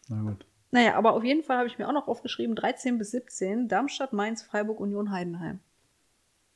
Na 0.08 0.20
gut. 0.20 0.44
Naja, 0.70 0.94
aber 0.96 1.14
auf 1.14 1.24
jeden 1.24 1.42
Fall 1.42 1.56
habe 1.56 1.66
ich 1.66 1.78
mir 1.78 1.88
auch 1.88 1.94
noch 1.94 2.08
aufgeschrieben, 2.08 2.54
13 2.54 2.98
bis 2.98 3.12
17, 3.12 3.68
Darmstadt, 3.68 4.12
Mainz, 4.12 4.42
Freiburg, 4.42 4.80
Union, 4.80 5.10
Heidenheim. 5.10 5.60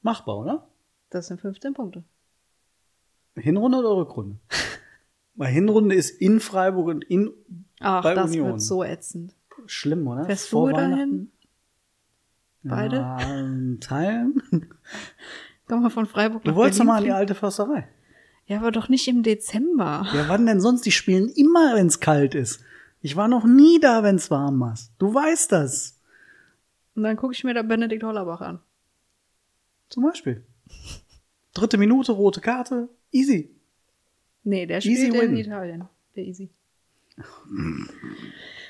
Machbar, 0.02 0.38
oder? 0.38 0.68
Das 1.08 1.28
sind 1.28 1.40
15 1.40 1.72
Punkte. 1.72 2.04
Hinrunde 3.36 3.78
oder 3.78 3.96
Rückrunde? 3.96 4.36
Weil 5.34 5.48
Hinrunde 5.48 5.94
ist 5.94 6.10
in 6.20 6.40
Freiburg 6.40 6.88
und 6.88 7.04
in 7.04 7.32
Ach, 7.80 8.02
Bei 8.02 8.12
das 8.14 8.32
Union. 8.32 8.48
wird 8.48 8.60
so 8.60 8.84
ätzend. 8.84 9.34
schlimm, 9.64 10.06
oder? 10.06 10.26
Fährst 10.26 10.50
Vor 10.50 10.68
du 10.70 10.76
dahin? 10.76 11.32
Beide? 12.64 12.96
Ja, 12.96 13.18
in 13.38 13.80
Teilen. 13.80 14.42
Komm 15.66 15.82
mal 15.82 15.90
von 15.90 16.06
Freiburg 16.06 16.44
Du 16.44 16.54
wolltest 16.54 16.80
doch 16.80 16.84
mal 16.84 16.98
in 16.98 17.04
die 17.04 17.12
alte 17.12 17.34
Försterei. 17.34 17.88
Ja, 18.46 18.58
aber 18.58 18.70
doch 18.70 18.88
nicht 18.88 19.06
im 19.08 19.22
Dezember. 19.22 20.06
Ja, 20.12 20.28
wann 20.28 20.46
denn 20.46 20.60
sonst? 20.60 20.84
Die 20.84 20.90
spielen 20.92 21.28
immer, 21.28 21.74
wenn 21.74 21.86
es 21.86 22.00
kalt 22.00 22.34
ist. 22.34 22.62
Ich 23.00 23.16
war 23.16 23.28
noch 23.28 23.44
nie 23.44 23.80
da, 23.80 24.02
wenn 24.02 24.16
es 24.16 24.30
warm 24.30 24.60
war. 24.60 24.74
Du 24.98 25.12
weißt 25.12 25.50
das. 25.52 25.98
Und 26.94 27.04
dann 27.04 27.16
gucke 27.16 27.32
ich 27.32 27.42
mir 27.44 27.54
da 27.54 27.62
Benedikt 27.62 28.02
Hollerbach 28.02 28.40
an. 28.40 28.60
Zum 29.88 30.04
Beispiel. 30.04 30.44
Dritte 31.54 31.78
Minute, 31.78 32.12
rote 32.12 32.40
Karte. 32.40 32.88
Easy. 33.10 33.50
Nee, 34.44 34.66
der 34.66 34.78
Easy 34.78 35.06
spielt 35.06 35.14
in 35.14 35.30
win. 35.30 35.36
Italien. 35.36 35.88
Der 36.16 36.24
Easy. 36.24 36.50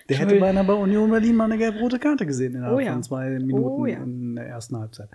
Der 0.09 0.17
hätte 0.19 0.39
beinahe 0.41 0.65
bei 0.65 0.75
Union 0.75 1.11
Berlin 1.11 1.37
mal 1.37 1.45
eine 1.45 1.59
gelb-rote 1.59 1.99
Karte 1.99 2.27
gesehen 2.27 2.55
innerhalb 2.55 2.77
Oh 2.77 2.81
ja. 2.81 2.93
von 2.93 3.03
zwei 3.03 3.31
Minuten 3.31 3.65
Oh 3.65 3.87
ja. 3.87 3.99
in 3.99 4.35
der 4.37 4.47
ersten 4.47 4.77
Halbzeit. 4.79 5.09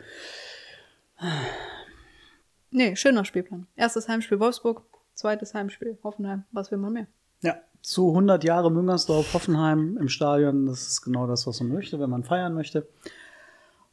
Nee, 2.72 2.96
schöner 2.96 3.26
Spielplan. 3.26 3.68
Erstes 3.76 4.08
Heimspiel 4.08 4.40
Wolfsburg, 4.40 4.84
zweites 5.14 5.54
Heimspiel 5.54 5.98
Hoffenheim. 6.04 6.44
Was 6.52 6.72
will 6.72 6.78
man 6.78 6.94
mehr? 6.94 7.08
Ja, 7.42 7.58
zu 7.82 8.10
100 8.10 8.44
Jahre 8.44 8.72
Müngersdorf, 8.72 9.34
Hoffenheim 9.34 9.98
im 10.00 10.10
Stadion. 10.10 10.66
Das 10.66 10.88
ist 10.88 11.02
genau 11.02 11.28
das, 11.28 11.48
was 11.48 11.60
man 11.62 11.70
möchte, 11.74 12.00
wenn 12.00 12.10
man 12.10 12.24
feiern 12.24 12.54
möchte. 12.54 12.88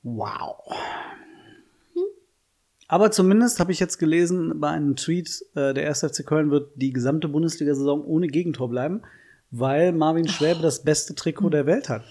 Wow. 0.02 0.57
Aber 2.88 3.11
zumindest 3.11 3.61
habe 3.61 3.72
ich 3.72 3.80
jetzt 3.80 3.98
gelesen 3.98 4.61
bei 4.61 4.68
einem 4.68 4.96
Tweet, 4.96 5.42
äh, 5.54 5.72
der 5.72 5.88
1. 5.88 6.00
FC 6.04 6.24
Köln 6.26 6.50
wird 6.50 6.70
die 6.76 6.92
gesamte 6.92 7.28
Bundesliga-Saison 7.28 8.04
ohne 8.04 8.26
Gegentor 8.28 8.68
bleiben, 8.68 9.02
weil 9.58 9.92
Marvin 9.92 10.26
Schwäbe 10.28 10.60
das 10.60 10.82
beste 10.82 11.14
Trikot 11.14 11.50
der 11.50 11.66
Welt 11.66 11.88
hat. 11.88 12.02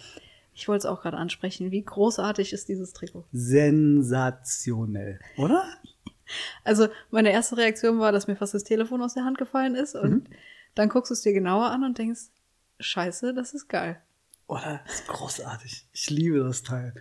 Ich 0.53 0.67
wollte 0.67 0.87
es 0.87 0.91
auch 0.91 1.01
gerade 1.01 1.17
ansprechen. 1.17 1.71
Wie 1.71 1.83
großartig 1.83 2.53
ist 2.53 2.69
dieses 2.69 2.93
Trikot? 2.93 3.25
Sensationell, 3.31 5.19
oder? 5.37 5.65
Also, 6.63 6.87
meine 7.11 7.31
erste 7.31 7.57
Reaktion 7.57 7.99
war, 7.99 8.11
dass 8.11 8.27
mir 8.27 8.35
fast 8.35 8.53
das 8.53 8.63
Telefon 8.63 9.01
aus 9.01 9.15
der 9.15 9.25
Hand 9.25 9.37
gefallen 9.37 9.75
ist. 9.75 9.95
Und 9.95 10.29
dann 10.73 10.89
guckst 10.89 11.11
du 11.11 11.13
es 11.13 11.21
dir 11.21 11.33
genauer 11.33 11.65
an 11.65 11.83
und 11.83 11.97
denkst, 11.97 12.21
scheiße, 12.79 13.33
das 13.33 13.53
ist 13.53 13.67
geil. 13.67 14.01
Oder? 14.47 14.81
Das 14.85 14.95
ist 14.95 15.07
großartig. 15.07 15.87
Ich 15.91 16.09
liebe 16.09 16.39
das 16.39 16.63
Teil. 16.63 16.93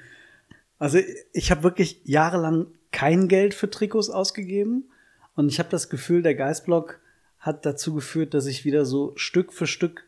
Also 0.78 0.98
ich 1.32 1.50
habe 1.52 1.62
wirklich 1.62 2.00
jahrelang 2.04 2.66
kein 2.90 3.28
Geld 3.28 3.54
für 3.54 3.70
Trikots 3.70 4.10
ausgegeben 4.10 4.90
und 5.34 5.48
ich 5.48 5.60
habe 5.60 5.68
das 5.68 5.88
Gefühl, 5.88 6.22
der 6.22 6.34
Geistblock 6.34 7.00
hat 7.38 7.64
dazu 7.64 7.94
geführt, 7.94 8.34
dass 8.34 8.46
ich 8.46 8.64
wieder 8.64 8.84
so 8.84 9.12
Stück 9.16 9.52
für 9.52 9.66
Stück 9.66 10.04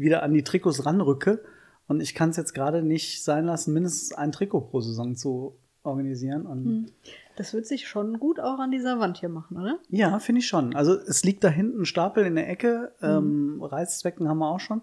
wieder 0.00 0.22
an 0.22 0.32
die 0.32 0.42
Trikots 0.44 0.84
ranrücke 0.86 1.42
und 1.86 2.00
ich 2.00 2.14
kann 2.14 2.30
es 2.30 2.36
jetzt 2.36 2.54
gerade 2.54 2.82
nicht 2.82 3.22
sein 3.24 3.46
lassen, 3.46 3.72
mindestens 3.72 4.12
ein 4.12 4.32
Trikot 4.32 4.60
pro 4.62 4.80
Saison 4.80 5.16
zu 5.16 5.56
organisieren 5.82 6.44
und 6.46 6.92
Das 7.36 7.54
wird 7.54 7.66
sich 7.66 7.88
schon 7.88 8.18
gut 8.18 8.40
auch 8.40 8.58
an 8.58 8.70
dieser 8.70 8.98
Wand 8.98 9.18
hier 9.18 9.28
machen, 9.28 9.56
oder? 9.56 9.78
ja, 9.88 10.18
finde 10.18 10.40
ich 10.40 10.46
schon. 10.48 10.74
Also 10.74 10.94
es 10.94 11.24
liegt 11.24 11.44
da 11.44 11.48
hinten 11.48 11.82
ein 11.82 11.86
Stapel 11.86 12.26
in 12.26 12.34
der 12.34 12.48
Ecke. 12.50 12.92
Ähm, 13.00 13.62
Reißzwecken 13.62 14.28
haben 14.28 14.38
wir 14.38 14.48
auch 14.50 14.60
schon. 14.60 14.82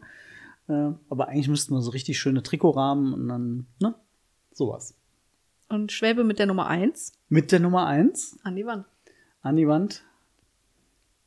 Äh, 0.68 0.94
aber 1.10 1.28
eigentlich 1.28 1.50
müssten 1.50 1.74
wir 1.76 1.82
so 1.82 1.92
richtig 1.92 2.18
schöne 2.18 2.42
Trikotrahmen 2.42 3.14
und 3.14 3.28
dann, 3.28 3.66
ne? 3.82 3.94
Sowas. 4.54 4.96
Und 5.70 5.92
Schwäbe 5.92 6.24
mit 6.24 6.40
der 6.40 6.46
Nummer 6.48 6.68
1 6.68 7.12
Mit 7.30 7.52
der 7.52 7.60
Nummer 7.60 7.86
eins 7.88 8.38
an 8.44 8.56
die 8.56 8.66
Wand. 8.66 8.86
an 9.42 9.56
die 9.58 9.68
Wand 9.68 10.04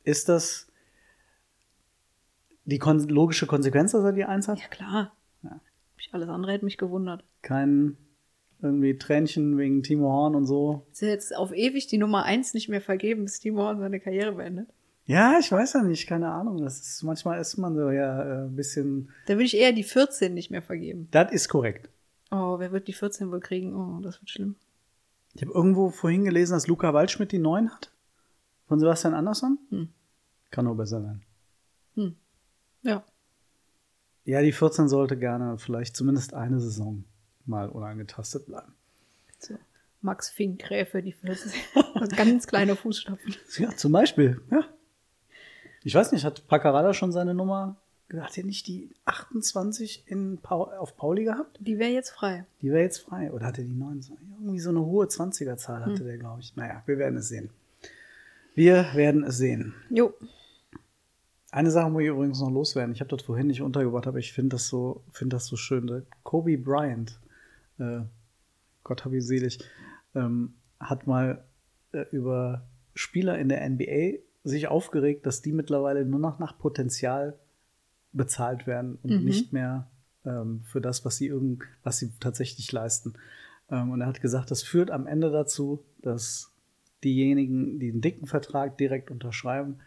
ist 0.03 0.27
das 0.29 0.67
die 2.69 2.79
kon 2.79 2.99
logische 3.09 3.47
Konsequenz, 3.47 3.91
dass 3.91 4.03
er 4.03 4.13
die 4.13 4.25
eins 4.25 4.47
hat? 4.47 4.59
Ja, 4.59 4.67
klar. 4.67 5.11
Ich 5.97 6.13
alles 6.13 6.29
andere 6.29 6.53
hätte 6.53 6.65
mich 6.65 6.77
gewundert. 6.77 7.23
Kein 7.41 7.97
irgendwie 8.61 8.97
Tränchen 8.97 9.57
wegen 9.57 9.83
Timo 9.83 10.11
Horn 10.11 10.35
und 10.35 10.45
so. 10.45 10.85
Ist 10.91 11.01
ja 11.01 11.09
jetzt 11.09 11.35
auf 11.35 11.53
ewig 11.53 11.87
die 11.87 11.97
Nummer 11.97 12.23
1 12.23 12.53
nicht 12.53 12.69
mehr 12.69 12.81
vergeben, 12.81 13.23
bis 13.23 13.39
Timo 13.39 13.63
Horn 13.63 13.79
seine 13.79 13.99
Karriere 13.99 14.33
beendet. 14.33 14.69
Ja, 15.05 15.39
ich 15.39 15.51
weiß 15.51 15.73
ja 15.73 15.83
nicht, 15.83 16.07
keine 16.07 16.29
Ahnung. 16.29 16.61
Das 16.61 16.79
ist, 16.79 17.03
manchmal 17.03 17.39
ist 17.39 17.57
man 17.57 17.75
so 17.75 17.89
ja 17.89 18.21
äh, 18.21 18.45
ein 18.45 18.55
bisschen. 18.55 19.09
Da 19.25 19.33
würde 19.33 19.45
ich 19.45 19.57
eher 19.57 19.71
die 19.71 19.83
14 19.83 20.33
nicht 20.33 20.51
mehr 20.51 20.61
vergeben. 20.61 21.07
Das 21.11 21.31
ist 21.31 21.49
korrekt. 21.49 21.89
Oh, 22.31 22.59
wer 22.59 22.71
wird 22.71 22.87
die 22.87 22.93
14 22.93 23.31
wohl 23.31 23.39
kriegen? 23.39 23.75
Oh, 23.75 24.01
das 24.01 24.21
wird 24.21 24.29
schlimm. 24.29 24.55
Ich 25.33 25.41
habe 25.41 25.53
irgendwo 25.53 25.89
vorhin 25.89 26.25
gelesen, 26.25 26.53
dass 26.53 26.67
Luca 26.67 26.93
Waldschmidt 26.93 27.31
die 27.31 27.39
9 27.39 27.71
hat. 27.71 27.91
Von 28.67 28.79
Sebastian 28.79 29.15
Andersson. 29.15 29.57
Hm. 29.69 29.89
Kann 30.51 30.65
nur 30.65 30.77
besser 30.77 31.01
sein. 31.01 31.23
Ja. 32.83 33.03
Ja, 34.25 34.41
die 34.41 34.51
14 34.51 34.89
sollte 34.89 35.17
gerne 35.17 35.57
vielleicht 35.57 35.95
zumindest 35.95 36.33
eine 36.33 36.59
Saison 36.59 37.03
mal 37.45 37.69
unangetastet 37.69 38.45
bleiben. 38.45 38.73
So. 39.39 39.55
Max 40.01 40.29
Finkgräfe, 40.29 41.01
die 41.01 41.13
14. 41.13 41.51
Ganz 42.15 42.47
kleine 42.47 42.75
Fußstapfen. 42.75 43.35
Ja, 43.57 43.75
zum 43.75 43.91
Beispiel, 43.91 44.41
ja. 44.51 44.63
Ich 45.83 45.95
weiß 45.95 46.11
nicht, 46.11 46.25
hat 46.25 46.47
Paccarada 46.47 46.93
schon 46.93 47.11
seine 47.11 47.33
Nummer, 47.33 47.77
hat 48.17 48.37
er 48.37 48.43
nicht 48.43 48.67
die 48.67 48.89
28 49.05 50.03
in 50.07 50.37
Pau 50.39 50.63
auf 50.65 50.95
Pauli 50.97 51.23
gehabt? 51.23 51.57
Die 51.61 51.77
wäre 51.79 51.91
jetzt 51.91 52.09
frei. 52.11 52.45
Die 52.61 52.69
wäre 52.71 52.81
jetzt 52.83 52.99
frei. 52.99 53.31
Oder 53.31 53.45
hat 53.47 53.57
er 53.57 53.63
die 53.63 53.73
29? 53.73 54.27
Irgendwie 54.39 54.59
so 54.59 54.69
eine 54.69 54.81
hohe 54.81 55.05
20er-Zahl 55.05 55.85
Hm. 55.85 55.91
hatte 55.93 56.03
der, 56.03 56.17
glaube 56.17 56.41
ich. 56.41 56.55
Naja, 56.55 56.81
wir 56.85 56.97
werden 56.97 57.17
es 57.17 57.29
sehen. 57.29 57.49
Wir 58.55 58.87
werden 58.93 59.23
es 59.23 59.37
sehen. 59.37 59.73
Jo. 59.89 60.13
Eine 61.51 61.71
Sache 61.71 61.89
muss 61.89 62.03
ich 62.03 62.09
übrigens 62.09 62.39
noch 62.39 62.51
loswerden. 62.51 62.93
Ich 62.93 63.01
habe 63.01 63.09
das 63.09 63.23
vorhin 63.23 63.47
nicht 63.47 63.61
untergebracht, 63.61 64.07
aber 64.07 64.19
ich 64.19 64.33
finde 64.33 64.55
das 64.55 64.67
so, 64.67 65.03
finde 65.11 65.35
das 65.35 65.47
so 65.47 65.55
schön. 65.55 66.03
Kobe 66.23 66.57
Bryant, 66.57 67.19
äh, 67.79 68.01
Gott 68.83 69.03
hab 69.03 69.13
ihn 69.13 69.21
selig, 69.21 69.59
ähm, 70.15 70.53
hat 70.79 71.07
mal 71.07 71.43
äh, 71.91 72.05
über 72.11 72.67
Spieler 72.93 73.37
in 73.39 73.49
der 73.49 73.67
NBA 73.67 74.19
sich 74.43 74.67
aufgeregt, 74.67 75.25
dass 75.25 75.41
die 75.41 75.51
mittlerweile 75.51 76.05
nur 76.05 76.19
noch 76.19 76.39
nach 76.39 76.57
Potenzial 76.57 77.37
bezahlt 78.11 78.67
werden 78.67 78.97
und 79.01 79.19
Mhm. 79.19 79.23
nicht 79.23 79.53
mehr 79.53 79.89
ähm, 80.25 80.61
für 80.65 80.81
das, 80.81 81.03
was 81.05 81.17
sie 81.17 81.27
irgend, 81.27 81.63
was 81.83 81.97
sie 81.97 82.11
tatsächlich 82.19 82.71
leisten. 82.71 83.13
Ähm, 83.69 83.91
und 83.91 84.01
er 84.01 84.07
hat 84.07 84.21
gesagt, 84.21 84.51
das 84.51 84.63
führt 84.63 84.91
am 84.91 85.07
Ende 85.07 85.31
dazu, 85.31 85.83
dass 86.01 86.51
diejenigen, 87.03 87.79
die 87.79 87.91
einen 87.91 88.01
dicken 88.01 88.27
Vertrag 88.27 88.77
direkt 88.77 89.11
unterschreiben, 89.11 89.79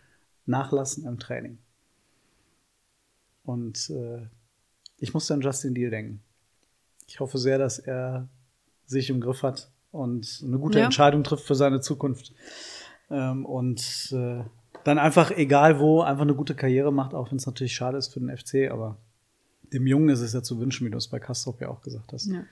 nachlassen 0.47 1.07
im 1.07 1.19
Training. 1.19 1.59
Und 3.45 3.91
äh, 3.91 4.27
ich 4.99 5.15
musste 5.15 5.35
an 5.35 5.41
Justin 5.41 5.75
Deal 5.75 5.91
denken. 5.91 6.23
Ich 7.07 7.21
hoffe 7.21 7.39
sehr, 7.39 7.59
dass 7.59 7.79
er 7.79 8.29
sich 8.87 9.11
im 9.11 9.21
Griff 9.21 9.43
hat 9.43 9.71
und 9.91 10.43
eine 10.47 10.59
gute 10.59 10.79
Ja. 10.79 10.85
Entscheidung 10.85 11.25
trifft 11.25 11.45
für 11.45 11.55
seine 11.55 11.81
Zukunft. 11.81 12.33
Ähm, 13.11 13.45
und 13.45 14.13
äh, 14.13 14.45
dann 14.85 14.99
einfach, 14.99 15.31
egal 15.31 15.79
wo, 15.79 16.01
einfach 16.03 16.23
eine 16.23 16.35
gute 16.35 16.55
Karriere 16.55 16.93
macht, 16.93 17.15
auch 17.15 17.31
wenn 17.31 17.37
es 17.37 17.47
natürlich 17.47 17.75
schade 17.75 17.99
ist 17.99 18.13
für 18.13 18.21
den 18.21 18.37
FC, 18.37 18.71
aber 18.71 18.97
dem 19.73 19.87
Jungen 19.87 20.09
ist 20.09 20.21
es 20.21 20.33
ja 20.33 20.43
zu 20.43 20.59
wünschen, 20.61 20.87
wie 20.87 20.91
du 20.91 20.99
es 20.99 21.09
bei 21.09 21.19
Kastrop 21.19 21.61
ja 21.61 21.69
auch 21.69 21.83
gesagt 21.83 22.13
hast. 22.13 22.27
Ja. 22.27 22.45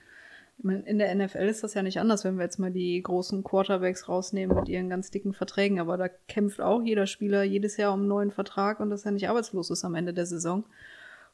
Ich 0.61 0.65
meine, 0.65 0.83
in 0.83 0.99
der 0.99 1.15
NFL 1.15 1.47
ist 1.47 1.63
das 1.63 1.73
ja 1.73 1.81
nicht 1.81 1.99
anders, 1.99 2.23
wenn 2.23 2.35
wir 2.35 2.43
jetzt 2.43 2.59
mal 2.59 2.69
die 2.69 3.01
großen 3.01 3.43
Quarterbacks 3.43 4.07
rausnehmen 4.07 4.55
mit 4.55 4.69
ihren 4.69 4.89
ganz 4.89 5.09
dicken 5.09 5.33
Verträgen. 5.33 5.79
Aber 5.79 5.97
da 5.97 6.07
kämpft 6.07 6.61
auch 6.61 6.83
jeder 6.83 7.07
Spieler 7.07 7.41
jedes 7.41 7.77
Jahr 7.77 7.91
um 7.91 8.01
einen 8.01 8.09
neuen 8.09 8.29
Vertrag 8.29 8.79
und 8.79 8.91
dass 8.91 9.03
er 9.03 9.11
nicht 9.11 9.27
arbeitslos 9.27 9.71
ist 9.71 9.83
am 9.83 9.95
Ende 9.95 10.13
der 10.13 10.27
Saison. 10.27 10.63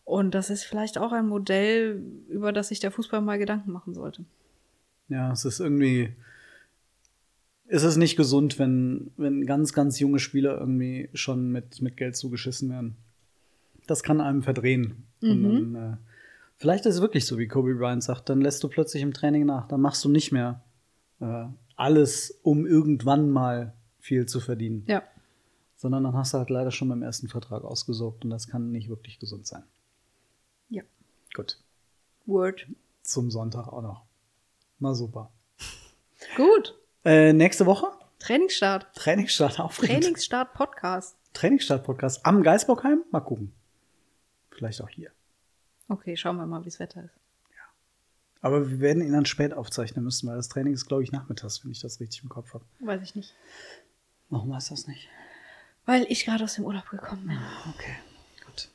Und 0.05 0.33
das 0.33 0.49
ist 0.49 0.63
vielleicht 0.63 0.97
auch 0.97 1.11
ein 1.11 1.27
Modell, 1.27 2.01
über 2.29 2.53
das 2.53 2.69
sich 2.69 2.79
der 2.79 2.89
Fußball 2.89 3.19
mal 3.19 3.37
Gedanken 3.37 3.69
machen 3.73 3.93
sollte. 3.93 4.23
Ja, 5.09 5.33
es 5.33 5.43
ist 5.43 5.59
irgendwie, 5.59 6.13
ist 7.65 7.83
es 7.83 7.97
nicht 7.97 8.15
gesund, 8.15 8.57
wenn, 8.59 9.11
wenn 9.17 9.45
ganz, 9.45 9.73
ganz 9.73 9.99
junge 9.99 10.19
Spieler 10.19 10.57
irgendwie 10.57 11.09
schon 11.13 11.51
mit, 11.51 11.81
mit 11.81 11.97
Geld 11.97 12.15
zugeschissen 12.15 12.69
werden. 12.69 12.95
Das 13.87 14.03
kann 14.03 14.21
einem 14.21 14.41
verdrehen. 14.41 15.03
Und 15.21 15.43
dann, 15.43 15.75
äh, 15.75 15.97
vielleicht 16.57 16.85
ist 16.85 16.95
es 16.95 17.01
wirklich 17.01 17.25
so, 17.25 17.37
wie 17.37 17.47
Kobe 17.47 17.75
Bryant 17.75 18.03
sagt, 18.03 18.29
dann 18.29 18.41
lässt 18.41 18.63
du 18.63 18.69
plötzlich 18.69 19.03
im 19.03 19.13
Training 19.13 19.45
nach. 19.45 19.67
Dann 19.67 19.81
machst 19.81 20.03
du 20.03 20.09
nicht 20.09 20.31
mehr 20.31 20.63
äh, 21.19 21.45
alles, 21.75 22.39
um 22.43 22.65
irgendwann 22.65 23.29
mal 23.29 23.73
viel 23.99 24.25
zu 24.25 24.39
verdienen. 24.39 24.83
Ja. 24.87 25.03
Sondern 25.75 26.03
dann 26.03 26.15
hast 26.15 26.33
du 26.33 26.39
halt 26.39 26.49
leider 26.49 26.71
schon 26.71 26.89
beim 26.89 27.03
ersten 27.03 27.27
Vertrag 27.27 27.63
ausgesorgt 27.63 28.23
und 28.23 28.31
das 28.31 28.47
kann 28.47 28.71
nicht 28.71 28.89
wirklich 28.89 29.19
gesund 29.19 29.45
sein. 29.45 29.63
Ja. 30.69 30.83
Gut. 31.35 31.59
Word. 32.25 32.67
Zum 33.03 33.31
Sonntag 33.31 33.67
auch 33.67 33.81
noch. 33.81 34.03
Na 34.79 34.93
super. 34.93 35.31
Gut. 36.35 36.75
Äh, 37.05 37.31
nächste 37.31 37.65
Woche? 37.65 37.87
Trainingsstart. 38.19 38.87
Trainingsstart, 38.95 39.59
aufregend. 39.59 40.03
Trainingsstart 40.03 40.53
Podcast. 40.53 41.15
Trainingsstart-Podcast 41.37 42.25
am 42.25 42.41
Geisbockheim. 42.41 43.03
Mal 43.11 43.19
gucken. 43.19 43.53
Vielleicht 44.49 44.81
auch 44.81 44.89
hier. 44.89 45.11
Okay, 45.89 46.17
schauen 46.17 46.37
wir 46.37 46.45
mal, 46.45 46.61
wie 46.61 46.65
das 46.65 46.79
Wetter 46.79 47.03
ist. 47.03 47.13
Aber 48.41 48.69
wir 48.69 48.79
werden 48.79 49.01
ihn 49.01 49.13
dann 49.13 49.25
spät 49.25 49.53
aufzeichnen 49.53 50.03
müssen, 50.03 50.27
weil 50.27 50.35
das 50.35 50.47
Training 50.47 50.73
ist, 50.73 50.85
glaube 50.85 51.03
ich, 51.03 51.11
nachmittags, 51.11 51.63
wenn 51.63 51.71
ich 51.71 51.81
das 51.81 51.99
richtig 51.99 52.23
im 52.23 52.29
Kopf 52.29 52.53
habe. 52.53 52.63
Weiß 52.79 53.01
ich 53.01 53.15
nicht. 53.15 53.33
Warum 54.29 54.51
weiß 54.51 54.69
das 54.69 54.87
nicht? 54.87 55.09
Weil 55.85 56.05
ich 56.09 56.25
gerade 56.25 56.43
aus 56.43 56.55
dem 56.55 56.65
Urlaub 56.65 56.89
gekommen 56.89 57.27
bin. 57.27 57.37
Okay, 57.73 57.95
gut. 58.45 58.69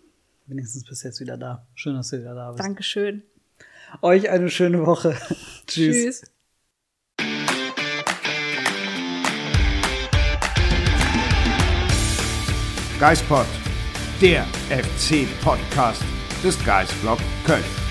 Wenigstens 0.47 0.85
bis 0.85 1.03
jetzt 1.03 1.21
wieder 1.21 1.37
da. 1.37 1.67
Schön, 1.75 1.95
dass 1.95 2.11
du 2.11 2.19
wieder 2.19 2.35
da 2.35 2.51
bist. 2.51 2.65
Dankeschön. 2.65 3.23
Euch 4.01 4.31
eine 4.31 4.51
schöne 4.51 4.85
Woche. 4.85 5.17
Tschüss. 5.67 6.23
Tschüss. 6.23 6.23
Geispod, 12.99 13.47
der 14.21 14.45
FC-Podcast 14.71 16.03
des 16.43 16.59
Geisblog 16.65 17.19
Köln. 17.45 17.82